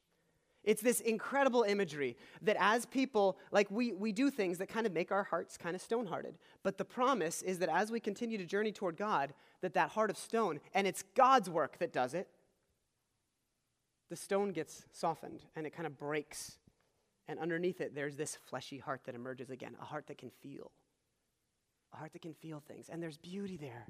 It's 0.69 0.84
this 0.84 0.99
incredible 0.99 1.63
imagery 1.63 2.15
that 2.43 2.55
as 2.60 2.86
people, 2.86 3.39
like 3.51 3.71
we, 3.71 3.91
we 3.91 4.12
do 4.12 4.29
things 4.29 4.60
that 4.60 4.69
kind 4.69 4.86
of 4.86 4.93
make 4.93 5.12
our 5.12 5.23
hearts 5.23 5.58
kind 5.58 5.75
of 5.75 5.82
stone 5.82 6.05
hearted. 6.05 6.38
But 6.62 6.77
the 6.77 6.86
promise 6.86 7.41
is 7.41 7.58
that 7.58 7.69
as 7.69 7.89
we 7.89 7.99
continue 7.99 8.38
to 8.38 8.45
journey 8.45 8.71
toward 8.71 8.95
God, 8.95 9.34
that 9.62 9.73
that 9.73 9.89
heart 9.89 10.12
of 10.12 10.17
stone, 10.17 10.60
and 10.75 10.86
it's 10.86 11.03
God's 11.15 11.49
work 11.49 11.79
that 11.79 11.91
does 11.91 12.13
it, 12.13 12.27
the 14.12 14.15
stone 14.15 14.51
gets 14.51 14.86
softened 14.91 15.41
and 15.55 15.65
it 15.65 15.71
kind 15.71 15.88
of 15.88 15.97
breaks. 15.97 16.60
And 17.27 17.39
underneath 17.39 17.82
it, 17.82 17.95
there's 17.95 18.15
this 18.15 18.38
fleshy 18.45 18.77
heart 18.77 19.01
that 19.05 19.15
emerges 19.15 19.49
again, 19.49 19.75
a 19.82 19.86
heart 19.86 20.05
that 20.05 20.19
can 20.19 20.29
feel, 20.29 20.69
a 21.95 21.97
heart 21.97 22.13
that 22.13 22.21
can 22.21 22.36
feel 22.36 22.60
things. 22.60 22.89
And 22.89 23.01
there's 23.01 23.17
beauty 23.17 23.58
there 23.58 23.88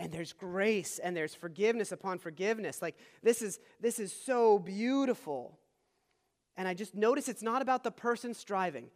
and 0.00 0.10
there's 0.10 0.32
grace 0.32 0.98
and 0.98 1.16
there's 1.16 1.34
forgiveness 1.34 1.92
upon 1.92 2.18
forgiveness 2.18 2.82
like 2.82 2.96
this 3.22 3.42
is 3.42 3.60
this 3.80 4.00
is 4.00 4.12
so 4.12 4.58
beautiful 4.58 5.59
and 6.60 6.68
i 6.68 6.74
just 6.74 6.94
notice 6.94 7.26
it's 7.26 7.42
not 7.42 7.62
about 7.62 7.82
the 7.82 7.90
person 7.90 8.34
striving. 8.34 8.90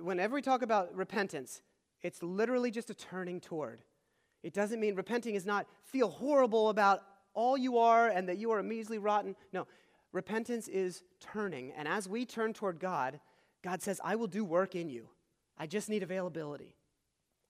Whenever 0.00 0.34
we 0.34 0.40
talk 0.40 0.62
about 0.62 0.94
repentance 0.96 1.60
it's 2.00 2.22
literally 2.22 2.70
just 2.70 2.88
a 2.88 2.94
turning 2.94 3.40
toward. 3.40 3.82
It 4.42 4.54
doesn't 4.54 4.80
mean 4.80 4.94
repenting 4.94 5.34
is 5.34 5.44
not 5.44 5.66
feel 5.82 6.08
horrible 6.08 6.70
about 6.70 7.02
all 7.34 7.58
you 7.58 7.76
are 7.76 8.08
and 8.08 8.28
that 8.28 8.38
you 8.38 8.50
are 8.52 8.62
measly 8.62 8.96
rotten. 8.98 9.36
No 9.52 9.66
repentance 10.12 10.66
is 10.68 11.02
turning. 11.20 11.72
And 11.72 11.86
as 11.86 12.08
we 12.08 12.24
turn 12.24 12.54
toward 12.54 12.80
god 12.80 13.20
god 13.62 13.82
says 13.82 14.00
i 14.02 14.16
will 14.16 14.26
do 14.26 14.44
work 14.44 14.74
in 14.74 14.88
you. 14.88 15.10
I 15.58 15.66
just 15.66 15.90
need 15.90 16.02
availability 16.02 16.74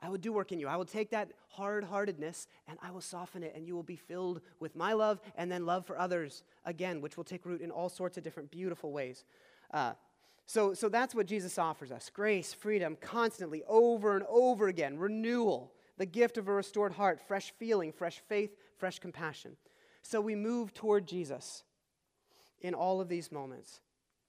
I 0.02 0.08
will 0.08 0.18
do 0.18 0.32
work 0.32 0.52
in 0.52 0.60
you. 0.60 0.68
I 0.68 0.76
will 0.76 0.84
take 0.84 1.10
that 1.10 1.30
hard 1.48 1.84
heartedness 1.84 2.46
and 2.68 2.78
I 2.82 2.90
will 2.90 3.00
soften 3.00 3.42
it, 3.42 3.54
and 3.56 3.66
you 3.66 3.74
will 3.74 3.82
be 3.82 3.96
filled 3.96 4.40
with 4.60 4.76
my 4.76 4.92
love 4.92 5.20
and 5.36 5.50
then 5.50 5.64
love 5.64 5.86
for 5.86 5.98
others 5.98 6.42
again, 6.64 7.00
which 7.00 7.16
will 7.16 7.24
take 7.24 7.46
root 7.46 7.60
in 7.60 7.70
all 7.70 7.88
sorts 7.88 8.18
of 8.18 8.24
different 8.24 8.50
beautiful 8.50 8.92
ways. 8.92 9.24
Uh, 9.72 9.94
so, 10.46 10.74
so 10.74 10.88
that's 10.88 11.14
what 11.14 11.26
Jesus 11.26 11.58
offers 11.58 11.90
us 11.90 12.10
grace, 12.12 12.52
freedom, 12.52 12.96
constantly, 13.00 13.62
over 13.66 14.16
and 14.16 14.26
over 14.28 14.68
again, 14.68 14.98
renewal, 14.98 15.72
the 15.96 16.06
gift 16.06 16.36
of 16.36 16.48
a 16.48 16.52
restored 16.52 16.92
heart, 16.92 17.20
fresh 17.26 17.52
feeling, 17.58 17.92
fresh 17.92 18.20
faith, 18.28 18.54
fresh 18.76 18.98
compassion. 18.98 19.56
So 20.02 20.20
we 20.20 20.34
move 20.34 20.74
toward 20.74 21.06
Jesus 21.06 21.64
in 22.60 22.74
all 22.74 23.00
of 23.00 23.08
these 23.08 23.32
moments. 23.32 23.80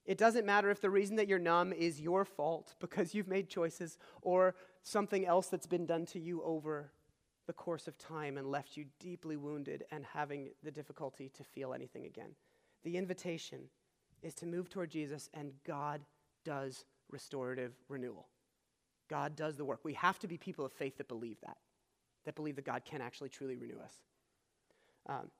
It 0.06 0.18
doesn't 0.18 0.46
matter 0.46 0.70
if 0.70 0.80
the 0.80 0.88
reason 0.88 1.16
that 1.16 1.28
you're 1.28 1.38
numb 1.38 1.72
is 1.72 2.00
your 2.00 2.24
fault 2.24 2.74
because 2.80 3.14
you've 3.14 3.28
made 3.28 3.48
choices 3.48 3.98
or 4.22 4.54
something 4.86 5.26
else 5.26 5.48
that's 5.48 5.66
been 5.66 5.84
done 5.84 6.06
to 6.06 6.20
you 6.20 6.40
over 6.44 6.92
the 7.48 7.52
course 7.52 7.88
of 7.88 7.98
time 7.98 8.38
and 8.38 8.46
left 8.46 8.76
you 8.76 8.84
deeply 9.00 9.36
wounded 9.36 9.84
and 9.90 10.04
having 10.04 10.50
the 10.62 10.70
difficulty 10.70 11.28
to 11.28 11.42
feel 11.42 11.74
anything 11.74 12.06
again. 12.06 12.30
The 12.84 12.96
invitation 12.96 13.62
is 14.22 14.32
to 14.34 14.46
move 14.46 14.70
toward 14.70 14.90
Jesus, 14.90 15.28
and 15.34 15.52
God 15.66 16.02
does 16.44 16.84
restorative 17.10 17.72
renewal. 17.88 18.28
God 19.10 19.34
does 19.34 19.56
the 19.56 19.64
work. 19.64 19.80
We 19.82 19.94
have 19.94 20.20
to 20.20 20.28
be 20.28 20.38
people 20.38 20.64
of 20.64 20.72
faith 20.72 20.98
that 20.98 21.08
believe 21.08 21.40
that, 21.44 21.56
that 22.24 22.36
believe 22.36 22.54
that 22.54 22.64
God 22.64 22.84
can 22.84 23.00
actually 23.00 23.28
truly 23.28 23.56
renew 23.56 23.80
us. 23.80 23.94
Um, 25.08 25.30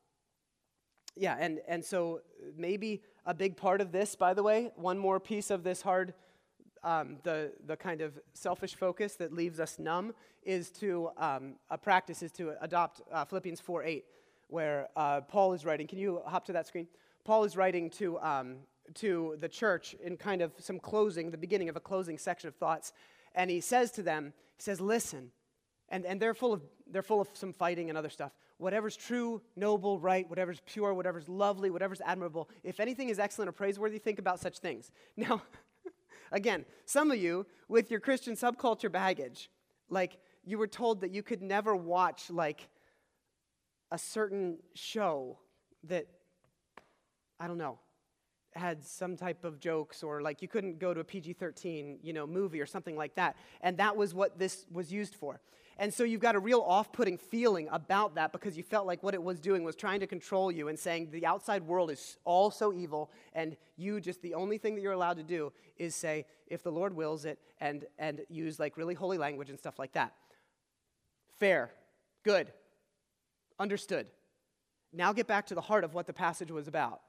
yeah, 1.14 1.36
and, 1.38 1.60
and 1.68 1.84
so 1.84 2.20
maybe 2.56 3.00
a 3.24 3.32
big 3.32 3.56
part 3.56 3.80
of 3.80 3.92
this, 3.92 4.16
by 4.16 4.34
the 4.34 4.42
way, 4.42 4.72
one 4.74 4.98
more 4.98 5.20
piece 5.20 5.52
of 5.52 5.62
this 5.62 5.82
hard, 5.82 6.14
um, 6.86 7.16
the, 7.24 7.52
the 7.66 7.76
kind 7.76 8.00
of 8.00 8.18
selfish 8.32 8.76
focus 8.76 9.14
that 9.16 9.32
leaves 9.32 9.58
us 9.58 9.78
numb 9.78 10.14
is 10.44 10.70
to, 10.70 11.10
um, 11.18 11.56
a 11.68 11.76
practice 11.76 12.22
is 12.22 12.30
to 12.32 12.52
adopt 12.62 13.02
uh, 13.12 13.24
Philippians 13.24 13.60
4 13.60 13.82
8, 13.82 14.04
where 14.48 14.88
uh, 14.96 15.20
Paul 15.22 15.52
is 15.52 15.64
writing. 15.64 15.88
Can 15.88 15.98
you 15.98 16.22
hop 16.24 16.44
to 16.46 16.52
that 16.52 16.68
screen? 16.68 16.86
Paul 17.24 17.42
is 17.42 17.56
writing 17.56 17.90
to, 17.90 18.20
um, 18.20 18.58
to 18.94 19.36
the 19.40 19.48
church 19.48 19.96
in 20.02 20.16
kind 20.16 20.40
of 20.40 20.52
some 20.58 20.78
closing, 20.78 21.32
the 21.32 21.36
beginning 21.36 21.68
of 21.68 21.74
a 21.74 21.80
closing 21.80 22.18
section 22.18 22.46
of 22.46 22.54
thoughts. 22.54 22.92
And 23.34 23.50
he 23.50 23.60
says 23.60 23.90
to 23.92 24.02
them, 24.02 24.32
he 24.56 24.62
says, 24.62 24.80
listen, 24.80 25.32
and, 25.88 26.06
and 26.06 26.22
they're, 26.22 26.34
full 26.34 26.52
of, 26.52 26.62
they're 26.88 27.02
full 27.02 27.20
of 27.20 27.28
some 27.32 27.52
fighting 27.52 27.88
and 27.88 27.98
other 27.98 28.10
stuff. 28.10 28.30
Whatever's 28.58 28.96
true, 28.96 29.42
noble, 29.56 29.98
right, 29.98 30.28
whatever's 30.30 30.62
pure, 30.64 30.94
whatever's 30.94 31.28
lovely, 31.28 31.68
whatever's 31.68 32.00
admirable, 32.04 32.48
if 32.62 32.78
anything 32.78 33.08
is 33.08 33.18
excellent 33.18 33.48
or 33.48 33.52
praiseworthy, 33.52 33.98
think 33.98 34.20
about 34.20 34.38
such 34.38 34.58
things. 34.60 34.92
Now, 35.16 35.42
again, 36.32 36.64
some 36.84 37.10
of 37.10 37.18
you 37.18 37.46
with 37.68 37.90
your 37.90 38.00
Christian 38.00 38.34
subculture 38.34 38.90
baggage, 38.90 39.50
like 39.88 40.18
you 40.44 40.58
were 40.58 40.66
told 40.66 41.00
that 41.00 41.10
you 41.10 41.22
could 41.22 41.42
never 41.42 41.74
watch 41.74 42.30
like 42.30 42.68
a 43.90 43.98
certain 43.98 44.58
show 44.74 45.38
that, 45.84 46.06
I 47.38 47.46
don't 47.46 47.58
know, 47.58 47.78
had 48.56 48.84
some 48.84 49.16
type 49.16 49.44
of 49.44 49.60
jokes 49.60 50.02
or 50.02 50.22
like 50.22 50.42
you 50.42 50.48
couldn't 50.48 50.78
go 50.78 50.94
to 50.94 51.00
a 51.00 51.04
PG-13, 51.04 51.98
you 52.02 52.12
know, 52.12 52.26
movie 52.26 52.60
or 52.60 52.66
something 52.66 52.96
like 52.96 53.14
that. 53.14 53.36
And 53.60 53.76
that 53.78 53.96
was 53.96 54.14
what 54.14 54.38
this 54.38 54.66
was 54.72 54.92
used 54.92 55.14
for. 55.14 55.40
And 55.78 55.92
so 55.92 56.04
you've 56.04 56.22
got 56.22 56.34
a 56.34 56.38
real 56.38 56.60
off 56.60 56.90
putting 56.90 57.18
feeling 57.18 57.68
about 57.70 58.14
that 58.14 58.32
because 58.32 58.56
you 58.56 58.62
felt 58.62 58.86
like 58.86 59.02
what 59.02 59.12
it 59.12 59.22
was 59.22 59.38
doing 59.38 59.62
was 59.62 59.76
trying 59.76 60.00
to 60.00 60.06
control 60.06 60.50
you 60.50 60.68
and 60.68 60.78
saying 60.78 61.10
the 61.10 61.26
outside 61.26 61.62
world 61.62 61.90
is 61.90 62.16
all 62.24 62.50
so 62.50 62.72
evil, 62.72 63.10
and 63.34 63.56
you 63.76 64.00
just 64.00 64.22
the 64.22 64.32
only 64.32 64.56
thing 64.56 64.74
that 64.74 64.80
you're 64.80 64.92
allowed 64.92 65.18
to 65.18 65.22
do 65.22 65.52
is 65.76 65.94
say, 65.94 66.24
if 66.46 66.62
the 66.62 66.72
Lord 66.72 66.94
wills 66.94 67.26
it, 67.26 67.38
and, 67.60 67.84
and 67.98 68.22
use 68.28 68.58
like 68.58 68.78
really 68.78 68.94
holy 68.94 69.18
language 69.18 69.50
and 69.50 69.58
stuff 69.58 69.78
like 69.78 69.92
that. 69.92 70.14
Fair, 71.38 71.70
good, 72.24 72.50
understood. 73.58 74.06
Now 74.92 75.12
get 75.12 75.26
back 75.26 75.46
to 75.48 75.54
the 75.54 75.60
heart 75.60 75.84
of 75.84 75.92
what 75.92 76.06
the 76.06 76.12
passage 76.14 76.50
was 76.50 76.68
about. 76.68 77.00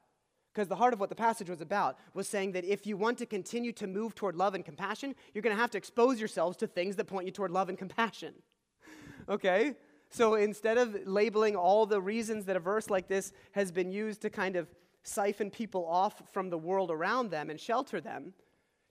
Because 0.58 0.70
the 0.70 0.76
heart 0.76 0.92
of 0.92 1.00
what 1.00 1.10
the 1.10 1.16
passage 1.16 1.52
was 1.52 1.62
about 1.62 2.00
was 2.16 2.28
saying 2.28 2.54
that 2.54 2.66
if 2.66 2.88
you 2.88 2.98
want 2.98 3.20
to 3.20 3.28
continue 3.28 3.72
to 3.74 3.86
move 3.86 4.16
toward 4.16 4.36
love 4.36 4.56
and 4.56 4.66
compassion, 4.66 5.14
you're 5.32 5.44
going 5.44 5.56
to 5.56 5.62
have 5.62 5.70
to 5.70 5.78
expose 5.78 6.18
yourselves 6.18 6.58
to 6.58 6.66
things 6.66 6.96
that 6.96 7.06
point 7.06 7.28
you 7.28 7.32
toward 7.32 7.52
love 7.52 7.70
and 7.70 7.78
compassion 7.78 8.34
okay? 9.30 9.76
So 10.10 10.34
instead 10.34 10.80
of 10.80 11.06
labeling 11.06 11.56
all 11.56 11.86
the 11.86 12.02
reasons 12.02 12.46
that 12.46 12.56
a 12.56 12.60
verse 12.60 12.90
like 12.90 13.08
this 13.08 13.34
has 13.52 13.72
been 13.72 13.92
used 13.92 14.24
to 14.24 14.32
kind 14.32 14.56
of 14.56 14.68
siphon 15.04 15.52
people 15.52 15.86
off 15.86 16.24
from 16.32 16.50
the 16.50 16.58
world 16.58 16.90
around 16.90 17.30
them 17.30 17.52
and 17.52 17.60
shelter 17.60 18.02
them, 18.02 18.34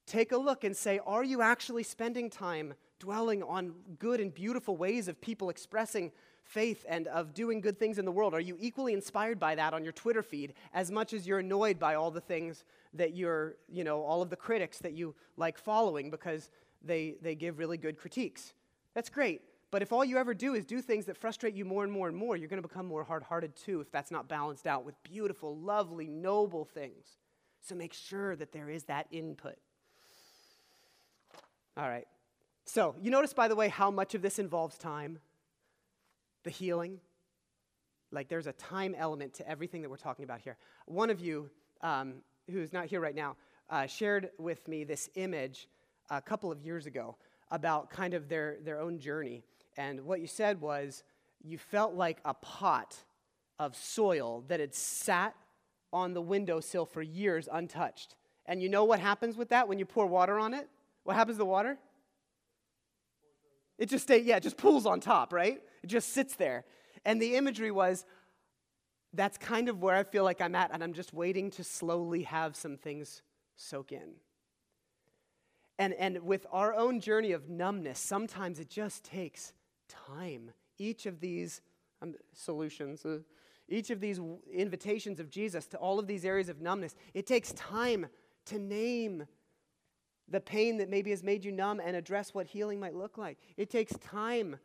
take 0.07 0.31
a 0.31 0.39
look 0.39 0.63
and 0.63 0.77
say, 0.77 1.01
are 1.05 1.25
you 1.25 1.43
actually 1.43 1.83
spending 1.83 2.31
time 2.31 2.75
dwelling 3.01 3.43
on 3.43 3.75
good 3.99 4.21
and 4.21 4.33
beautiful 4.33 4.77
ways 4.77 5.09
of 5.09 5.21
people 5.21 5.51
expressing 5.51 6.13
faith 6.47 6.85
and 6.89 7.07
of 7.09 7.35
doing 7.35 7.61
good 7.61 7.79
things 7.79 7.99
in 7.99 8.05
the 8.05 8.13
world? 8.13 8.35
Are 8.35 8.41
you 8.41 8.57
equally 8.61 8.93
inspired 8.93 9.39
by 9.39 9.55
that 9.55 9.75
on 9.75 9.83
your 9.83 9.93
Twitter 9.93 10.23
feed 10.23 10.55
as 10.73 10.91
much 10.91 11.13
as 11.13 11.27
you're 11.27 11.41
annoyed 11.41 11.79
by 11.79 11.95
all 11.95 12.11
the 12.11 12.21
things 12.21 12.65
that 12.95 13.15
you're, 13.15 13.57
you 13.69 13.85
know, 13.85 14.03
all 14.03 14.23
of 14.23 14.31
the 14.31 14.37
critics 14.37 14.79
that 14.79 14.93
you 14.93 15.15
like 15.37 15.59
following 15.59 16.11
because 16.11 16.51
they, 16.83 17.17
they 17.21 17.35
give 17.35 17.59
really 17.59 17.77
good 17.77 17.97
critiques? 17.97 18.55
That's 18.95 19.09
great. 19.09 19.43
But 19.71 19.83
if 19.83 19.93
all 19.93 20.05
you 20.05 20.17
ever 20.17 20.33
do 20.33 20.55
is 20.55 20.65
do 20.65 20.81
things 20.81 21.05
that 21.07 21.17
frustrate 21.17 21.55
you 21.55 21.65
more 21.65 21.83
and 21.83 21.93
more 21.93 22.09
and 22.09 22.17
more, 22.17 22.37
you're 22.37 22.49
going 22.49 22.63
to 22.63 22.69
become 22.69 22.87
more 22.87 23.05
hard 23.05 23.25
hearted 23.25 23.57
too 23.57 23.81
if 23.81 23.91
that's 23.91 24.11
not 24.11 24.29
balanced 24.29 24.67
out 24.67 24.85
with 24.85 24.95
beautiful, 25.03 25.57
lovely, 25.57 26.07
noble 26.07 26.65
things. 26.65 27.19
So 27.61 27.75
make 27.75 27.93
sure 27.93 28.37
that 28.37 28.53
there 28.53 28.71
is 28.71 28.85
that 28.85 29.07
input. 29.11 29.57
All 31.77 31.89
right. 31.89 32.07
So, 32.65 32.95
you 33.01 33.11
notice, 33.11 33.33
by 33.33 33.49
the 33.49 33.55
way, 33.55 33.69
how 33.69 33.91
much 33.91 34.15
of 34.15 34.23
this 34.23 34.39
involves 34.39 34.79
time? 34.79 35.19
The 36.47 36.53
healing. 36.53 37.01
Like, 38.13 38.29
there's 38.29 38.47
a 38.47 38.53
time 38.53 38.95
element 38.97 39.35
to 39.35 39.49
everything 39.51 39.83
that 39.83 39.91
we're 39.91 39.97
talking 39.97 40.25
about 40.25 40.41
here. 40.41 40.57
One 40.87 41.11
of 41.11 41.19
you, 41.19 41.51
um, 41.81 42.23
who's 42.49 42.73
not 42.73 42.87
here 42.87 43.01
right 43.01 43.17
now, 43.17 43.35
uh, 43.69 43.87
shared 43.87 44.31
with 44.39 44.69
me 44.69 44.85
this 44.85 45.11
image 45.17 45.69
a 46.09 46.23
couple 46.23 46.53
of 46.53 46.61
years 46.61 46.87
ago 46.87 47.17
about 47.51 47.91
kind 47.91 48.15
of 48.15 48.29
their, 48.29 48.59
their 48.63 48.81
own 48.81 49.01
journey. 49.01 49.43
And 49.77 50.03
what 50.03 50.21
you 50.21 50.29
said 50.29 50.61
was 50.61 51.03
you 51.43 51.59
felt 51.59 51.95
like 51.95 52.19
a 52.25 52.35
pot 52.35 52.97
of 53.59 53.75
soil 53.75 54.45
that 54.47 54.61
had 54.61 54.73
sat 54.73 55.35
on 55.93 56.15
the 56.15 56.23
windowsill 56.23 56.87
for 56.87 57.03
years 57.03 57.49
untouched. 57.51 58.15
And 58.47 58.63
you 58.63 58.69
know 58.69 58.85
what 58.85 59.01
happens 59.01 59.37
with 59.37 59.49
that 59.49 59.67
when 59.67 59.81
you 59.81 59.85
pour 59.85 60.07
water 60.07 60.39
on 60.39 60.55
it? 60.55 60.69
What 61.03 61.17
happens 61.17 61.39
to 61.39 61.39
the 61.39 61.45
water? 61.45 61.77
It 63.79 63.89
just 63.89 64.05
stays, 64.05 64.25
yeah, 64.25 64.37
it 64.37 64.45
just 64.45 64.57
pools 64.57 64.87
on 64.87 65.01
top, 65.01 65.33
right? 65.33 65.61
It 65.87 65.91
just 65.91 66.13
sits 66.13 66.35
there. 66.35 66.65
And 67.05 67.23
the 67.23 67.37
imagery 67.37 67.71
was 67.71 68.05
that's 69.13 69.39
kind 69.39 69.69
of 69.69 69.81
where 69.81 69.95
I 69.95 70.03
feel 70.03 70.25
like 70.25 70.41
I'm 70.41 70.57
at, 70.57 70.73
and 70.73 70.83
I'm 70.83 70.93
just 70.93 71.15
waiting 71.15 71.49
to 71.53 71.63
slowly 71.63 72.25
have 72.25 72.57
some 72.57 72.77
things 72.77 73.23
soak 73.55 73.93
in. 73.93 74.15
And, 75.79 75.95
and 75.95 76.25
with 76.25 76.45
our 76.51 76.75
own 76.75 76.99
journey 76.99 77.31
of 77.31 77.49
numbness, 77.49 78.01
sometimes 78.01 78.59
it 78.59 78.69
just 78.69 79.05
takes 79.05 79.53
time. 79.89 80.51
Each 80.77 81.07
of 81.07 81.21
these 81.21 81.61
um, 82.03 82.17
solutions, 82.33 83.07
uh, 83.07 83.19
each 83.69 83.91
of 83.91 84.01
these 84.01 84.21
invitations 84.53 85.21
of 85.21 85.31
Jesus 85.31 85.67
to 85.69 85.77
all 85.77 86.01
of 86.01 86.09
these 86.09 86.25
areas 86.25 86.49
of 86.49 86.61
numbness, 86.61 86.97
it 87.15 87.29
takes 87.29 87.53
time 87.53 88.07
to 88.47 88.59
name 88.59 89.25
the 90.29 90.41
pain 90.41 90.79
that 90.79 90.91
maybe 90.91 91.11
has 91.11 91.23
made 91.23 91.45
you 91.45 91.53
numb 91.53 91.81
and 91.81 91.95
address 91.95 92.35
what 92.35 92.49
healing 92.49 92.81
might 92.81 92.97
look 92.97 93.17
like. 93.17 93.39
It 93.57 93.71
takes 93.71 93.97
time 93.99 94.57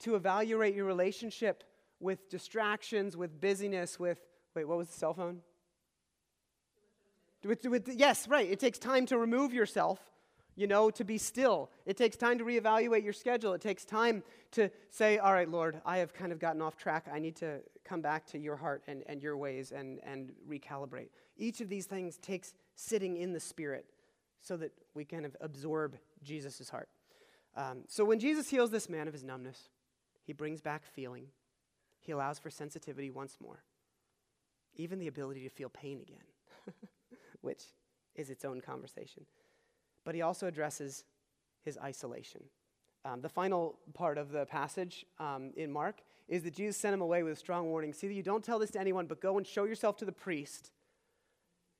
to 0.00 0.16
evaluate 0.16 0.74
your 0.74 0.86
relationship 0.86 1.64
with 2.00 2.28
distractions, 2.28 3.16
with 3.16 3.40
busyness, 3.40 3.98
with, 3.98 4.20
wait, 4.54 4.66
what 4.66 4.78
was 4.78 4.88
the 4.88 4.94
cell 4.94 5.14
phone? 5.14 5.40
With, 7.44 7.64
with, 7.66 7.88
yes, 7.88 8.28
right. 8.28 8.48
It 8.48 8.60
takes 8.60 8.78
time 8.78 9.06
to 9.06 9.18
remove 9.18 9.52
yourself 9.52 10.00
you 10.60 10.66
know, 10.66 10.90
to 10.90 11.04
be 11.04 11.16
still. 11.16 11.70
It 11.86 11.96
takes 11.96 12.18
time 12.18 12.36
to 12.36 12.44
reevaluate 12.44 13.02
your 13.02 13.14
schedule. 13.14 13.54
It 13.54 13.62
takes 13.62 13.86
time 13.86 14.22
to 14.52 14.70
say, 14.90 15.16
all 15.16 15.32
right, 15.32 15.48
Lord, 15.48 15.80
I 15.86 15.96
have 15.98 16.12
kind 16.12 16.32
of 16.32 16.38
gotten 16.38 16.60
off 16.60 16.76
track. 16.76 17.06
I 17.10 17.18
need 17.18 17.36
to 17.36 17.60
come 17.82 18.02
back 18.02 18.26
to 18.26 18.38
your 18.38 18.56
heart 18.56 18.82
and, 18.86 19.02
and 19.06 19.22
your 19.22 19.38
ways 19.38 19.72
and, 19.72 20.00
and 20.04 20.32
recalibrate. 20.46 21.08
Each 21.38 21.62
of 21.62 21.70
these 21.70 21.86
things 21.86 22.18
takes 22.18 22.52
sitting 22.74 23.16
in 23.16 23.32
the 23.32 23.40
Spirit 23.40 23.86
so 24.38 24.58
that 24.58 24.72
we 24.94 25.06
kind 25.06 25.24
of 25.24 25.34
absorb 25.40 25.96
Jesus' 26.22 26.68
heart. 26.68 26.90
Um, 27.56 27.84
so 27.88 28.04
when 28.04 28.20
Jesus 28.20 28.50
heals 28.50 28.70
this 28.70 28.90
man 28.90 29.06
of 29.06 29.14
his 29.14 29.24
numbness, 29.24 29.70
he 30.30 30.34
brings 30.34 30.60
back 30.60 30.84
feeling. 30.84 31.26
He 31.98 32.12
allows 32.12 32.38
for 32.38 32.50
sensitivity 32.50 33.10
once 33.10 33.36
more, 33.42 33.64
even 34.76 34.98
the 34.98 35.08
ability 35.08 35.42
to 35.42 35.50
feel 35.50 35.68
pain 35.68 36.00
again, 36.00 36.74
which 37.40 37.62
is 38.14 38.30
its 38.30 38.44
own 38.44 38.60
conversation 38.60 39.26
but 40.04 40.14
he 40.14 40.22
also 40.22 40.46
addresses 40.46 41.04
his 41.62 41.78
isolation. 41.78 42.42
Um, 43.04 43.20
the 43.20 43.28
final 43.28 43.78
part 43.94 44.18
of 44.18 44.30
the 44.30 44.46
passage 44.46 45.06
um, 45.18 45.52
in 45.56 45.70
Mark 45.70 46.00
is 46.28 46.42
that 46.42 46.54
Jesus 46.54 46.76
sent 46.76 46.94
him 46.94 47.00
away 47.00 47.22
with 47.22 47.32
a 47.32 47.36
strong 47.36 47.66
warning. 47.66 47.92
See 47.92 48.08
that 48.08 48.14
you 48.14 48.22
don't 48.22 48.44
tell 48.44 48.58
this 48.58 48.70
to 48.72 48.80
anyone, 48.80 49.06
but 49.06 49.20
go 49.20 49.38
and 49.38 49.46
show 49.46 49.64
yourself 49.64 49.96
to 49.98 50.04
the 50.04 50.12
priest. 50.12 50.70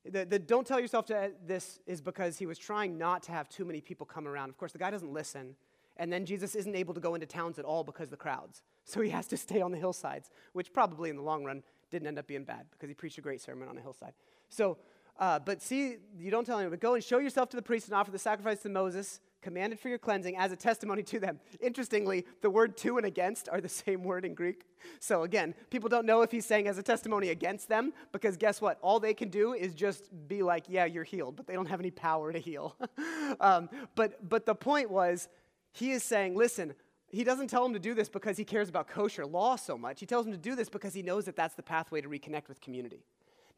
The, 0.05 0.25
the 0.25 0.39
don't 0.39 0.67
tell 0.67 0.81
yourself 0.81 1.07
to 1.07 1.33
this 1.45 1.79
is 1.87 2.01
because 2.01 2.39
he 2.39 2.47
was 2.47 2.59
trying 2.59 2.97
not 2.97 3.23
to 3.25 3.33
have 3.33 3.49
too 3.49 3.65
many 3.65 3.81
people 3.81 4.07
come 4.07 4.27
around. 4.27 4.49
Of 4.49 4.57
course, 4.57 4.73
the 4.73 4.79
guy 4.79 4.91
doesn't 4.91 5.13
listen. 5.13 5.57
And 6.01 6.13
then 6.13 6.25
Jesus 6.25 6.57
isn't 6.57 6.75
able 6.75 6.95
to 6.95 7.01
go 7.01 7.15
into 7.15 7.27
towns 7.27 7.59
at 7.59 7.65
all 7.65 7.85
because 7.85 8.07
of 8.07 8.11
the 8.11 8.17
crowds. 8.17 8.63
So 8.85 9.01
he 9.01 9.11
has 9.11 9.29
to 9.29 9.37
stay 9.47 9.61
on 9.61 9.71
the 9.71 9.79
hillsides, 9.79 10.31
which 10.55 10.73
probably 10.73 11.11
in 11.11 11.17
the 11.17 11.23
long 11.23 11.45
run 11.45 11.63
didn't 11.91 12.09
end 12.09 12.19
up 12.19 12.27
being 12.27 12.45
bad 12.45 12.67
because 12.73 12.89
he 12.89 12.95
preached 12.95 13.19
a 13.19 13.21
great 13.21 13.41
sermon 13.41 13.69
on 13.69 13.77
a 13.77 13.81
hillside. 13.81 14.15
So 14.49 14.79
uh, 15.21 15.39
but 15.39 15.61
see, 15.61 15.97
you 16.19 16.31
don't 16.31 16.47
tell 16.47 16.59
anyone, 16.59 16.71
but 16.71 16.81
go 16.81 16.95
and 16.95 17.05
show 17.05 17.19
yourself 17.19 17.51
to 17.51 17.57
the 17.57 17.63
priest 17.63 17.89
and 17.89 17.95
offer 17.95 18.11
the 18.11 18.19
sacrifice 18.19 18.63
to 18.63 18.71
Moses, 18.71 19.21
commanded 19.43 19.79
for 19.79 19.91
your 19.91 19.99
cleansing, 19.99 20.35
as 20.39 20.51
a 20.51 20.57
testimony 20.57 21.03
to 21.03 21.21
them. 21.21 21.39
Interestingly, 21.61 22.25
the 22.41 22.49
word 22.49 22.75
to 22.79 22.97
and 22.97 23.05
against 23.05 23.47
are 23.51 23.61
the 23.61 23.69
same 23.69 24.03
word 24.05 24.25
in 24.25 24.33
Greek. 24.33 24.65
So 24.99 25.25
again, 25.25 25.55
people 25.69 25.91
don't 25.91 26.07
know 26.07 26.23
if 26.23 26.31
he's 26.31 26.47
saying 26.47 26.69
as 26.69 26.79
a 26.79 26.83
testimony 26.83 27.29
against 27.29 27.69
them, 27.69 27.93
because 28.13 28.39
guess 28.39 28.63
what? 28.63 28.79
All 28.81 28.99
they 28.99 29.13
can 29.13 29.29
do 29.29 29.53
is 29.53 29.75
just 29.75 30.09
be 30.27 30.43
like, 30.43 30.65
yeah, 30.69 30.87
you're 30.87 31.05
healed, 31.05 31.37
but 31.37 31.47
they 31.47 31.53
don't 31.53 31.69
have 31.69 31.81
any 31.81 31.91
power 31.91 32.33
to 32.33 32.39
heal. 32.39 32.75
um, 33.41 33.69
but, 33.95 34.27
but 34.27 34.47
the 34.47 34.55
point 34.55 34.91
was, 34.91 35.29
he 35.73 35.93
is 35.93 36.03
saying, 36.03 36.37
listen, 36.37 36.75
he 37.09 37.25
doesn't 37.25 37.49
tell 37.49 37.65
him 37.65 37.73
to 37.73 37.79
do 37.79 37.95
this 37.95 38.09
because 38.09 38.37
he 38.37 38.45
cares 38.45 38.69
about 38.69 38.89
kosher 38.89 39.27
law 39.27 39.57
so 39.57 39.77
much. 39.77 40.01
He 40.01 40.07
tells 40.07 40.27
him 40.27 40.33
to 40.33 40.39
do 40.39 40.55
this 40.55 40.69
because 40.69 40.95
he 40.95 41.03
knows 41.03 41.25
that 41.25 41.37
that's 41.37 41.55
the 41.55 41.63
pathway 41.63 42.01
to 42.01 42.09
reconnect 42.09 42.49
with 42.49 42.61
community. 42.61 43.05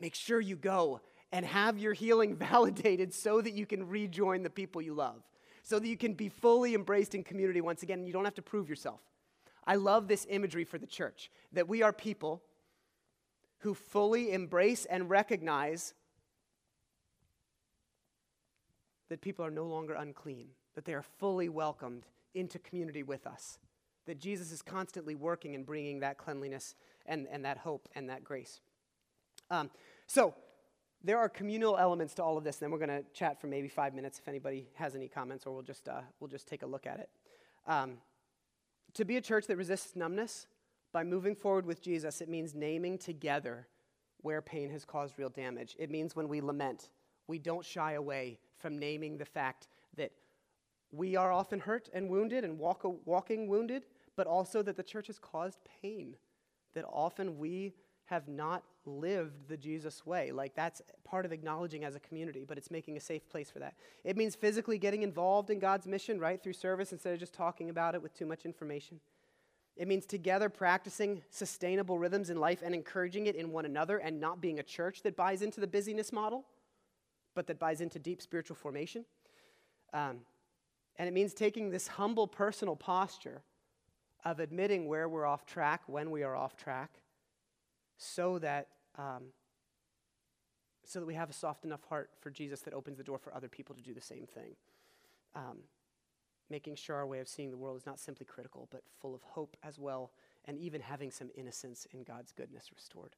Make 0.01 0.15
sure 0.15 0.41
you 0.41 0.57
go 0.57 1.01
and 1.33 1.45
have 1.45 1.79
your 1.79 1.93
healing 1.93 2.37
validated 2.51 3.13
so 3.13 3.41
that 3.41 3.53
you 3.53 3.67
can 3.67 3.89
rejoin 3.89 4.43
the 4.43 4.51
people 4.51 4.81
you 4.81 4.95
love, 4.95 5.23
so 5.63 5.79
that 5.79 5.87
you 5.87 5.97
can 5.97 6.15
be 6.15 6.29
fully 6.29 6.75
embraced 6.75 7.15
in 7.15 7.23
community 7.23 7.61
once 7.61 7.83
again 7.83 7.99
and 7.99 8.07
you 8.07 8.13
don't 8.13 8.25
have 8.25 8.35
to 8.35 8.43
prove 8.43 8.69
yourself. 8.69 9.01
I 9.67 9.77
love 9.77 10.09
this 10.09 10.27
imagery 10.29 10.65
for 10.65 10.79
the 10.79 10.87
church 10.87 11.31
that 11.53 11.69
we 11.69 11.83
are 11.83 11.93
people 11.93 12.43
who 13.59 13.75
fully 13.75 14.33
embrace 14.33 14.87
and 14.87 15.09
recognize 15.09 15.95
that 19.09 19.21
people 19.21 19.45
are 19.45 19.51
no 19.51 19.67
longer 19.67 19.95
unclean, 19.95 20.49
that 20.75 20.85
they 20.85 20.95
are 20.95 21.03
fully 21.03 21.49
welcomed 21.49 22.07
into 22.35 22.59
community 22.59 23.03
with 23.03 23.27
us, 23.27 23.59
that 24.07 24.19
Jesus 24.19 24.53
is 24.53 24.63
constantly 24.63 25.15
working 25.15 25.55
and 25.55 25.67
bringing 25.67 26.01
that 26.01 26.19
cleanliness 26.19 26.75
and, 27.07 27.27
and 27.31 27.45
that 27.45 27.59
hope 27.59 27.89
and 27.95 28.09
that 28.09 28.25
grace. 28.25 28.61
Um, 29.51 29.71
so, 30.07 30.35
there 31.05 31.19
are 31.19 31.29
communal 31.29 31.77
elements 31.77 32.15
to 32.15 32.23
all 32.23 32.39
of 32.39 32.45
this. 32.45 32.57
And 32.57 32.67
then 32.67 32.71
we're 32.71 32.87
going 32.87 33.03
to 33.03 33.09
chat 33.13 33.41
for 33.41 33.49
maybe 33.49 33.69
five 33.69 33.93
minutes 33.93 34.21
if 34.21 34.29
anybody 34.29 34.69
has 34.75 34.95
any 34.95 35.09
comments, 35.09 35.47
or 35.47 35.53
we'll 35.53 35.63
just, 35.63 35.89
uh, 35.89 36.01
we'll 36.21 36.29
just 36.29 36.47
take 36.47 36.63
a 36.63 36.67
look 36.67 36.87
at 36.87 37.01
it. 37.01 37.11
Um, 37.67 37.95
to 38.95 39.05
be 39.05 39.17
a 39.17 39.21
church 39.21 39.47
that 39.49 39.57
resists 39.57 39.97
numbness, 39.97 40.47
by 40.93 41.03
moving 41.03 41.35
forward 41.35 41.65
with 41.65 41.81
Jesus, 41.81 42.21
it 42.21 42.29
means 42.29 42.55
naming 42.55 42.99
together 42.99 43.67
where 44.21 44.43
pain 44.43 44.71
has 44.71 44.85
caused 44.85 45.19
real 45.19 45.31
damage. 45.31 45.75
It 45.79 45.91
means 45.91 46.15
when 46.15 46.29
we 46.29 46.41
lament, 46.41 46.91
we 47.27 47.39
don't 47.39 47.65
shy 47.65 47.93
away 47.93 48.39
from 48.59 48.79
naming 48.79 49.17
the 49.17 49.25
fact 49.25 49.69
that 49.97 50.13
we 50.93 51.17
are 51.17 51.33
often 51.33 51.59
hurt 51.59 51.89
and 51.93 52.09
wounded 52.09 52.45
and 52.45 52.59
walk, 52.59 52.85
walking 53.07 53.49
wounded, 53.49 53.85
but 54.15 54.27
also 54.27 54.63
that 54.63 54.77
the 54.77 54.83
church 54.83 55.07
has 55.07 55.19
caused 55.19 55.59
pain, 55.81 56.15
that 56.75 56.85
often 56.85 57.39
we 57.39 57.73
have 58.05 58.29
not 58.29 58.63
lived 58.85 59.49
the 59.49 59.57
Jesus 59.57 60.05
way. 60.05 60.33
Like 60.33 60.55
that's 60.55 60.83
part 61.03 61.25
of 61.25 61.33
acknowledging 61.33 61.85
as 61.85 61.95
a 61.95 62.01
community, 62.01 62.45
but 62.47 62.59
it's 62.59 62.71
making 62.71 62.97
a 62.97 63.01
safe 63.01 63.27
place 63.31 63.51
for 63.51 63.59
that. 63.61 63.75
It 64.05 64.17
means 64.19 64.35
physically 64.35 64.77
getting 64.77 65.03
involved 65.03 65.49
in 65.49 65.59
God's 65.59 65.87
mission, 65.87 66.21
right, 66.21 66.43
through 66.43 66.53
service 66.53 66.93
instead 66.93 67.15
of 67.15 67.21
just 67.21 67.33
talking 67.33 67.71
about 67.71 67.95
it 67.95 68.03
with 68.03 68.13
too 68.15 68.27
much 68.27 68.45
information. 68.45 69.01
It 69.77 69.89
means 69.89 70.05
together 70.05 70.51
practicing 70.51 71.23
sustainable 71.31 71.99
rhythms 71.99 72.29
in 72.29 72.37
life 72.37 72.61
and 72.63 72.75
encouraging 72.75 73.27
it 73.27 73.37
in 73.37 73.51
one 73.51 73.65
another 73.65 73.97
and 73.97 74.21
not 74.21 74.43
being 74.43 74.59
a 74.59 74.63
church 74.63 75.03
that 75.03 75.17
buys 75.17 75.41
into 75.41 75.61
the 75.61 75.67
busyness 75.67 76.13
model, 76.13 76.45
but 77.35 77.47
that 77.47 77.59
buys 77.59 77.81
into 77.81 77.99
deep 77.99 78.21
spiritual 78.21 78.57
formation. 78.57 79.07
Um, 79.95 80.19
and 80.97 81.09
it 81.09 81.13
means 81.13 81.35
taking 81.35 81.71
this 81.71 81.89
humble 81.89 82.27
personal 82.27 82.77
posture 82.77 83.43
of 84.25 84.41
admitting 84.41 84.87
where 84.87 85.09
we're 85.09 85.27
off 85.27 85.47
track, 85.47 85.83
when 85.87 86.11
we 86.11 86.23
are 86.23 86.37
off 86.37 86.57
track, 86.57 87.01
so 87.97 88.39
that, 88.39 88.69
um, 88.97 89.25
so 90.85 91.01
that 91.01 91.07
we 91.07 91.15
have 91.15 91.31
a 91.31 91.33
soft 91.33 91.65
enough 91.65 91.85
heart 91.89 92.11
for 92.21 92.31
Jesus 92.31 92.61
that 92.61 92.75
opens 92.75 92.99
the 92.99 93.05
door 93.05 93.19
for 93.19 93.35
other 93.35 93.49
people 93.49 93.75
to 93.75 93.83
do 93.83 93.95
the 93.95 94.01
same 94.01 94.27
thing. 94.27 94.55
Um, 95.35 95.59
making 96.51 96.77
sure 96.77 96.97
our 96.97 97.07
way 97.07 97.19
of 97.19 97.29
seeing 97.29 97.51
the 97.51 97.57
world 97.57 97.77
is 97.79 97.87
not 97.87 97.99
simply 97.99 98.27
critical, 98.27 98.69
but 98.71 98.83
full 99.01 99.15
of 99.15 99.23
hope 99.23 99.57
as 99.63 99.79
well, 99.79 100.13
and 100.45 100.59
even 100.59 100.81
having 100.81 101.11
some 101.11 101.31
innocence 101.35 101.87
in 101.93 102.03
God's 102.03 102.33
goodness 102.33 102.71
restored. 102.75 103.17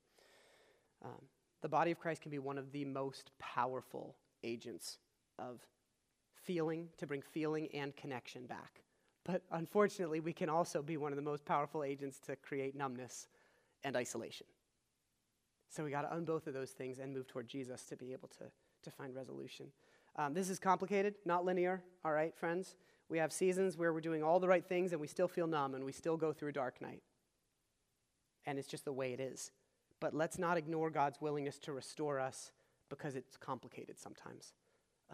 Um, 1.05 1.29
the 1.61 1.69
body 1.69 1.91
of 1.91 1.99
Christ 1.99 2.23
can 2.23 2.31
be 2.31 2.39
one 2.39 2.59
of 2.59 2.73
the 2.73 2.85
most 2.85 3.33
powerful 3.39 4.17
agents 4.43 4.99
of 5.39 5.61
feeling, 6.45 6.89
to 6.99 7.07
bring 7.07 7.23
feeling 7.23 7.69
and 7.75 7.95
connection 7.97 8.47
back. 8.47 8.83
But 9.25 9.43
unfortunately, 9.53 10.21
we 10.21 10.33
can 10.33 10.49
also 10.49 10.83
be 10.83 10.97
one 10.97 11.13
of 11.13 11.17
the 11.17 11.23
most 11.23 11.45
powerful 11.45 11.83
agents 11.83 12.19
to 12.27 12.37
create 12.37 12.77
numbness 12.77 13.27
and 13.83 13.97
isolation. 13.97 14.47
So 15.71 15.83
we 15.83 15.91
got 15.91 16.03
to 16.03 16.15
own 16.15 16.25
both 16.25 16.47
of 16.47 16.55
those 16.55 16.71
things 16.71 16.99
and 16.99 17.13
move 17.13 17.27
toward 17.27 17.49
Jesus 17.49 17.83
to 17.85 17.97
be 17.97 18.13
able 18.13 18.29
to, 18.29 18.45
to 18.83 18.91
find 18.91 19.15
resolution. 19.15 19.67
Um, 20.17 20.35
this 20.35 20.49
is 20.49 20.59
complicated, 20.59 21.15
not 21.25 21.45
linear, 21.45 21.83
all 22.05 22.13
right, 22.13 22.37
friends? 22.37 22.77
We 23.09 23.19
have 23.19 23.33
seasons 23.33 23.77
where 23.77 23.93
we're 23.93 24.01
doing 24.01 24.23
all 24.23 24.39
the 24.39 24.49
right 24.49 24.65
things 24.65 24.93
and 24.93 25.01
we 25.01 25.09
still 25.09 25.29
feel 25.29 25.47
numb 25.47 25.75
and 25.75 25.85
we 25.85 25.93
still 25.93 26.17
go 26.17 26.33
through 26.33 26.51
a 26.51 26.53
dark 26.53 26.81
night. 26.81 27.03
And 28.47 28.59
it's 28.59 28.69
just 28.69 28.85
the 28.85 28.93
way 28.93 29.13
it 29.13 29.21
is. 29.21 29.51
But 30.01 30.15
let's 30.15 30.39
not 30.39 30.57
ignore 30.57 30.91
God's 30.91 31.21
willingness 31.21 31.59
to 31.61 31.73
restore 31.73 32.21
us 32.21 32.53
because 32.89 33.17
it's 33.17 33.37
complicated 33.37 33.99
sometimes. 33.99 34.53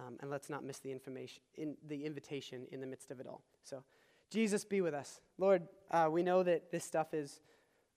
Um, 0.01 0.17
and 0.21 0.31
let's 0.31 0.49
not 0.49 0.65
miss 0.65 0.79
the 0.79 0.91
information 0.91 1.43
in 1.57 1.77
the 1.87 2.07
invitation 2.07 2.67
in 2.71 2.81
the 2.81 2.87
midst 2.87 3.11
of 3.11 3.21
it 3.21 3.27
all. 3.27 3.43
So, 3.65 3.83
Jesus, 4.31 4.65
be 4.65 4.81
with 4.81 4.95
us, 4.95 5.21
Lord. 5.37 5.69
Uh, 5.91 6.09
we 6.11 6.23
know 6.23 6.43
that 6.43 6.71
this 6.71 6.85
stuff 6.85 7.13
is 7.13 7.41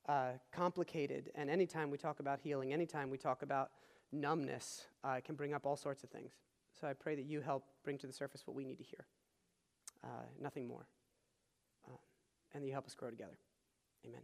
uh, 0.09 0.31
complicated, 0.51 1.31
and 1.35 1.49
anytime 1.49 1.91
we 1.91 1.97
talk 1.97 2.19
about 2.19 2.39
healing, 2.43 2.73
anytime 2.73 3.09
we 3.09 3.17
talk 3.17 3.41
about 3.41 3.69
numbness, 4.11 4.85
uh, 5.05 5.11
it 5.11 5.23
can 5.23 5.35
bring 5.35 5.53
up 5.53 5.65
all 5.65 5.77
sorts 5.77 6.03
of 6.03 6.09
things. 6.09 6.33
So 6.79 6.87
I 6.87 6.93
pray 6.93 7.15
that 7.15 7.25
you 7.25 7.41
help 7.41 7.63
bring 7.83 7.97
to 7.99 8.07
the 8.07 8.13
surface 8.13 8.41
what 8.45 8.55
we 8.55 8.63
need 8.63 8.77
to 8.79 8.83
hear 8.83 9.05
uh, 10.03 10.25
nothing 10.41 10.67
more. 10.67 10.87
Uh, 11.87 11.97
and 12.53 12.63
that 12.63 12.67
you 12.67 12.73
help 12.73 12.85
us 12.85 12.95
grow 12.95 13.09
together. 13.09 13.37
Amen. 14.05 14.21